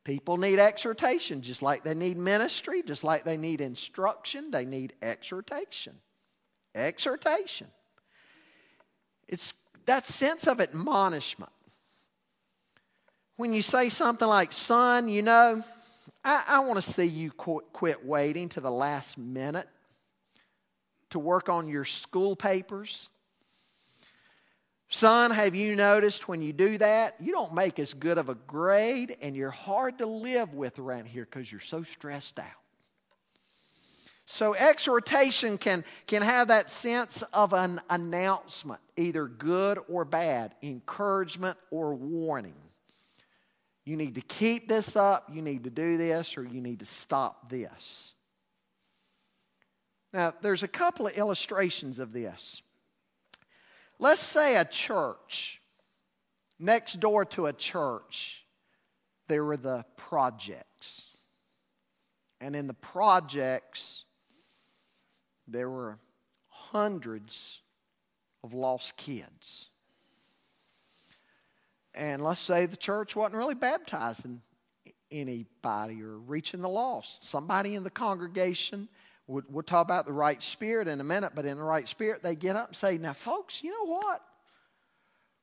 People 0.04 0.36
need 0.36 0.60
exhortation, 0.60 1.42
just 1.42 1.62
like 1.62 1.82
they 1.82 1.94
need 1.94 2.16
ministry, 2.16 2.84
just 2.84 3.02
like 3.02 3.24
they 3.24 3.36
need 3.36 3.60
instruction, 3.60 4.52
they 4.52 4.64
need 4.64 4.92
exhortation. 5.02 5.96
Exhortation. 6.76 7.66
It's 9.26 9.52
that 9.86 10.06
sense 10.06 10.46
of 10.46 10.60
admonishment. 10.60 11.50
When 13.34 13.52
you 13.52 13.62
say 13.62 13.88
something 13.88 14.28
like, 14.28 14.52
son, 14.52 15.08
you 15.08 15.22
know, 15.22 15.64
I, 16.24 16.44
I 16.48 16.58
want 16.60 16.82
to 16.82 16.90
see 16.90 17.04
you 17.04 17.30
quit, 17.30 17.72
quit 17.72 18.04
waiting 18.04 18.48
to 18.50 18.60
the 18.60 18.70
last 18.70 19.18
minute 19.18 19.68
to 21.10 21.18
work 21.18 21.48
on 21.48 21.68
your 21.68 21.84
school 21.84 22.34
papers. 22.34 23.08
Son, 24.88 25.30
have 25.30 25.54
you 25.54 25.74
noticed 25.76 26.28
when 26.28 26.40
you 26.40 26.52
do 26.52 26.78
that, 26.78 27.16
you 27.20 27.32
don't 27.32 27.52
make 27.52 27.78
as 27.78 27.94
good 27.94 28.16
of 28.16 28.28
a 28.28 28.34
grade 28.34 29.16
and 29.20 29.36
you're 29.36 29.50
hard 29.50 29.98
to 29.98 30.06
live 30.06 30.54
with 30.54 30.78
around 30.78 31.06
here 31.06 31.24
because 31.24 31.50
you're 31.50 31.60
so 31.60 31.82
stressed 31.82 32.38
out. 32.38 32.46
So, 34.26 34.54
exhortation 34.54 35.58
can, 35.58 35.84
can 36.06 36.22
have 36.22 36.48
that 36.48 36.70
sense 36.70 37.22
of 37.34 37.52
an 37.52 37.80
announcement, 37.90 38.80
either 38.96 39.26
good 39.26 39.78
or 39.86 40.06
bad, 40.06 40.54
encouragement 40.62 41.58
or 41.70 41.94
warning. 41.94 42.54
You 43.84 43.96
need 43.96 44.14
to 44.14 44.22
keep 44.22 44.68
this 44.68 44.96
up, 44.96 45.28
you 45.32 45.42
need 45.42 45.64
to 45.64 45.70
do 45.70 45.98
this, 45.98 46.38
or 46.38 46.44
you 46.44 46.60
need 46.60 46.78
to 46.78 46.86
stop 46.86 47.50
this. 47.50 48.12
Now, 50.12 50.32
there's 50.40 50.62
a 50.62 50.68
couple 50.68 51.06
of 51.06 51.18
illustrations 51.18 51.98
of 51.98 52.12
this. 52.12 52.62
Let's 53.98 54.22
say 54.22 54.56
a 54.56 54.64
church, 54.64 55.60
next 56.58 57.00
door 57.00 57.24
to 57.26 57.46
a 57.46 57.52
church, 57.52 58.44
there 59.28 59.44
were 59.44 59.56
the 59.56 59.84
projects. 59.96 61.04
And 62.40 62.56
in 62.56 62.66
the 62.66 62.74
projects, 62.74 64.04
there 65.46 65.68
were 65.68 65.98
hundreds 66.48 67.60
of 68.42 68.54
lost 68.54 68.96
kids 68.96 69.68
and 71.94 72.22
let's 72.22 72.40
say 72.40 72.66
the 72.66 72.76
church 72.76 73.14
wasn't 73.16 73.36
really 73.36 73.54
baptizing 73.54 74.40
anybody 75.10 76.02
or 76.02 76.18
reaching 76.18 76.60
the 76.60 76.68
lost. 76.68 77.24
Somebody 77.24 77.74
in 77.74 77.84
the 77.84 77.90
congregation, 77.90 78.88
would, 79.26 79.44
we'll 79.48 79.62
talk 79.62 79.84
about 79.84 80.06
the 80.06 80.12
right 80.12 80.42
spirit 80.42 80.88
in 80.88 81.00
a 81.00 81.04
minute, 81.04 81.32
but 81.34 81.46
in 81.46 81.56
the 81.56 81.64
right 81.64 81.88
spirit, 81.88 82.22
they 82.22 82.34
get 82.34 82.56
up 82.56 82.68
and 82.68 82.76
say, 82.76 82.98
Now, 82.98 83.12
folks, 83.12 83.62
you 83.62 83.70
know 83.70 83.90
what? 83.90 84.22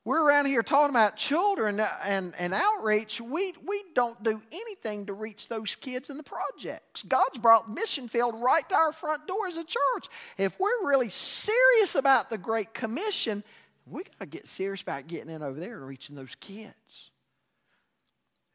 We're 0.03 0.23
around 0.23 0.47
here 0.47 0.63
talking 0.63 0.89
about 0.89 1.15
children 1.15 1.79
and, 2.03 2.33
and 2.39 2.55
outreach. 2.55 3.21
We, 3.21 3.53
we 3.63 3.83
don't 3.93 4.21
do 4.23 4.41
anything 4.51 5.05
to 5.05 5.13
reach 5.13 5.47
those 5.47 5.75
kids 5.75 6.09
in 6.09 6.17
the 6.17 6.23
projects. 6.23 7.03
God's 7.03 7.37
brought 7.37 7.71
Mission 7.71 8.07
Field 8.07 8.33
right 8.41 8.67
to 8.69 8.75
our 8.75 8.93
front 8.93 9.27
door 9.27 9.45
as 9.47 9.57
a 9.57 9.63
church. 9.63 10.07
If 10.39 10.59
we're 10.59 10.87
really 10.87 11.09
serious 11.09 11.93
about 11.93 12.31
the 12.31 12.39
Great 12.39 12.73
Commission, 12.73 13.43
we 13.85 14.03
got 14.03 14.19
to 14.19 14.25
get 14.25 14.47
serious 14.47 14.81
about 14.81 15.07
getting 15.07 15.29
in 15.29 15.41
over 15.41 15.59
there 15.59 15.77
and 15.77 15.87
reaching 15.87 16.15
those 16.15 16.35
kids. 16.39 17.11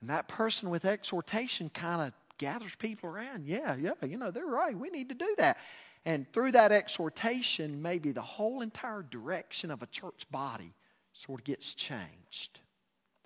And 0.00 0.10
that 0.10 0.28
person 0.28 0.70
with 0.70 0.84
exhortation 0.84 1.68
kind 1.70 2.02
of 2.02 2.12
gathers 2.38 2.74
people 2.76 3.10
around. 3.10 3.46
Yeah, 3.46 3.76
yeah, 3.76 3.92
you 4.06 4.18
know, 4.18 4.30
they're 4.30 4.46
right. 4.46 4.76
We 4.76 4.90
need 4.90 5.08
to 5.08 5.14
do 5.14 5.34
that. 5.38 5.58
And 6.04 6.30
through 6.32 6.52
that 6.52 6.70
exhortation, 6.70 7.82
maybe 7.82 8.12
the 8.12 8.22
whole 8.22 8.60
entire 8.60 9.02
direction 9.02 9.70
of 9.70 9.82
a 9.82 9.86
church 9.86 10.24
body 10.30 10.72
sort 11.12 11.40
of 11.40 11.44
gets 11.44 11.74
changed. 11.74 12.60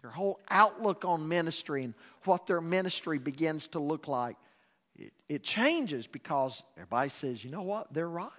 Their 0.01 0.11
whole 0.11 0.41
outlook 0.49 1.05
on 1.05 1.29
ministry 1.29 1.85
and 1.85 1.95
what 2.25 2.47
their 2.47 2.63
ministry 2.63 3.19
begins 3.19 3.67
to 3.69 3.81
look 3.81 4.09
like, 4.09 4.37
it, 4.97 5.13
it 5.29 5.43
changes 5.43 6.07
because 6.07 6.63
everybody 6.77 7.11
says, 7.11 7.45
you 7.45 7.51
know 7.51 7.63
what, 7.63 7.93
they're 7.93 8.09
right. 8.09 8.31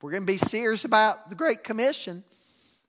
If 0.00 0.04
we're 0.04 0.12
going 0.12 0.26
to 0.26 0.32
be 0.32 0.38
serious 0.38 0.86
about 0.86 1.28
the 1.28 1.36
Great 1.36 1.62
Commission, 1.62 2.24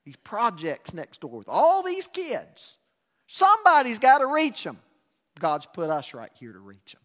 these 0.05 0.15
projects 0.23 0.93
next 0.93 1.19
door 1.19 1.31
with 1.31 1.49
all 1.49 1.83
these 1.83 2.07
kids, 2.07 2.77
somebody's 3.27 3.99
got 3.99 4.19
to 4.19 4.27
reach 4.27 4.63
them. 4.63 4.79
God's 5.37 5.65
put 5.65 5.89
us 5.89 6.13
right 6.13 6.31
here 6.39 6.53
to 6.53 6.59
reach 6.59 6.93
them. 6.93 7.01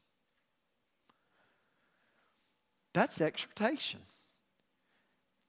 That's 2.94 3.20
exhortation. 3.20 3.98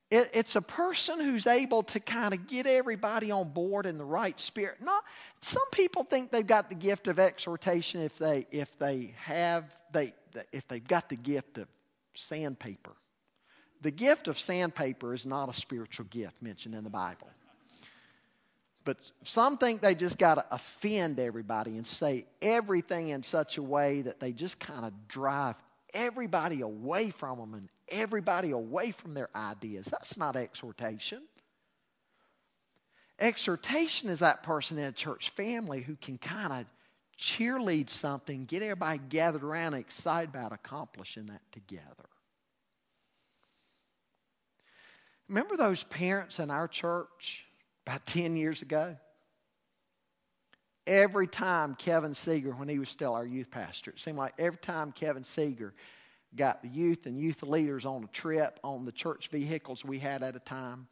It, 0.10 0.32
it's 0.34 0.56
a 0.56 0.62
person 0.64 1.20
who's 1.20 1.46
able 1.46 1.84
to 1.84 2.00
kind 2.00 2.34
of 2.34 2.48
get 2.48 2.66
everybody 2.66 3.30
on 3.30 3.50
board 3.50 3.86
in 3.86 4.00
the 4.00 4.06
right 4.06 4.40
spirit. 4.40 4.78
Not 4.82 5.04
some 5.40 5.70
people 5.72 6.04
think 6.04 6.32
they've 6.32 6.48
got 6.48 6.70
the 6.70 6.76
gift 6.76 7.08
of 7.08 7.20
exhortation 7.20 8.02
if 8.02 8.18
they 8.18 8.48
if 8.50 8.76
they 8.80 9.14
have 9.18 9.66
they 9.94 10.16
if 10.52 10.68
they've 10.68 10.88
got 10.88 11.10
the 11.10 11.16
gift 11.16 11.60
of 11.60 11.68
sandpaper 12.16 12.96
the 13.82 13.92
gift 13.92 14.28
of 14.28 14.40
sandpaper 14.40 15.14
is 15.14 15.26
not 15.26 15.50
a 15.50 15.54
spiritual 15.54 16.06
gift 16.10 16.42
mentioned 16.42 16.76
in 16.76 16.84
the 16.84 16.90
Bible. 16.90 17.28
But 18.84 18.98
some 19.24 19.58
think 19.58 19.82
they 19.82 19.96
just 19.96 20.18
got 20.18 20.36
to 20.36 20.46
offend 20.50 21.20
everybody 21.20 21.76
and 21.76 21.86
say 21.86 22.26
everything 22.42 23.10
in 23.10 23.22
such 23.22 23.58
a 23.58 23.62
way 23.62 24.02
that 24.04 24.22
they 24.22 24.32
just 24.32 24.60
kind 24.60 24.86
of 24.86 24.94
drive 25.10 25.56
everybody 25.94 26.62
away 26.62 27.10
from 27.10 27.38
them 27.38 27.54
and 27.54 27.70
everybody 27.90 28.52
away 28.52 28.92
from 28.92 29.14
their 29.14 29.30
ideas. 29.36 29.88
That's 29.88 30.18
not 30.18 30.38
exhortation. 30.38 31.22
Exhortation 33.20 34.10
is 34.10 34.20
that 34.20 34.44
person 34.44 34.78
in 34.78 34.86
a 34.86 34.92
church 34.92 35.32
family 35.32 35.82
who 35.82 35.96
can 35.96 36.18
kind 36.18 36.54
of 36.54 36.66
cheerlead 37.20 37.90
something, 37.90 38.46
get 38.46 38.62
everybody 38.62 39.00
gathered 39.10 39.44
around 39.44 39.74
and 39.74 39.82
excited 39.82 40.30
about 40.30 40.54
accomplishing 40.54 41.26
that 41.26 41.42
together. 41.52 42.08
Remember 45.30 45.58
those 45.58 45.84
parents 45.84 46.40
in 46.40 46.50
our 46.50 46.68
church 46.68 47.46
about 47.86 48.06
10 48.06 48.36
years 48.36 48.62
ago? 48.62 48.96
Every 50.86 51.28
time 51.28 51.76
Kevin 51.76 52.14
Seeger, 52.14 52.52
when 52.52 52.70
he 52.70 52.80
was 52.80 52.88
still 52.88 53.14
our 53.14 53.26
youth 53.26 53.52
pastor, 53.52 53.92
it 53.92 54.00
seemed 54.00 54.18
like 54.18 54.34
every 54.40 54.58
time 54.58 54.94
Kevin 54.94 55.26
Seeger 55.26 55.74
got 56.36 56.62
the 56.62 56.70
youth 56.70 57.06
and 57.06 57.18
youth 57.18 57.44
leaders 57.44 57.86
on 57.86 58.06
a 58.06 58.08
trip 58.08 58.60
on 58.64 58.86
the 58.86 58.92
church 58.92 59.28
vehicles 59.28 59.84
we 59.84 60.00
had 60.00 60.24
at 60.24 60.36
a 60.38 60.40
time, 60.40 60.88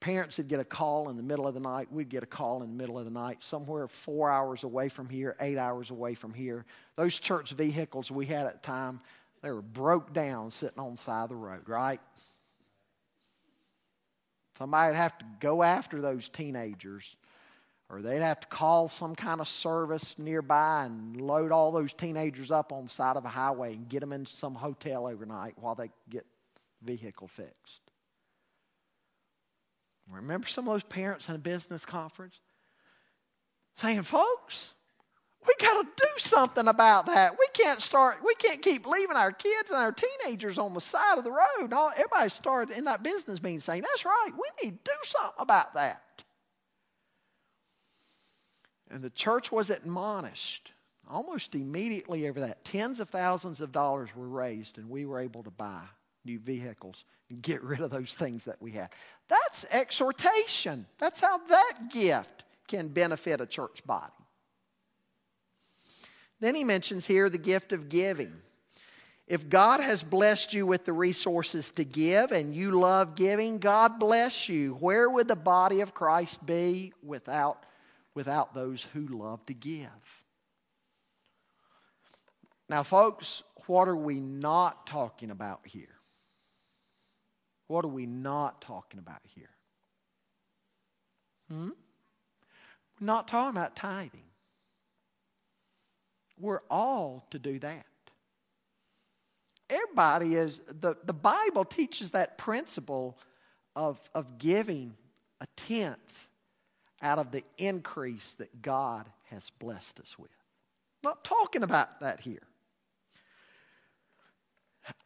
parents 0.00 0.38
would 0.38 0.48
get 0.48 0.58
a 0.58 0.64
call 0.64 1.10
in 1.10 1.16
the 1.16 1.22
middle 1.22 1.46
of 1.46 1.54
the 1.54 1.60
night. 1.60 1.92
We'd 1.92 2.08
get 2.08 2.24
a 2.24 2.26
call 2.26 2.64
in 2.64 2.70
the 2.70 2.76
middle 2.76 2.98
of 2.98 3.04
the 3.04 3.10
night, 3.12 3.40
somewhere 3.40 3.86
four 3.86 4.30
hours 4.30 4.64
away 4.64 4.88
from 4.88 5.08
here, 5.08 5.36
eight 5.40 5.58
hours 5.58 5.90
away 5.90 6.14
from 6.14 6.32
here. 6.32 6.64
Those 6.96 7.20
church 7.20 7.52
vehicles 7.52 8.10
we 8.10 8.26
had 8.26 8.46
at 8.46 8.62
the 8.62 8.66
time, 8.66 9.00
they 9.42 9.50
were 9.52 9.62
broke 9.62 10.12
down 10.12 10.50
sitting 10.50 10.80
on 10.80 10.96
the 10.96 11.02
side 11.02 11.24
of 11.24 11.28
the 11.28 11.36
road, 11.36 11.68
right? 11.68 12.00
Somebody'd 14.60 14.94
have 14.94 15.16
to 15.16 15.24
go 15.40 15.62
after 15.62 16.02
those 16.02 16.28
teenagers, 16.28 17.16
or 17.88 18.02
they'd 18.02 18.20
have 18.20 18.40
to 18.40 18.46
call 18.48 18.88
some 18.88 19.14
kind 19.14 19.40
of 19.40 19.48
service 19.48 20.18
nearby 20.18 20.84
and 20.84 21.18
load 21.18 21.50
all 21.50 21.72
those 21.72 21.94
teenagers 21.94 22.50
up 22.50 22.70
on 22.70 22.84
the 22.84 22.90
side 22.90 23.16
of 23.16 23.24
a 23.24 23.28
highway 23.30 23.72
and 23.72 23.88
get 23.88 24.00
them 24.00 24.12
in 24.12 24.26
some 24.26 24.54
hotel 24.54 25.06
overnight 25.06 25.54
while 25.56 25.74
they 25.74 25.90
get 26.10 26.26
vehicle 26.82 27.26
fixed. 27.26 27.80
Remember 30.10 30.46
some 30.46 30.68
of 30.68 30.74
those 30.74 30.84
parents 30.84 31.30
in 31.30 31.36
a 31.36 31.38
business 31.38 31.86
conference 31.86 32.38
saying, 33.76 34.02
folks, 34.02 34.74
we 35.46 35.54
got 35.58 35.82
to 35.82 35.88
do 35.96 36.08
something 36.18 36.68
about 36.68 37.06
that. 37.06 37.32
We 37.32 37.46
can't 37.52 37.80
start, 37.80 38.18
we 38.24 38.34
can't 38.34 38.60
keep 38.60 38.86
leaving 38.86 39.16
our 39.16 39.32
kids 39.32 39.70
and 39.70 39.78
our 39.78 39.92
teenagers 39.92 40.58
on 40.58 40.74
the 40.74 40.80
side 40.80 41.18
of 41.18 41.24
the 41.24 41.32
road. 41.32 41.72
All, 41.72 41.90
everybody 41.96 42.28
started 42.28 42.76
in 42.76 42.84
that 42.84 43.02
business 43.02 43.42
meeting 43.42 43.60
saying, 43.60 43.82
That's 43.82 44.04
right, 44.04 44.30
we 44.32 44.64
need 44.64 44.84
to 44.84 44.90
do 44.90 44.96
something 45.02 45.32
about 45.38 45.74
that. 45.74 46.02
And 48.90 49.02
the 49.02 49.10
church 49.10 49.50
was 49.50 49.70
admonished 49.70 50.72
almost 51.08 51.54
immediately 51.54 52.28
over 52.28 52.40
that. 52.40 52.64
Tens 52.64 53.00
of 53.00 53.08
thousands 53.08 53.60
of 53.60 53.72
dollars 53.72 54.10
were 54.14 54.28
raised, 54.28 54.78
and 54.78 54.88
we 54.88 55.06
were 55.06 55.20
able 55.20 55.42
to 55.42 55.50
buy 55.50 55.82
new 56.24 56.38
vehicles 56.38 57.04
and 57.30 57.42
get 57.42 57.62
rid 57.62 57.80
of 57.80 57.90
those 57.90 58.14
things 58.14 58.44
that 58.44 58.60
we 58.60 58.72
had. 58.72 58.90
That's 59.28 59.64
exhortation. 59.70 60.86
That's 60.98 61.20
how 61.20 61.38
that 61.38 61.74
gift 61.92 62.44
can 62.68 62.88
benefit 62.88 63.40
a 63.40 63.46
church 63.46 63.84
body. 63.86 64.12
Then 66.40 66.54
he 66.54 66.64
mentions 66.64 67.06
here 67.06 67.28
the 67.28 67.38
gift 67.38 67.72
of 67.72 67.88
giving. 67.88 68.32
If 69.26 69.48
God 69.48 69.80
has 69.80 70.02
blessed 70.02 70.54
you 70.54 70.66
with 70.66 70.84
the 70.84 70.92
resources 70.92 71.70
to 71.72 71.84
give 71.84 72.32
and 72.32 72.56
you 72.56 72.72
love 72.72 73.14
giving, 73.14 73.58
God 73.58 74.00
bless 74.00 74.48
you. 74.48 74.74
Where 74.80 75.08
would 75.08 75.28
the 75.28 75.36
body 75.36 75.82
of 75.82 75.94
Christ 75.94 76.44
be 76.44 76.92
without, 77.02 77.64
without 78.14 78.54
those 78.54 78.82
who 78.92 79.06
love 79.06 79.46
to 79.46 79.54
give? 79.54 79.88
Now, 82.68 82.82
folks, 82.82 83.42
what 83.66 83.86
are 83.86 83.96
we 83.96 84.18
not 84.18 84.86
talking 84.86 85.30
about 85.30 85.60
here? 85.64 85.94
What 87.68 87.84
are 87.84 87.88
we 87.88 88.06
not 88.06 88.60
talking 88.60 88.98
about 88.98 89.20
here? 89.22 89.50
Hmm? 91.48 91.70
We're 92.98 93.06
not 93.06 93.28
talking 93.28 93.56
about 93.56 93.76
tithing. 93.76 94.29
We're 96.40 96.62
all 96.70 97.26
to 97.30 97.38
do 97.38 97.58
that. 97.58 97.86
Everybody 99.68 100.34
is, 100.34 100.60
the, 100.80 100.96
the 101.04 101.12
Bible 101.12 101.64
teaches 101.64 102.10
that 102.12 102.38
principle 102.38 103.16
of, 103.76 104.00
of 104.14 104.38
giving 104.38 104.94
a 105.40 105.46
tenth 105.56 106.28
out 107.02 107.18
of 107.18 107.30
the 107.30 107.44
increase 107.56 108.34
that 108.34 108.62
God 108.62 109.06
has 109.26 109.50
blessed 109.58 110.00
us 110.00 110.18
with. 110.18 110.30
I'm 111.02 111.10
not 111.10 111.24
talking 111.24 111.62
about 111.62 112.00
that 112.00 112.20
here. 112.20 112.42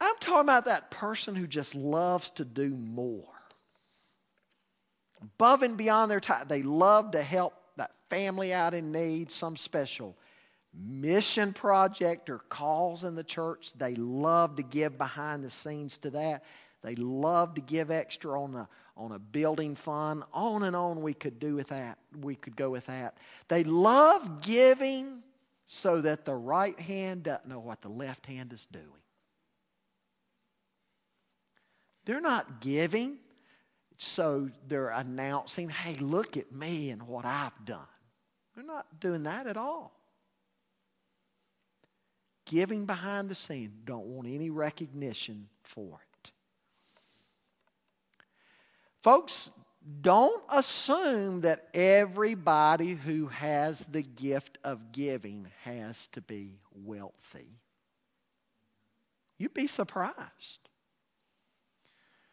I'm 0.01 0.15
talking 0.19 0.41
about 0.41 0.65
that 0.65 0.89
person 0.89 1.35
who 1.35 1.47
just 1.47 1.75
loves 1.75 2.31
to 2.31 2.45
do 2.45 2.69
more. 2.69 3.23
Above 5.21 5.63
and 5.63 5.77
beyond 5.77 6.11
their 6.11 6.19
time, 6.19 6.45
they 6.47 6.63
love 6.63 7.11
to 7.11 7.21
help 7.21 7.53
that 7.77 7.91
family 8.09 8.53
out 8.53 8.73
in 8.73 8.91
need, 8.91 9.31
some 9.31 9.55
special 9.55 10.15
mission 10.77 11.53
project 11.53 12.29
or 12.29 12.39
cause 12.49 13.03
in 13.03 13.15
the 13.15 13.23
church. 13.23 13.73
They 13.73 13.95
love 13.95 14.55
to 14.57 14.63
give 14.63 14.97
behind 14.97 15.43
the 15.43 15.51
scenes 15.51 15.97
to 15.99 16.09
that. 16.11 16.43
They 16.83 16.95
love 16.95 17.55
to 17.55 17.61
give 17.61 17.89
extra 17.91 18.41
on 18.41 18.55
a, 18.55 18.69
on 18.95 19.11
a 19.11 19.19
building 19.19 19.75
fund. 19.75 20.23
On 20.33 20.63
and 20.63 20.75
on 20.75 21.01
we 21.01 21.13
could 21.13 21.39
do 21.39 21.55
with 21.55 21.69
that. 21.69 21.97
We 22.21 22.35
could 22.35 22.55
go 22.55 22.69
with 22.69 22.85
that. 22.85 23.17
They 23.47 23.63
love 23.63 24.41
giving 24.41 25.23
so 25.67 26.01
that 26.01 26.25
the 26.25 26.35
right 26.35 26.79
hand 26.79 27.23
doesn't 27.23 27.47
know 27.47 27.59
what 27.59 27.81
the 27.81 27.89
left 27.89 28.25
hand 28.25 28.53
is 28.53 28.65
doing. 28.65 28.85
They're 32.05 32.21
not 32.21 32.61
giving, 32.61 33.17
so 33.97 34.49
they're 34.67 34.89
announcing, 34.89 35.69
hey, 35.69 35.95
look 35.95 36.37
at 36.37 36.51
me 36.51 36.91
and 36.91 37.01
what 37.03 37.25
I've 37.25 37.65
done. 37.65 37.79
They're 38.53 38.63
not 38.63 38.99
doing 38.99 39.23
that 39.23 39.47
at 39.47 39.57
all. 39.57 39.91
Giving 42.45 42.85
behind 42.85 43.29
the 43.29 43.35
scene, 43.35 43.73
don't 43.85 44.05
want 44.05 44.27
any 44.27 44.49
recognition 44.49 45.49
for 45.63 45.99
it. 46.01 46.31
Folks, 49.01 49.49
don't 50.01 50.43
assume 50.49 51.41
that 51.41 51.67
everybody 51.73 52.93
who 52.93 53.27
has 53.27 53.85
the 53.85 54.01
gift 54.01 54.57
of 54.63 54.91
giving 54.91 55.47
has 55.63 56.07
to 56.07 56.21
be 56.21 56.59
wealthy. 56.73 57.59
You'd 59.37 59.53
be 59.53 59.67
surprised. 59.67 60.69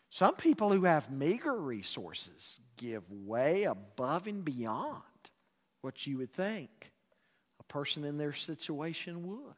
Some 0.09 0.35
people 0.35 0.73
who 0.73 0.85
have 0.85 1.11
meager 1.11 1.57
resources 1.57 2.59
give 2.77 3.03
way 3.11 3.65
above 3.65 4.27
and 4.27 4.45
beyond 4.45 5.03
what 5.81 6.07
you 6.07 6.19
would 6.19 6.33
think 6.33 6.93
a 7.61 7.65
person 7.65 8.05
in 8.05 8.19
their 8.19 8.35
situation 8.35 9.27
would. 9.27 9.55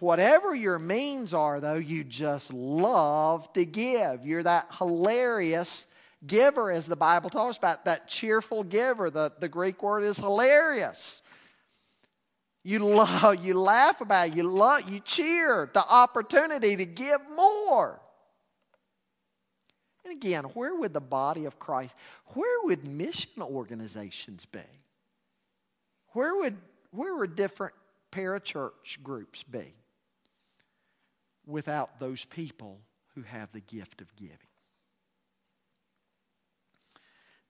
Whatever 0.00 0.54
your 0.54 0.78
means 0.78 1.32
are, 1.32 1.60
though, 1.60 1.74
you 1.74 2.04
just 2.04 2.52
love 2.52 3.52
to 3.54 3.64
give. 3.64 4.26
You're 4.26 4.42
that 4.42 4.68
hilarious 4.78 5.86
giver, 6.26 6.70
as 6.70 6.86
the 6.86 6.96
Bible 6.96 7.30
talks 7.30 7.56
about, 7.56 7.84
that 7.84 8.08
cheerful 8.08 8.64
giver. 8.64 9.10
The, 9.10 9.32
the 9.38 9.48
Greek 9.48 9.82
word 9.82 10.02
is 10.02 10.18
hilarious. 10.18 11.22
You 12.62 12.80
love, 12.80 13.36
you 13.44 13.54
laugh 13.54 14.00
about 14.00 14.28
it, 14.28 14.34
you 14.34 14.42
love, 14.42 14.88
you 14.88 15.00
cheer 15.00 15.70
the 15.72 15.86
opportunity 15.86 16.76
to 16.76 16.84
give 16.84 17.20
more. 17.34 18.00
And 20.04 20.12
again, 20.12 20.44
where 20.54 20.74
would 20.74 20.92
the 20.92 21.00
body 21.00 21.46
of 21.46 21.58
Christ, 21.58 21.94
where 22.34 22.64
would 22.64 22.84
mission 22.84 23.40
organizations 23.40 24.46
be? 24.46 24.60
Where 26.12 26.34
would 26.36 26.56
where 26.92 27.16
would 27.16 27.36
different 27.36 27.74
parachurch 28.16 29.02
groups 29.02 29.42
be 29.42 29.74
without 31.46 32.00
those 32.00 32.24
people 32.24 32.80
who 33.14 33.22
have 33.22 33.52
the 33.52 33.60
gift 33.60 34.00
of 34.00 34.14
giving? 34.16 34.38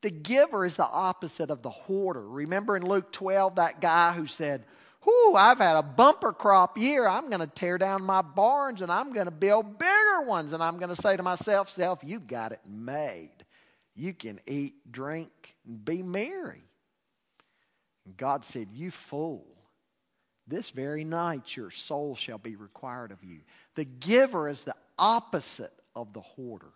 The 0.03 0.11
giver 0.11 0.65
is 0.65 0.77
the 0.77 0.87
opposite 0.87 1.51
of 1.51 1.63
the 1.63 1.71
hoarder. 1.71 2.27
Remember 2.29 2.77
in 2.77 2.87
Luke 2.87 3.13
12, 3.13 3.57
that 3.57 3.81
guy 3.81 4.13
who 4.13 4.27
said, 4.27 4.65
Whew, 5.03 5.35
I've 5.37 5.59
had 5.59 5.77
a 5.77 5.83
bumper 5.83 6.33
crop 6.33 6.77
year. 6.77 7.07
I'm 7.07 7.31
going 7.31 7.41
to 7.41 7.47
tear 7.47 7.79
down 7.79 8.03
my 8.03 8.23
barns 8.23 8.83
and 8.83 8.91
I'm 8.91 9.13
going 9.13 9.27
to 9.27 9.31
build 9.31 9.79
bigger 9.79 10.23
ones. 10.23 10.53
And 10.53 10.63
I'm 10.63 10.79
going 10.79 10.95
to 10.95 11.01
say 11.01 11.17
to 11.17 11.23
myself, 11.23 11.71
Self, 11.71 12.01
you 12.05 12.19
got 12.19 12.53
it 12.53 12.61
made. 12.69 13.31
You 13.95 14.13
can 14.13 14.41
eat, 14.47 14.75
drink, 14.91 15.57
and 15.67 15.85
be 15.85 16.03
merry. 16.03 16.65
And 18.05 18.17
God 18.17 18.45
said, 18.45 18.69
You 18.73 18.91
fool. 18.91 19.56
This 20.47 20.71
very 20.71 21.05
night 21.05 21.57
your 21.57 21.71
soul 21.71 22.15
shall 22.15 22.39
be 22.39 22.57
required 22.57 23.11
of 23.11 23.25
you. 23.25 23.41
The 23.75 23.85
giver 23.85 24.49
is 24.49 24.65
the 24.65 24.77
opposite 24.99 25.73
of 25.95 26.13
the 26.13 26.21
hoarder. 26.21 26.73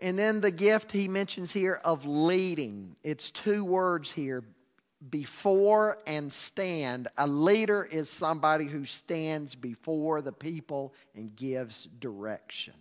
And 0.00 0.18
then 0.18 0.40
the 0.40 0.50
gift 0.50 0.92
he 0.92 1.08
mentions 1.08 1.52
here 1.52 1.80
of 1.84 2.06
leading. 2.06 2.96
It's 3.02 3.30
two 3.30 3.64
words 3.64 4.12
here 4.12 4.44
before 5.10 5.98
and 6.06 6.32
stand. 6.32 7.08
A 7.18 7.26
leader 7.26 7.84
is 7.84 8.08
somebody 8.08 8.64
who 8.64 8.84
stands 8.84 9.54
before 9.54 10.22
the 10.22 10.32
people 10.32 10.94
and 11.14 11.34
gives 11.34 11.84
direction. 11.98 12.74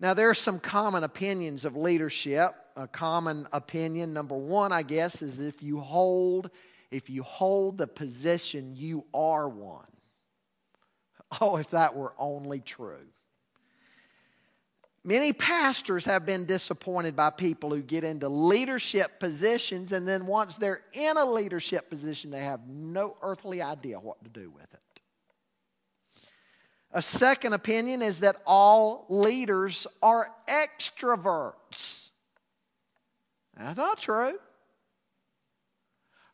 Now, 0.00 0.14
there 0.14 0.30
are 0.30 0.34
some 0.34 0.60
common 0.60 1.04
opinions 1.04 1.64
of 1.64 1.76
leadership. 1.76 2.54
A 2.76 2.86
common 2.86 3.48
opinion, 3.52 4.12
number 4.12 4.36
one, 4.36 4.70
I 4.70 4.82
guess, 4.82 5.22
is 5.22 5.40
if 5.40 5.62
you 5.62 5.80
hold, 5.80 6.50
if 6.92 7.10
you 7.10 7.24
hold 7.24 7.78
the 7.78 7.88
position, 7.88 8.74
you 8.76 9.04
are 9.12 9.48
one. 9.48 9.86
Oh, 11.40 11.56
if 11.56 11.70
that 11.70 11.96
were 11.96 12.14
only 12.18 12.60
true. 12.60 13.04
Many 15.04 15.32
pastors 15.32 16.04
have 16.04 16.26
been 16.26 16.44
disappointed 16.44 17.16
by 17.16 17.30
people 17.30 17.70
who 17.70 17.82
get 17.82 18.04
into 18.04 18.28
leadership 18.28 19.18
positions, 19.18 19.92
and 19.92 20.06
then 20.06 20.26
once 20.26 20.56
they're 20.56 20.82
in 20.92 21.16
a 21.16 21.24
leadership 21.24 21.88
position, 21.88 22.30
they 22.30 22.42
have 22.42 22.68
no 22.68 23.16
earthly 23.22 23.62
idea 23.62 23.98
what 23.98 24.22
to 24.22 24.30
do 24.30 24.50
with 24.50 24.72
it. 24.72 24.80
A 26.98 27.02
second 27.02 27.52
opinion 27.52 28.02
is 28.02 28.18
that 28.20 28.42
all 28.44 29.06
leaders 29.08 29.86
are 30.02 30.32
extroverts. 30.48 32.10
That's 33.56 33.76
not 33.76 33.98
true. 33.98 34.36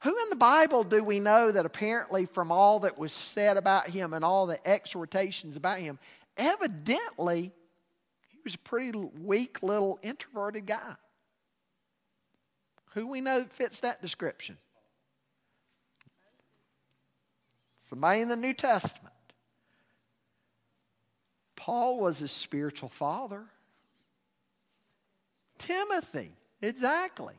Who 0.05 0.23
in 0.23 0.31
the 0.31 0.37
Bible 0.37 0.83
do 0.83 1.05
we 1.05 1.21
know 1.21 1.53
that 1.53 1.67
apparently, 1.67 2.25
from 2.25 2.51
all 2.51 2.81
that 2.81 2.99
was 2.99 3.13
said 3.13 3.59
about 3.59 3.89
him 3.89 4.15
and 4.15 4.25
all 4.25 4.47
the 4.47 4.67
exhortations 4.67 5.57
about 5.57 5.81
him, 5.81 5.99
evidently 6.39 7.53
he 8.31 8.39
was 8.43 8.55
a 8.55 8.59
pretty 8.59 8.99
weak 9.21 9.63
little 9.63 9.99
introverted 10.03 10.65
guy. 10.65 10.95
Who 12.95 13.07
we 13.07 13.21
know 13.21 13.45
fits 13.51 13.81
that 13.81 14.01
description? 14.01 14.57
Somebody 17.81 18.23
in 18.23 18.29
the 18.29 18.37
New 18.37 18.55
Testament. 18.55 19.14
Paul 21.57 21.99
was 21.99 22.19
his 22.19 22.33
spiritual 22.33 22.89
father. 22.89 23.45
Timothy, 25.59 26.33
exactly. 26.61 27.35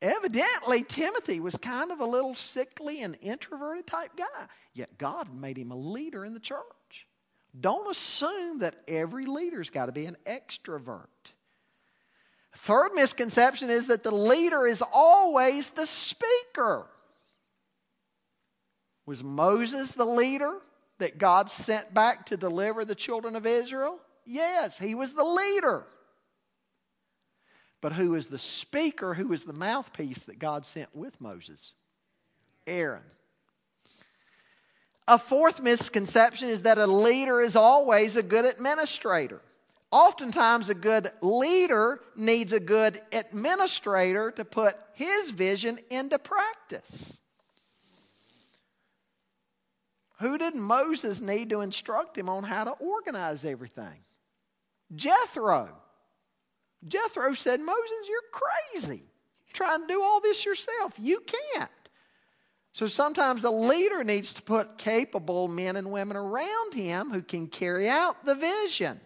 Evidently, 0.00 0.82
Timothy 0.82 1.38
was 1.38 1.56
kind 1.56 1.92
of 1.92 2.00
a 2.00 2.04
little 2.04 2.34
sickly 2.34 3.02
and 3.02 3.16
introverted 3.22 3.86
type 3.86 4.10
guy, 4.16 4.46
yet 4.74 4.98
God 4.98 5.32
made 5.32 5.56
him 5.56 5.70
a 5.70 5.76
leader 5.76 6.24
in 6.24 6.34
the 6.34 6.40
church. 6.40 7.06
Don't 7.58 7.90
assume 7.90 8.60
that 8.60 8.74
every 8.88 9.26
leader's 9.26 9.70
got 9.70 9.86
to 9.86 9.92
be 9.92 10.06
an 10.06 10.16
extrovert. 10.26 11.06
Third 12.54 12.92
misconception 12.94 13.70
is 13.70 13.86
that 13.86 14.02
the 14.02 14.14
leader 14.14 14.66
is 14.66 14.82
always 14.92 15.70
the 15.70 15.86
speaker. 15.86 16.86
Was 19.06 19.22
Moses 19.22 19.92
the 19.92 20.04
leader 20.04 20.58
that 21.02 21.18
God 21.18 21.50
sent 21.50 21.92
back 21.92 22.26
to 22.26 22.36
deliver 22.36 22.84
the 22.84 22.94
children 22.94 23.34
of 23.34 23.44
Israel? 23.44 23.98
Yes, 24.24 24.78
he 24.78 24.94
was 24.94 25.14
the 25.14 25.24
leader. 25.24 25.84
But 27.80 27.92
who 27.92 28.14
is 28.14 28.28
the 28.28 28.38
speaker? 28.38 29.12
Who 29.12 29.32
is 29.32 29.42
the 29.42 29.52
mouthpiece 29.52 30.22
that 30.24 30.38
God 30.38 30.64
sent 30.64 30.94
with 30.94 31.20
Moses? 31.20 31.74
Aaron. 32.68 33.02
A 35.08 35.18
fourth 35.18 35.60
misconception 35.60 36.48
is 36.48 36.62
that 36.62 36.78
a 36.78 36.86
leader 36.86 37.40
is 37.40 37.56
always 37.56 38.14
a 38.14 38.22
good 38.22 38.44
administrator. 38.44 39.42
Oftentimes, 39.90 40.70
a 40.70 40.74
good 40.74 41.10
leader 41.20 41.98
needs 42.14 42.52
a 42.52 42.60
good 42.60 43.00
administrator 43.10 44.30
to 44.30 44.44
put 44.44 44.76
his 44.94 45.32
vision 45.32 45.80
into 45.90 46.20
practice. 46.20 47.21
Who 50.22 50.38
did 50.38 50.54
Moses 50.54 51.20
need 51.20 51.50
to 51.50 51.62
instruct 51.62 52.16
him 52.16 52.28
on 52.28 52.44
how 52.44 52.62
to 52.62 52.70
organize 52.70 53.44
everything? 53.44 53.98
Jethro. 54.94 55.68
Jethro 56.86 57.34
said, 57.34 57.58
Moses, 57.58 58.08
you're 58.08 58.20
crazy. 58.30 59.02
You're 59.02 59.52
trying 59.52 59.80
to 59.80 59.86
do 59.88 60.00
all 60.00 60.20
this 60.20 60.46
yourself. 60.46 60.94
You 60.96 61.24
can't. 61.54 61.70
So 62.72 62.86
sometimes 62.86 63.42
a 63.42 63.50
leader 63.50 64.04
needs 64.04 64.32
to 64.34 64.42
put 64.42 64.78
capable 64.78 65.48
men 65.48 65.74
and 65.74 65.90
women 65.90 66.16
around 66.16 66.72
him 66.72 67.10
who 67.10 67.22
can 67.22 67.48
carry 67.48 67.88
out 67.88 68.24
the 68.24 68.36
vision. 68.36 69.00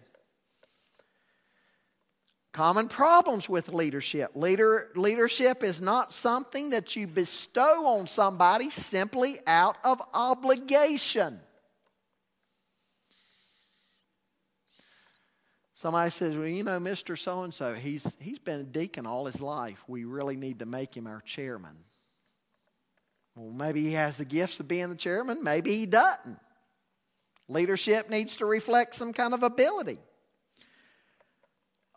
Common 2.56 2.88
problems 2.88 3.50
with 3.50 3.74
leadership. 3.74 4.30
Leader, 4.34 4.88
leadership 4.96 5.62
is 5.62 5.82
not 5.82 6.10
something 6.10 6.70
that 6.70 6.96
you 6.96 7.06
bestow 7.06 7.86
on 7.86 8.06
somebody 8.06 8.70
simply 8.70 9.36
out 9.46 9.76
of 9.84 10.00
obligation. 10.14 11.38
Somebody 15.74 16.10
says, 16.10 16.34
Well, 16.34 16.46
you 16.46 16.62
know, 16.62 16.80
Mr. 16.80 17.18
So 17.18 17.42
and 17.42 17.52
so, 17.52 17.74
he's 17.74 18.16
he's 18.20 18.38
been 18.38 18.60
a 18.60 18.64
deacon 18.64 19.04
all 19.04 19.26
his 19.26 19.42
life. 19.42 19.84
We 19.86 20.04
really 20.04 20.36
need 20.36 20.60
to 20.60 20.66
make 20.66 20.96
him 20.96 21.06
our 21.06 21.20
chairman. 21.20 21.76
Well, 23.34 23.52
maybe 23.52 23.82
he 23.82 23.92
has 23.92 24.16
the 24.16 24.24
gifts 24.24 24.60
of 24.60 24.66
being 24.66 24.88
the 24.88 24.96
chairman, 24.96 25.44
maybe 25.44 25.72
he 25.72 25.84
doesn't. 25.84 26.38
Leadership 27.48 28.08
needs 28.08 28.38
to 28.38 28.46
reflect 28.46 28.94
some 28.94 29.12
kind 29.12 29.34
of 29.34 29.42
ability. 29.42 29.98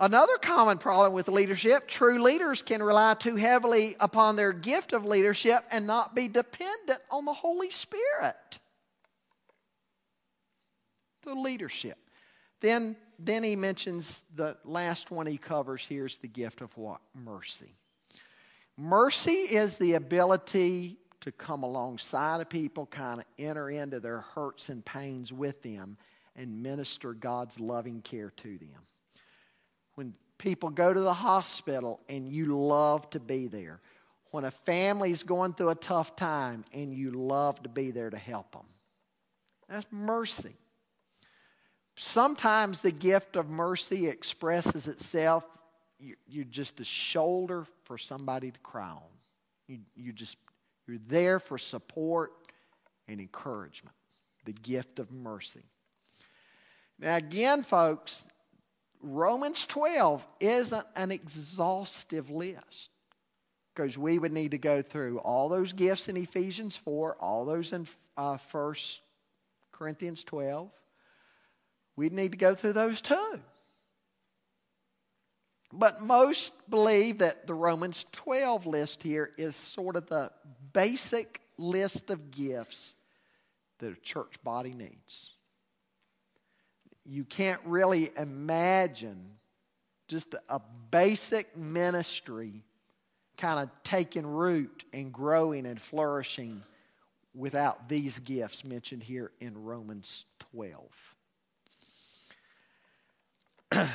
Another 0.01 0.37
common 0.37 0.77
problem 0.77 1.11
with 1.11 1.27
leadership 1.27 1.85
true 1.87 2.21
leaders 2.21 2.61
can 2.61 2.81
rely 2.81 3.15
too 3.15 3.35
heavily 3.35 3.97
upon 3.99 4.37
their 4.37 4.53
gift 4.53 4.93
of 4.93 5.03
leadership 5.03 5.65
and 5.71 5.85
not 5.85 6.15
be 6.15 6.29
dependent 6.29 7.01
on 7.11 7.25
the 7.25 7.33
Holy 7.33 7.69
Spirit. 7.69 8.59
The 11.23 11.35
leadership. 11.35 11.97
Then, 12.61 12.95
then 13.17 13.43
he 13.43 13.57
mentions 13.57 14.23
the 14.35 14.57
last 14.63 15.11
one 15.11 15.27
he 15.27 15.37
covers 15.37 15.81
here 15.81 16.05
is 16.05 16.17
the 16.17 16.29
gift 16.29 16.61
of 16.61 16.75
what? 16.77 17.01
Mercy. 17.13 17.73
Mercy 18.77 19.31
is 19.31 19.75
the 19.75 19.95
ability 19.95 20.97
to 21.19 21.33
come 21.33 21.63
alongside 21.63 22.39
of 22.39 22.47
people, 22.47 22.85
kind 22.85 23.19
of 23.19 23.25
enter 23.37 23.69
into 23.69 23.99
their 23.99 24.21
hurts 24.21 24.69
and 24.69 24.85
pains 24.85 25.33
with 25.33 25.61
them, 25.61 25.97
and 26.37 26.63
minister 26.63 27.13
God's 27.13 27.59
loving 27.59 28.01
care 28.01 28.31
to 28.37 28.57
them 28.57 28.79
when 29.99 30.13
people 30.37 30.69
go 30.69 30.93
to 30.93 30.99
the 31.01 31.13
hospital 31.13 31.99
and 32.07 32.31
you 32.31 32.57
love 32.57 33.09
to 33.09 33.19
be 33.19 33.47
there. 33.47 33.81
When 34.31 34.45
a 34.45 34.51
family's 34.51 35.23
going 35.23 35.55
through 35.55 35.71
a 35.71 35.75
tough 35.75 36.15
time 36.15 36.63
and 36.71 36.93
you 36.93 37.11
love 37.11 37.61
to 37.63 37.69
be 37.69 37.91
there 37.91 38.09
to 38.09 38.17
help 38.17 38.53
them. 38.53 38.63
That's 39.67 39.85
mercy. 39.91 40.55
Sometimes 41.97 42.79
the 42.79 42.93
gift 42.93 43.35
of 43.35 43.49
mercy 43.49 44.07
expresses 44.07 44.87
itself. 44.87 45.45
You're 46.25 46.45
just 46.45 46.79
a 46.79 46.85
shoulder 46.85 47.67
for 47.83 47.97
somebody 47.97 48.51
to 48.51 48.59
cry 48.59 48.91
on. 48.91 49.01
You, 49.67 49.79
you 49.97 50.13
just, 50.13 50.37
you're 50.87 50.99
there 51.09 51.41
for 51.41 51.57
support 51.57 52.31
and 53.09 53.19
encouragement. 53.19 53.97
The 54.45 54.53
gift 54.53 54.99
of 54.99 55.11
mercy. 55.11 55.65
Now, 56.97 57.17
again, 57.17 57.63
folks, 57.63 58.23
Romans 59.01 59.65
12 59.65 60.25
isn't 60.39 60.85
an 60.95 61.11
exhaustive 61.11 62.29
list 62.29 62.89
because 63.73 63.97
we 63.97 64.19
would 64.19 64.33
need 64.33 64.51
to 64.51 64.57
go 64.57 64.81
through 64.81 65.19
all 65.19 65.47
those 65.47 65.71
gifts 65.71 66.09
in 66.09 66.17
Ephesians 66.17 66.75
4, 66.75 67.15
all 67.15 67.45
those 67.45 67.71
in 67.71 67.87
uh, 68.17 68.37
1 68.51 68.75
Corinthians 69.71 70.23
12. 70.25 70.69
We'd 71.95 72.13
need 72.13 72.33
to 72.33 72.37
go 72.37 72.55
through 72.55 72.73
those 72.73 72.99
too. 72.99 73.39
But 75.71 76.01
most 76.01 76.51
believe 76.69 77.19
that 77.19 77.47
the 77.47 77.53
Romans 77.53 78.05
12 78.11 78.65
list 78.65 79.03
here 79.03 79.31
is 79.37 79.55
sort 79.55 79.95
of 79.95 80.07
the 80.07 80.31
basic 80.73 81.41
list 81.57 82.09
of 82.09 82.31
gifts 82.31 82.95
that 83.77 83.93
a 83.93 84.01
church 84.01 84.41
body 84.43 84.73
needs 84.73 85.31
you 87.10 87.24
can't 87.24 87.60
really 87.66 88.12
imagine 88.18 89.32
just 90.07 90.36
a 90.47 90.62
basic 90.91 91.57
ministry 91.57 92.64
kind 93.36 93.60
of 93.60 93.70
taking 93.84 94.28
root 94.28 94.86
and 94.93 95.12
growing 95.12 95.66
and 95.66 95.82
flourishing 95.82 96.62
without 97.34 97.89
these 97.89 98.20
gifts 98.20 98.64
mentioned 98.64 99.01
here 99.01 99.32
in 99.39 99.64
Romans 99.64 100.26
12. 100.51 101.16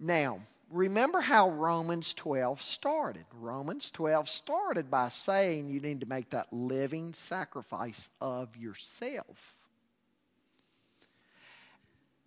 now, 0.00 0.40
remember 0.70 1.20
how 1.20 1.50
Romans 1.50 2.14
12 2.14 2.62
started. 2.62 3.26
Romans 3.38 3.90
12 3.90 4.30
started 4.30 4.90
by 4.90 5.10
saying 5.10 5.68
you 5.68 5.80
need 5.80 6.00
to 6.00 6.06
make 6.06 6.30
that 6.30 6.50
living 6.52 7.12
sacrifice 7.12 8.08
of 8.20 8.56
yourself 8.56 9.58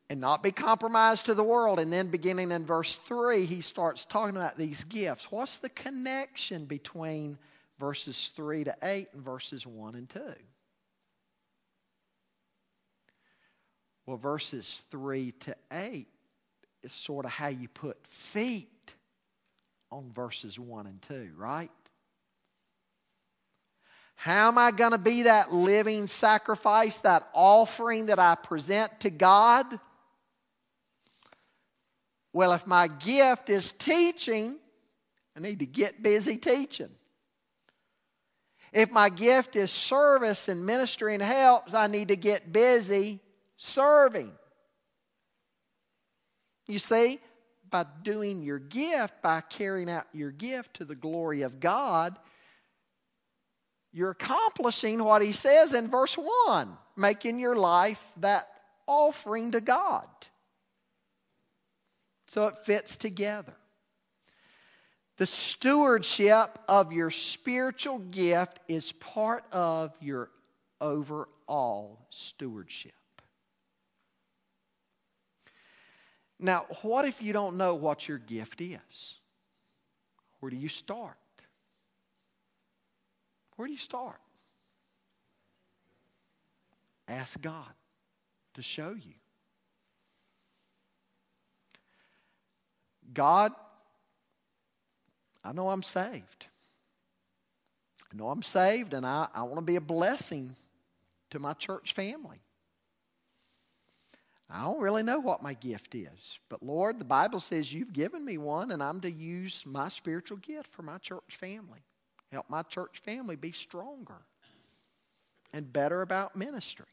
and 0.10 0.20
not 0.20 0.42
be 0.42 0.52
compromised 0.52 1.28
to 1.28 1.34
the 1.36 1.44
world. 1.44 1.80
And 1.80 1.94
then 1.94 2.08
beginning 2.08 2.52
in 2.52 2.66
verse 2.66 2.96
3, 2.96 3.46
he 3.46 3.62
starts 3.62 4.06
talking 4.06 4.36
about 4.36 4.58
these 4.58 4.84
gifts. 4.86 5.32
What's 5.32 5.58
the 5.58 5.70
connection 5.70 6.66
between 6.66 7.38
verses 7.80 8.32
3 8.34 8.64
to 8.66 8.76
8 8.82 9.10
and 9.14 9.24
verses 9.24 9.68
1 9.68 9.96
and 9.96 10.10
2? 10.10 10.22
Well, 14.08 14.18
verses 14.18 14.82
3 14.90 15.32
to 15.42 15.56
8 15.72 16.08
is 16.82 16.92
sort 16.92 17.26
of 17.26 17.32
how 17.32 17.50
you 17.50 17.68
put 17.68 17.96
feet 18.08 18.96
on 19.92 20.12
verses 20.12 20.58
1 20.58 20.88
and 20.88 21.00
2, 21.04 21.34
right? 21.38 21.70
How 24.16 24.48
am 24.48 24.58
I 24.58 24.72
going 24.72 24.92
to 24.92 24.98
be 24.98 25.24
that 25.24 25.54
living 25.54 26.08
sacrifice, 26.08 27.00
that 27.02 27.30
offering 27.34 28.08
that 28.08 28.20
I 28.20 28.34
present 28.36 29.00
to 29.02 29.12
God? 29.12 29.80
Well, 32.34 32.54
if 32.54 32.68
my 32.68 32.88
gift 32.88 33.50
is 33.50 33.72
teaching, 33.72 34.58
I 35.36 35.40
need 35.40 35.60
to 35.60 35.66
get 35.66 36.04
busy 36.04 36.38
teaching. 36.38 36.90
If 38.72 38.92
my 38.92 39.10
gift 39.10 39.56
is 39.56 39.72
service 39.72 40.48
and 40.48 40.66
ministry 40.66 41.16
and 41.16 41.24
helps, 41.24 41.74
I 41.74 41.88
need 41.88 42.10
to 42.10 42.16
get 42.16 42.54
busy 42.54 43.20
serving. 43.58 44.32
You 46.68 46.78
see, 46.78 47.20
by 47.70 47.86
doing 48.04 48.44
your 48.44 48.60
gift, 48.60 49.22
by 49.24 49.42
carrying 49.42 49.90
out 49.90 50.06
your 50.14 50.32
gift 50.32 50.76
to 50.76 50.86
the 50.86 50.96
glory 50.96 51.42
of 51.42 51.60
God, 51.60 52.18
you're 53.92 54.12
accomplishing 54.12 55.04
what 55.04 55.24
he 55.24 55.32
says 55.32 55.74
in 55.74 55.90
verse 55.90 56.16
1 56.16 56.78
making 56.96 57.40
your 57.40 57.56
life 57.56 58.04
that 58.18 58.50
offering 58.88 59.52
to 59.52 59.62
God. 59.62 60.08
So 62.30 62.46
it 62.46 62.60
fits 62.60 62.96
together. 62.96 63.56
The 65.18 65.26
stewardship 65.26 66.60
of 66.68 66.94
your 66.94 67.10
spiritual 67.10 67.98
gift 67.98 68.60
is 68.68 68.92
part 68.92 69.46
of 69.52 69.98
your 70.00 70.30
overall 70.80 72.06
stewardship. 72.12 72.94
Now, 76.40 76.68
what 76.84 77.06
if 77.06 77.20
you 77.20 77.34
don't 77.34 77.58
know 77.58 77.74
what 77.74 78.08
your 78.08 78.20
gift 78.20 78.62
is? 78.62 79.16
Where 80.40 80.52
do 80.52 80.56
you 80.56 80.70
start? 80.70 81.18
Where 83.56 83.66
do 83.66 83.74
you 83.74 83.80
start? 83.80 84.22
Ask 87.08 87.42
God 87.42 87.74
to 88.54 88.62
show 88.62 88.92
you. 88.92 89.16
God 93.14 93.54
I 95.44 95.52
know 95.52 95.70
I'm 95.70 95.84
saved. 95.84 96.48
I 98.12 98.18
know 98.18 98.30
I'm 98.30 98.42
saved, 98.42 98.94
and 98.94 99.06
I, 99.06 99.28
I 99.34 99.44
want 99.44 99.58
to 99.58 99.62
be 99.62 99.76
a 99.76 99.82
blessing 99.82 100.56
to 101.30 101.40
my 101.40 101.54
church 101.54 101.94
family. 101.94 102.42
I 104.50 104.64
don't 104.64 104.82
really 104.82 105.04
know 105.04 105.20
what 105.20 105.44
my 105.44 105.54
gift 105.54 105.94
is. 105.94 106.40
But 106.50 106.64
Lord, 106.64 107.00
the 107.00 107.06
Bible 107.06 107.40
says 107.40 107.72
you've 107.72 107.94
given 107.94 108.26
me 108.26 108.38
one, 108.40 108.72
and 108.72 108.82
I'm 108.82 109.00
to 109.02 109.12
use 109.12 109.64
my 109.66 109.90
spiritual 109.90 110.38
gift 110.38 110.74
for 110.74 110.82
my 110.82 110.98
church 110.98 111.38
family. 111.38 111.80
Help 112.32 112.50
my 112.50 112.64
church 112.64 113.00
family 113.00 113.36
be 113.36 113.52
stronger 113.52 114.22
and 115.54 115.72
better 115.72 116.02
about 116.02 116.36
ministry. 116.36 116.86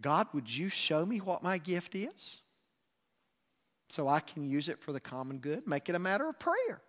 God, 0.00 0.26
would 0.32 0.54
you 0.54 0.68
show 0.68 1.06
me 1.06 1.18
what 1.18 1.42
my 1.42 1.58
gift 1.58 1.94
is 1.94 2.40
so 3.88 4.08
I 4.08 4.20
can 4.20 4.48
use 4.48 4.68
it 4.68 4.80
for 4.80 4.92
the 4.92 5.00
common 5.00 5.38
good? 5.38 5.66
Make 5.66 5.88
it 5.88 5.94
a 5.94 5.98
matter 5.98 6.28
of 6.28 6.38
prayer. 6.38 6.80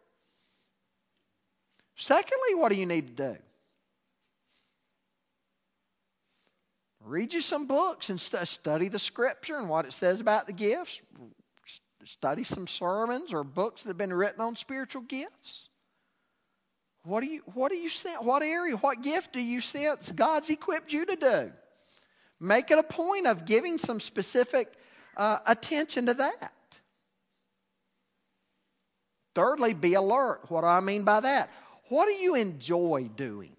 Secondly, 1.96 2.56
what 2.56 2.72
do 2.72 2.76
you 2.76 2.86
need 2.86 3.18
to 3.18 3.34
do? 3.34 3.38
Read 7.04 7.34
you 7.34 7.42
some 7.42 7.68
books 7.68 8.10
and 8.10 8.20
st- 8.20 8.48
study 8.48 8.90
the 8.90 9.00
scripture 9.00 9.58
and 9.58 9.70
what 9.70 9.86
it 9.86 9.94
says 9.94 10.20
about 10.20 10.46
the 10.46 10.54
gifts. 10.54 11.02
Study 12.04 12.44
some 12.44 12.68
sermons 12.68 13.34
or 13.34 13.44
books 13.44 13.84
that 13.84 13.90
have 13.90 13.98
been 13.98 14.14
written 14.14 14.42
on 14.42 14.56
spiritual 14.56 15.02
gifts. 15.02 15.70
What 17.04 17.22
do 17.22 17.28
you 17.28 17.42
what 17.54 17.72
do 17.72 17.78
you 17.78 17.90
sense? 17.90 18.18
What 18.22 18.44
area, 18.44 18.76
what 18.76 19.02
gift 19.02 19.32
do 19.34 19.42
you 19.42 19.62
sense 19.62 20.12
God's 20.12 20.50
equipped 20.50 20.92
you 20.92 21.06
to 21.06 21.16
do? 21.16 21.52
Make 22.40 22.70
it 22.72 22.78
a 22.78 22.84
point 22.84 23.26
of 23.26 23.46
giving 23.46 23.78
some 23.78 24.00
specific 24.00 24.74
uh, 25.16 25.40
attention 25.46 26.06
to 26.08 26.14
that. 26.16 26.52
Thirdly, 29.38 29.76
be 29.76 29.94
alert. 29.94 30.50
What 30.50 30.62
do 30.62 30.68
I 30.68 30.80
mean 30.80 31.04
by 31.04 31.20
that? 31.20 31.52
What 31.90 32.08
do 32.08 32.14
you 32.14 32.34
enjoy 32.34 33.08
doing? 33.16 33.56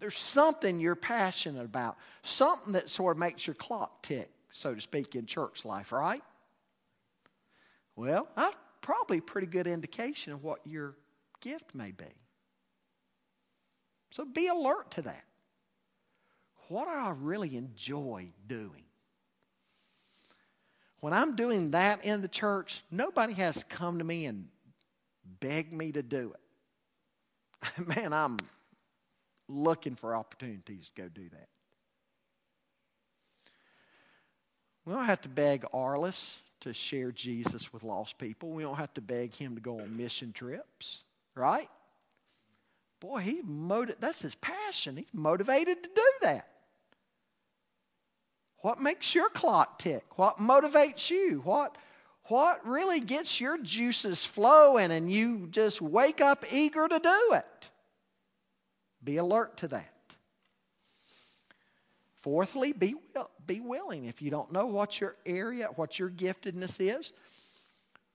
There's 0.00 0.16
something 0.16 0.80
you're 0.80 0.96
passionate 0.96 1.64
about, 1.64 1.98
something 2.24 2.72
that 2.72 2.90
sort 2.90 3.14
of 3.14 3.20
makes 3.20 3.46
your 3.46 3.54
clock 3.54 4.02
tick, 4.02 4.28
so 4.50 4.74
to 4.74 4.80
speak, 4.80 5.14
in 5.14 5.24
church 5.24 5.64
life, 5.64 5.92
right? 5.92 6.20
Well, 7.94 8.26
that's 8.34 8.56
probably 8.80 9.18
a 9.18 9.22
pretty 9.22 9.46
good 9.46 9.68
indication 9.68 10.32
of 10.32 10.42
what 10.42 10.66
your 10.66 10.96
gift 11.40 11.72
may 11.72 11.92
be. 11.92 12.12
So 14.10 14.24
be 14.24 14.48
alert 14.48 14.90
to 14.92 15.02
that. 15.02 15.22
What 16.66 16.86
do 16.86 16.90
I 16.90 17.14
really 17.16 17.54
enjoy 17.54 18.30
doing? 18.48 18.87
When 21.00 21.12
I'm 21.12 21.36
doing 21.36 21.70
that 21.72 22.04
in 22.04 22.22
the 22.22 22.28
church, 22.28 22.82
nobody 22.90 23.34
has 23.34 23.64
come 23.64 23.98
to 23.98 24.04
me 24.04 24.26
and 24.26 24.48
begged 25.40 25.72
me 25.72 25.92
to 25.92 26.02
do 26.02 26.34
it. 26.34 27.86
Man, 27.96 28.12
I'm 28.12 28.38
looking 29.48 29.94
for 29.94 30.14
opportunities 30.14 30.90
to 30.94 31.02
go 31.02 31.08
do 31.08 31.28
that. 31.30 31.48
We 34.84 34.94
don't 34.94 35.04
have 35.04 35.20
to 35.22 35.28
beg 35.28 35.64
Arliss 35.72 36.40
to 36.60 36.72
share 36.72 37.12
Jesus 37.12 37.72
with 37.72 37.84
lost 37.84 38.18
people. 38.18 38.50
We 38.50 38.62
don't 38.62 38.76
have 38.76 38.94
to 38.94 39.00
beg 39.00 39.34
him 39.34 39.54
to 39.54 39.60
go 39.60 39.78
on 39.80 39.96
mission 39.96 40.32
trips, 40.32 41.04
right? 41.34 41.68
Boy, 43.00 43.20
he 43.20 43.42
motiv- 43.44 43.96
that's 44.00 44.22
his 44.22 44.34
passion. 44.36 44.96
He's 44.96 45.06
motivated 45.12 45.82
to 45.82 45.88
do 45.94 46.10
that. 46.22 46.48
What 48.60 48.80
makes 48.80 49.14
your 49.14 49.28
clock 49.28 49.78
tick? 49.78 50.18
What 50.18 50.38
motivates 50.38 51.10
you? 51.10 51.40
What, 51.44 51.76
what 52.24 52.66
really 52.66 53.00
gets 53.00 53.40
your 53.40 53.58
juices 53.58 54.24
flowing 54.24 54.90
and 54.90 55.10
you 55.10 55.46
just 55.50 55.80
wake 55.80 56.20
up 56.20 56.44
eager 56.52 56.88
to 56.88 56.98
do 56.98 57.34
it? 57.34 57.68
Be 59.02 59.16
alert 59.18 59.58
to 59.58 59.68
that. 59.68 59.94
Fourthly, 62.20 62.72
be, 62.72 62.96
be 63.46 63.60
willing. 63.60 64.06
If 64.06 64.20
you 64.20 64.30
don't 64.30 64.52
know 64.52 64.66
what 64.66 65.00
your 65.00 65.16
area, 65.24 65.68
what 65.76 65.98
your 65.98 66.10
giftedness 66.10 66.80
is, 66.80 67.12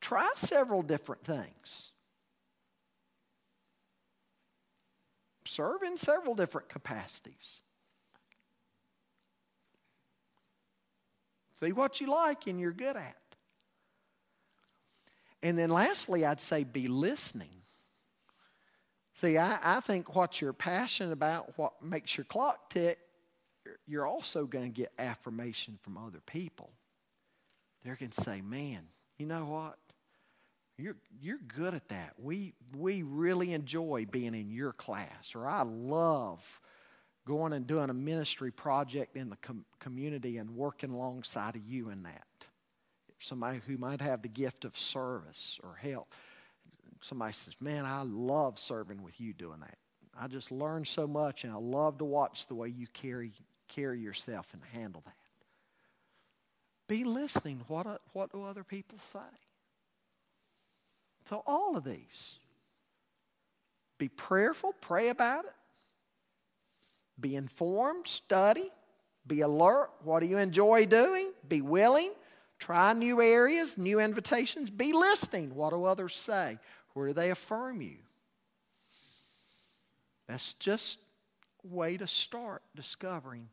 try 0.02 0.30
several 0.36 0.82
different 0.82 1.24
things. 1.24 1.92
Serve 5.46 5.84
in 5.84 5.98
several 5.98 6.36
different 6.36 6.68
capacities. 6.68 7.62
See 11.60 11.72
what 11.72 12.02
you 12.02 12.08
like 12.08 12.48
and 12.48 12.60
you're 12.60 12.72
good 12.72 12.96
at. 12.96 13.16
And 15.42 15.58
then 15.58 15.70
lastly, 15.70 16.26
I'd 16.26 16.42
say 16.42 16.64
be 16.64 16.88
listening. 16.88 17.50
See, 19.14 19.38
I, 19.38 19.60
I 19.62 19.80
think 19.80 20.16
what 20.16 20.42
you're 20.42 20.54
passionate 20.54 21.12
about, 21.12 21.58
what 21.58 21.74
makes 21.84 22.18
your 22.18 22.26
clock 22.26 22.70
tick, 22.70 22.98
you're 23.86 24.08
also 24.08 24.46
going 24.46 24.72
to 24.72 24.82
get 24.82 24.92
affirmation 24.98 25.78
from 25.82 25.98
other 25.98 26.22
people. 26.26 26.72
They're 27.84 27.96
going 27.96 28.12
to 28.12 28.22
say, 28.22 28.42
man, 28.42 28.84
you 29.18 29.26
know 29.26 29.46
what? 29.46 29.78
You're, 30.78 30.96
you're 31.22 31.40
good 31.56 31.76
at 31.76 31.88
that. 31.90 32.14
We, 32.18 32.54
we 32.76 33.04
really 33.04 33.54
enjoy 33.54 34.08
being 34.10 34.34
in 34.34 34.50
your 34.50 34.74
class, 34.74 35.36
or 35.36 35.48
I 35.48 35.62
love 35.62 36.62
going 37.26 37.54
and 37.54 37.66
doing 37.66 37.90
a 37.90 37.94
ministry 37.94 38.52
project 38.52 39.16
in 39.16 39.30
the 39.30 39.38
com- 39.38 39.66
community 39.80 40.38
and 40.38 40.50
working 40.50 40.92
alongside 40.92 41.56
of 41.56 41.66
you 41.66 41.90
in 41.90 42.04
that. 42.04 42.28
Somebody 43.20 43.62
who 43.66 43.78
might 43.78 44.02
have 44.02 44.22
the 44.22 44.28
gift 44.28 44.66
of 44.66 44.78
service 44.78 45.60
or 45.64 45.76
help 45.76 46.14
somebody 47.04 47.34
says, 47.34 47.54
Man, 47.62 47.86
I 47.86 48.02
love 48.04 48.58
serving 48.58 49.04
with 49.04 49.20
you 49.20 49.34
doing 49.34 49.60
that. 49.60 49.78
I 50.20 50.28
just 50.28 50.52
learned 50.52 50.88
so 50.88 51.08
much, 51.08 51.44
and 51.44 51.52
I 51.52 51.58
love 51.58 51.98
to 52.00 52.06
watch 52.06 52.48
the 52.48 52.56
way 52.56 52.70
you 52.70 52.88
carry, 52.94 53.32
carry 53.68 54.00
yourself 54.00 54.48
and 54.54 54.62
handle 54.72 55.02
that. 55.06 55.14
Be 56.88 57.04
listening. 57.04 57.62
What, 57.68 58.02
what 58.14 58.32
do 58.32 58.44
other 58.44 58.64
people 58.64 59.00
say? 59.00 59.20
So, 61.28 61.44
all 61.48 61.78
of 61.78 61.84
these. 61.84 62.36
Be 63.98 64.10
prayerful, 64.10 64.74
pray 64.82 65.10
about 65.10 65.46
it. 65.46 65.54
Be 67.20 67.36
informed, 67.36 68.08
study, 68.08 68.70
be 69.26 69.42
alert. 69.42 69.90
What 70.04 70.20
do 70.20 70.26
you 70.26 70.38
enjoy 70.38 70.86
doing? 70.86 71.32
Be 71.48 71.62
willing. 71.62 72.12
Try 72.60 72.94
new 72.94 73.22
areas, 73.22 73.78
new 73.78 74.00
invitations. 74.00 74.70
Be 74.70 74.94
listening. 74.94 75.54
What 75.56 75.72
do 75.72 75.84
others 75.84 76.16
say? 76.16 76.58
Where 76.94 77.08
do 77.08 77.14
they 77.14 77.32
affirm 77.32 77.82
you? 77.82 77.98
That's 80.28 80.54
just 80.56 81.00
a 81.64 81.76
way 81.76 81.98
to 81.98 82.08
start 82.08 82.62
discovering 82.76 83.50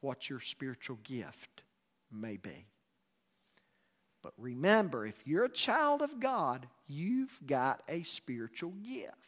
what 0.00 0.28
your 0.28 0.40
spiritual 0.40 0.98
gift 1.04 1.62
may 2.10 2.36
be. 2.36 2.66
But 4.22 4.32
remember, 4.36 5.06
if 5.06 5.26
you're 5.26 5.44
a 5.44 5.48
child 5.48 6.02
of 6.02 6.20
God, 6.20 6.66
you've 6.86 7.38
got 7.46 7.82
a 7.88 8.02
spiritual 8.04 8.72
gift. 8.82 9.21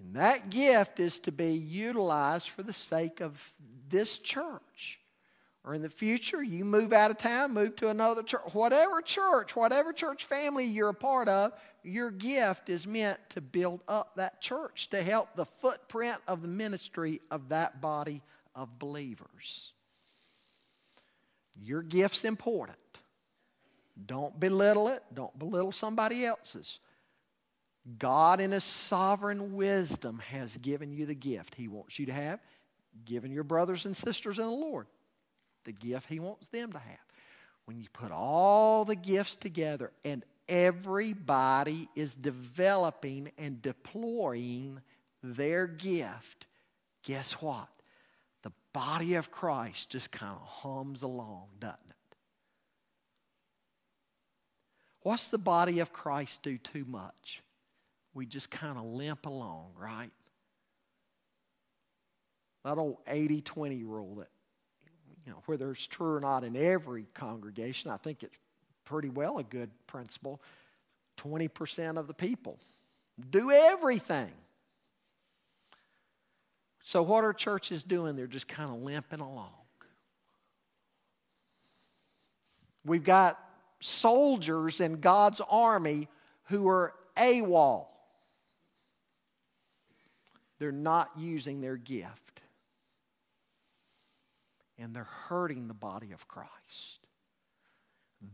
And 0.00 0.14
that 0.16 0.50
gift 0.50 0.98
is 0.98 1.18
to 1.20 1.32
be 1.32 1.52
utilized 1.52 2.48
for 2.48 2.62
the 2.62 2.72
sake 2.72 3.20
of 3.20 3.52
this 3.88 4.18
church 4.18 5.00
or 5.64 5.74
in 5.74 5.82
the 5.82 5.90
future 5.90 6.42
you 6.42 6.64
move 6.64 6.92
out 6.92 7.10
of 7.10 7.18
town, 7.18 7.52
move 7.52 7.76
to 7.76 7.88
another 7.88 8.22
church, 8.22 8.42
whatever 8.52 9.02
church, 9.02 9.54
whatever 9.54 9.92
church 9.92 10.24
family 10.24 10.64
you're 10.64 10.88
a 10.88 10.94
part 10.94 11.28
of, 11.28 11.52
your 11.82 12.10
gift 12.10 12.70
is 12.70 12.86
meant 12.86 13.18
to 13.30 13.40
build 13.40 13.80
up 13.86 14.16
that 14.16 14.40
church, 14.40 14.88
to 14.90 15.02
help 15.02 15.28
the 15.36 15.44
footprint 15.44 16.16
of 16.26 16.42
the 16.42 16.48
ministry 16.48 17.20
of 17.30 17.48
that 17.48 17.80
body 17.80 18.22
of 18.54 18.78
believers. 18.78 19.72
Your 21.62 21.82
gift's 21.82 22.24
important. 22.24 22.78
Don't 24.06 24.38
belittle 24.40 24.88
it, 24.88 25.02
don't 25.12 25.38
belittle 25.38 25.72
somebody 25.72 26.24
else's. 26.24 26.78
God, 27.98 28.40
in 28.40 28.52
His 28.52 28.64
sovereign 28.64 29.54
wisdom, 29.54 30.18
has 30.30 30.56
given 30.58 30.92
you 30.92 31.06
the 31.06 31.14
gift 31.14 31.54
He 31.54 31.68
wants 31.68 31.98
you 31.98 32.06
to 32.06 32.12
have, 32.12 32.40
given 33.04 33.30
your 33.30 33.44
brothers 33.44 33.86
and 33.86 33.96
sisters 33.96 34.38
in 34.38 34.44
the 34.44 34.50
Lord 34.50 34.86
the 35.64 35.72
gift 35.72 36.08
He 36.08 36.20
wants 36.20 36.48
them 36.48 36.72
to 36.72 36.78
have. 36.78 36.98
When 37.64 37.78
you 37.78 37.86
put 37.92 38.10
all 38.10 38.84
the 38.84 38.96
gifts 38.96 39.36
together 39.36 39.92
and 40.04 40.24
everybody 40.48 41.88
is 41.94 42.14
developing 42.14 43.30
and 43.38 43.62
deploying 43.62 44.80
their 45.22 45.66
gift, 45.66 46.46
guess 47.02 47.32
what? 47.34 47.68
The 48.42 48.52
body 48.72 49.14
of 49.14 49.30
Christ 49.30 49.90
just 49.90 50.10
kind 50.10 50.34
of 50.34 50.42
hums 50.42 51.02
along, 51.02 51.46
doesn't 51.58 51.78
it? 51.88 52.16
What's 55.02 55.26
the 55.26 55.38
body 55.38 55.78
of 55.78 55.92
Christ 55.92 56.42
do 56.42 56.58
too 56.58 56.84
much? 56.86 57.42
We 58.20 58.26
just 58.26 58.50
kind 58.50 58.76
of 58.76 58.84
limp 58.84 59.24
along, 59.24 59.70
right? 59.78 60.10
That 62.66 62.76
old 62.76 62.98
80 63.06 63.40
20 63.40 63.82
rule 63.84 64.16
that 64.16 64.28
you 65.24 65.32
know, 65.32 65.38
whether 65.46 65.70
it's 65.70 65.86
true 65.86 66.16
or 66.16 66.20
not 66.20 66.44
in 66.44 66.54
every 66.54 67.06
congregation, 67.14 67.90
I 67.90 67.96
think 67.96 68.22
it's 68.22 68.36
pretty 68.84 69.08
well 69.08 69.38
a 69.38 69.42
good 69.42 69.70
principle. 69.86 70.42
20% 71.16 71.96
of 71.96 72.08
the 72.08 72.12
people 72.12 72.58
do 73.30 73.50
everything. 73.50 74.30
So, 76.82 77.02
what 77.02 77.24
are 77.24 77.32
churches 77.32 77.82
doing? 77.82 78.16
They're 78.16 78.26
just 78.26 78.48
kind 78.48 78.68
of 78.68 78.82
limping 78.82 79.20
along. 79.20 79.54
We've 82.84 83.02
got 83.02 83.42
soldiers 83.80 84.78
in 84.82 85.00
God's 85.00 85.40
army 85.48 86.08
who 86.48 86.68
are 86.68 86.92
AWOL. 87.16 87.86
They're 90.60 90.70
not 90.70 91.10
using 91.16 91.60
their 91.60 91.76
gift. 91.76 92.42
And 94.78 94.94
they're 94.94 95.04
hurting 95.04 95.66
the 95.66 95.74
body 95.74 96.12
of 96.12 96.28
Christ. 96.28 97.00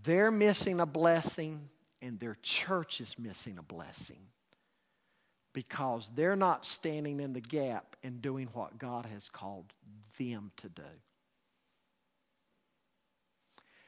They're 0.03 0.33
missing 0.33 0.81
a 0.81 0.87
blessing, 0.87 1.71
and 2.03 2.21
their 2.21 2.37
church 2.43 3.01
is 3.01 3.17
missing 3.19 3.57
a 3.59 3.63
blessing 3.63 4.21
because 5.53 6.11
they're 6.15 6.37
not 6.37 6.67
standing 6.67 7.21
in 7.21 7.33
the 7.33 7.41
gap 7.41 7.97
and 8.03 8.21
doing 8.21 8.49
what 8.53 8.79
God 8.79 9.07
has 9.07 9.29
called 9.29 9.73
them 10.19 10.51
to 10.59 10.69
do. 10.69 10.83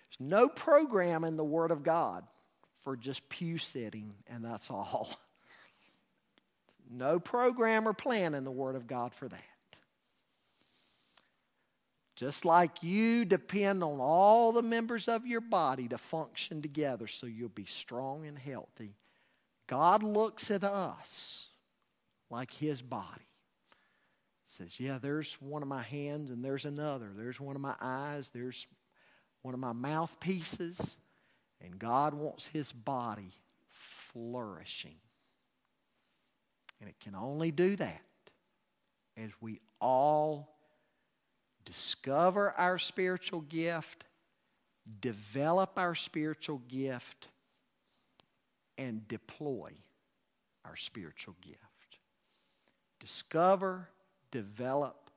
There's 0.09 0.31
no 0.31 0.49
program 0.49 1.25
in 1.25 1.37
the 1.37 1.45
Word 1.45 1.71
of 1.71 1.83
God 1.83 2.25
for 2.85 2.97
just 2.97 3.29
pew 3.29 3.59
sitting, 3.59 4.15
and 4.29 4.45
that's 4.45 4.71
all. 4.71 5.11
No 6.91 7.21
program 7.21 7.87
or 7.87 7.93
plan 7.93 8.35
in 8.35 8.45
the 8.45 8.51
Word 8.51 8.77
of 8.77 8.87
God 8.87 9.13
for 9.13 9.29
that. 9.29 9.43
Just 12.17 12.45
like 12.45 12.83
you 12.83 13.25
depend 13.25 13.85
on 13.85 14.01
all 14.01 14.51
the 14.51 14.63
members 14.63 15.07
of 15.07 15.25
your 15.25 15.41
body 15.41 15.87
to 15.89 15.99
function 15.99 16.61
together 16.61 17.07
so 17.07 17.27
you'll 17.27 17.49
be 17.51 17.65
strong 17.65 18.27
and 18.27 18.37
healthy, 18.37 18.97
God 19.69 20.03
looks 20.03 20.51
at 20.51 20.65
us 20.65 21.47
like 22.29 22.51
His 22.51 22.83
body. 22.83 23.29
Says, 24.47 24.81
Yeah, 24.81 24.99
there's 25.01 25.35
one 25.41 25.63
of 25.63 25.69
my 25.69 25.83
hands 25.83 26.31
and 26.31 26.45
there's 26.45 26.65
another. 26.65 27.11
There's 27.17 27.39
one 27.39 27.55
of 27.55 27.63
my 27.63 27.75
eyes. 27.81 28.31
There's 28.31 28.67
one 29.43 29.55
of 29.55 29.61
my 29.61 29.73
mouthpieces. 29.73 30.97
And 31.61 31.79
God 31.79 32.15
wants 32.15 32.47
His 32.47 32.73
body 32.73 33.33
flourishing. 33.69 34.97
And 36.81 36.89
it 36.89 36.99
can 37.01 37.15
only 37.15 37.51
do 37.51 37.77
that 37.77 38.03
as 39.17 39.31
we 39.41 39.61
all 39.81 40.57
discover 41.65 42.53
our 42.57 42.79
spiritual 42.79 43.41
gift, 43.43 44.05
develop 45.01 45.73
our 45.77 45.95
spiritual 45.95 46.63
gift, 46.69 47.29
and 48.79 49.07
deploy 49.09 49.73
our 50.65 50.77
spiritual 50.77 51.35
gift. 51.41 51.59
Discover, 53.01 53.89
develop, 54.31 55.11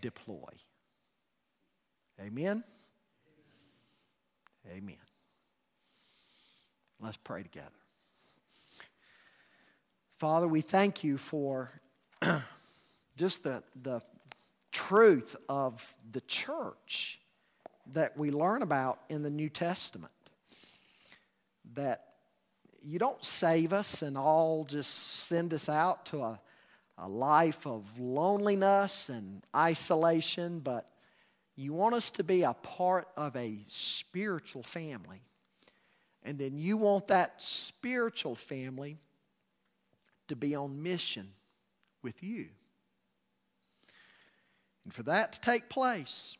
deploy. 0.00 0.50
Amen? 2.20 2.62
Amen. 4.70 4.96
Let's 7.00 7.16
pray 7.16 7.42
together. 7.42 7.81
Father, 10.22 10.46
we 10.46 10.60
thank 10.60 11.02
you 11.02 11.18
for 11.18 11.68
just 13.16 13.42
the, 13.42 13.60
the 13.82 14.00
truth 14.70 15.34
of 15.48 15.92
the 16.12 16.20
church 16.20 17.18
that 17.88 18.16
we 18.16 18.30
learn 18.30 18.62
about 18.62 19.00
in 19.08 19.24
the 19.24 19.30
New 19.30 19.48
Testament. 19.48 20.12
That 21.74 22.04
you 22.80 23.00
don't 23.00 23.24
save 23.24 23.72
us 23.72 24.02
and 24.02 24.16
all 24.16 24.64
just 24.64 25.26
send 25.26 25.52
us 25.52 25.68
out 25.68 26.06
to 26.06 26.22
a, 26.22 26.40
a 26.98 27.08
life 27.08 27.66
of 27.66 27.84
loneliness 27.98 29.08
and 29.08 29.44
isolation, 29.56 30.60
but 30.60 30.86
you 31.56 31.72
want 31.72 31.96
us 31.96 32.12
to 32.12 32.22
be 32.22 32.44
a 32.44 32.54
part 32.54 33.08
of 33.16 33.34
a 33.34 33.58
spiritual 33.66 34.62
family. 34.62 35.20
And 36.22 36.38
then 36.38 36.54
you 36.56 36.76
want 36.76 37.08
that 37.08 37.42
spiritual 37.42 38.36
family 38.36 38.98
to 40.32 40.36
be 40.36 40.54
on 40.54 40.82
mission 40.82 41.28
with 42.02 42.22
you. 42.22 42.48
And 44.84 44.92
for 44.92 45.04
that 45.04 45.34
to 45.34 45.40
take 45.40 45.68
place, 45.68 46.36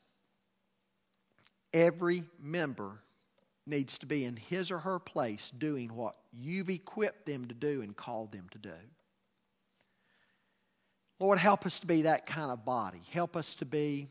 every 1.73 2.25
member 2.41 2.99
needs 3.67 3.99
to 3.99 4.07
be 4.07 4.25
in 4.25 4.37
his 4.37 4.71
or 4.71 4.79
her 4.79 4.99
place 4.99 5.53
doing 5.57 5.95
what 5.95 6.17
you've 6.33 6.71
equipped 6.71 7.27
them 7.27 7.47
to 7.47 7.55
do 7.55 7.83
and 7.83 7.97
called 7.97 8.33
them 8.33 8.49
to 8.51 8.59
do. 8.59 8.71
Lord, 11.21 11.39
help 11.39 11.65
us 11.67 11.79
to 11.81 11.87
be 11.87 12.03
that 12.03 12.27
kind 12.27 12.51
of 12.51 12.65
body. 12.65 13.03
Help 13.13 13.37
us 13.37 13.55
to 13.57 13.65
be 13.65 14.09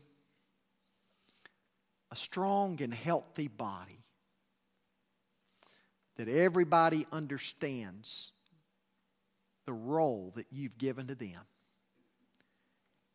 a 2.10 2.16
strong 2.16 2.80
and 2.80 2.94
healthy 2.94 3.48
body 3.48 3.98
that 6.16 6.28
everybody 6.28 7.06
understands 7.12 8.32
the 9.66 9.72
role 9.72 10.32
that 10.36 10.46
you've 10.50 10.78
given 10.78 11.08
to 11.08 11.14
them. 11.14 11.40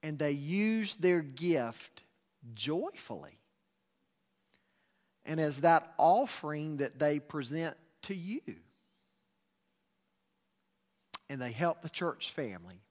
And 0.04 0.18
they 0.18 0.32
use 0.32 0.96
their 0.96 1.22
gift 1.22 2.04
joyfully 2.54 3.38
and 5.26 5.40
as 5.42 5.62
that 5.62 5.94
offering 5.98 6.78
that 6.78 6.98
they 6.98 7.20
present 7.20 7.76
to 8.04 8.16
you. 8.16 8.42
And 11.30 11.42
they 11.42 11.52
help 11.52 11.82
the 11.82 11.90
church 11.90 12.32
family 12.32 12.82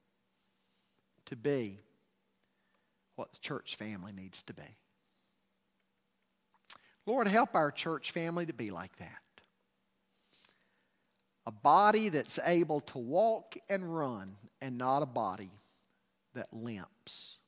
to 1.26 1.36
be 1.36 1.80
what 3.16 3.32
the 3.32 3.38
church 3.38 3.76
family 3.76 4.12
needs 4.12 4.42
to 4.44 4.52
be. 4.52 4.76
Lord, 7.06 7.26
help 7.26 7.54
our 7.54 7.70
church 7.70 8.12
family 8.12 8.44
to 8.46 8.52
be 8.52 8.70
like 8.70 8.94
that 8.98 9.22
a 11.46 11.52
body 11.52 12.08
that's 12.08 12.38
able 12.44 12.80
to 12.80 12.98
walk 12.98 13.56
and 13.68 13.96
run, 13.96 14.36
and 14.60 14.76
not 14.76 15.02
a 15.02 15.06
body 15.06 15.50
that 16.34 16.52
limps. 16.52 17.38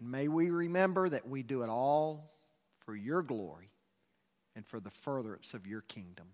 And 0.00 0.10
may 0.10 0.28
we 0.28 0.50
remember 0.50 1.08
that 1.08 1.28
we 1.28 1.42
do 1.42 1.62
it 1.62 1.68
all 1.68 2.30
for 2.84 2.94
your 2.94 3.22
glory 3.22 3.70
and 4.54 4.66
for 4.66 4.78
the 4.78 4.90
furtherance 4.90 5.54
of 5.54 5.66
your 5.66 5.80
kingdom. 5.82 6.26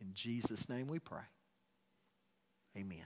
In 0.00 0.14
Jesus' 0.14 0.68
name 0.68 0.88
we 0.88 0.98
pray. 0.98 1.26
Amen. 2.76 3.04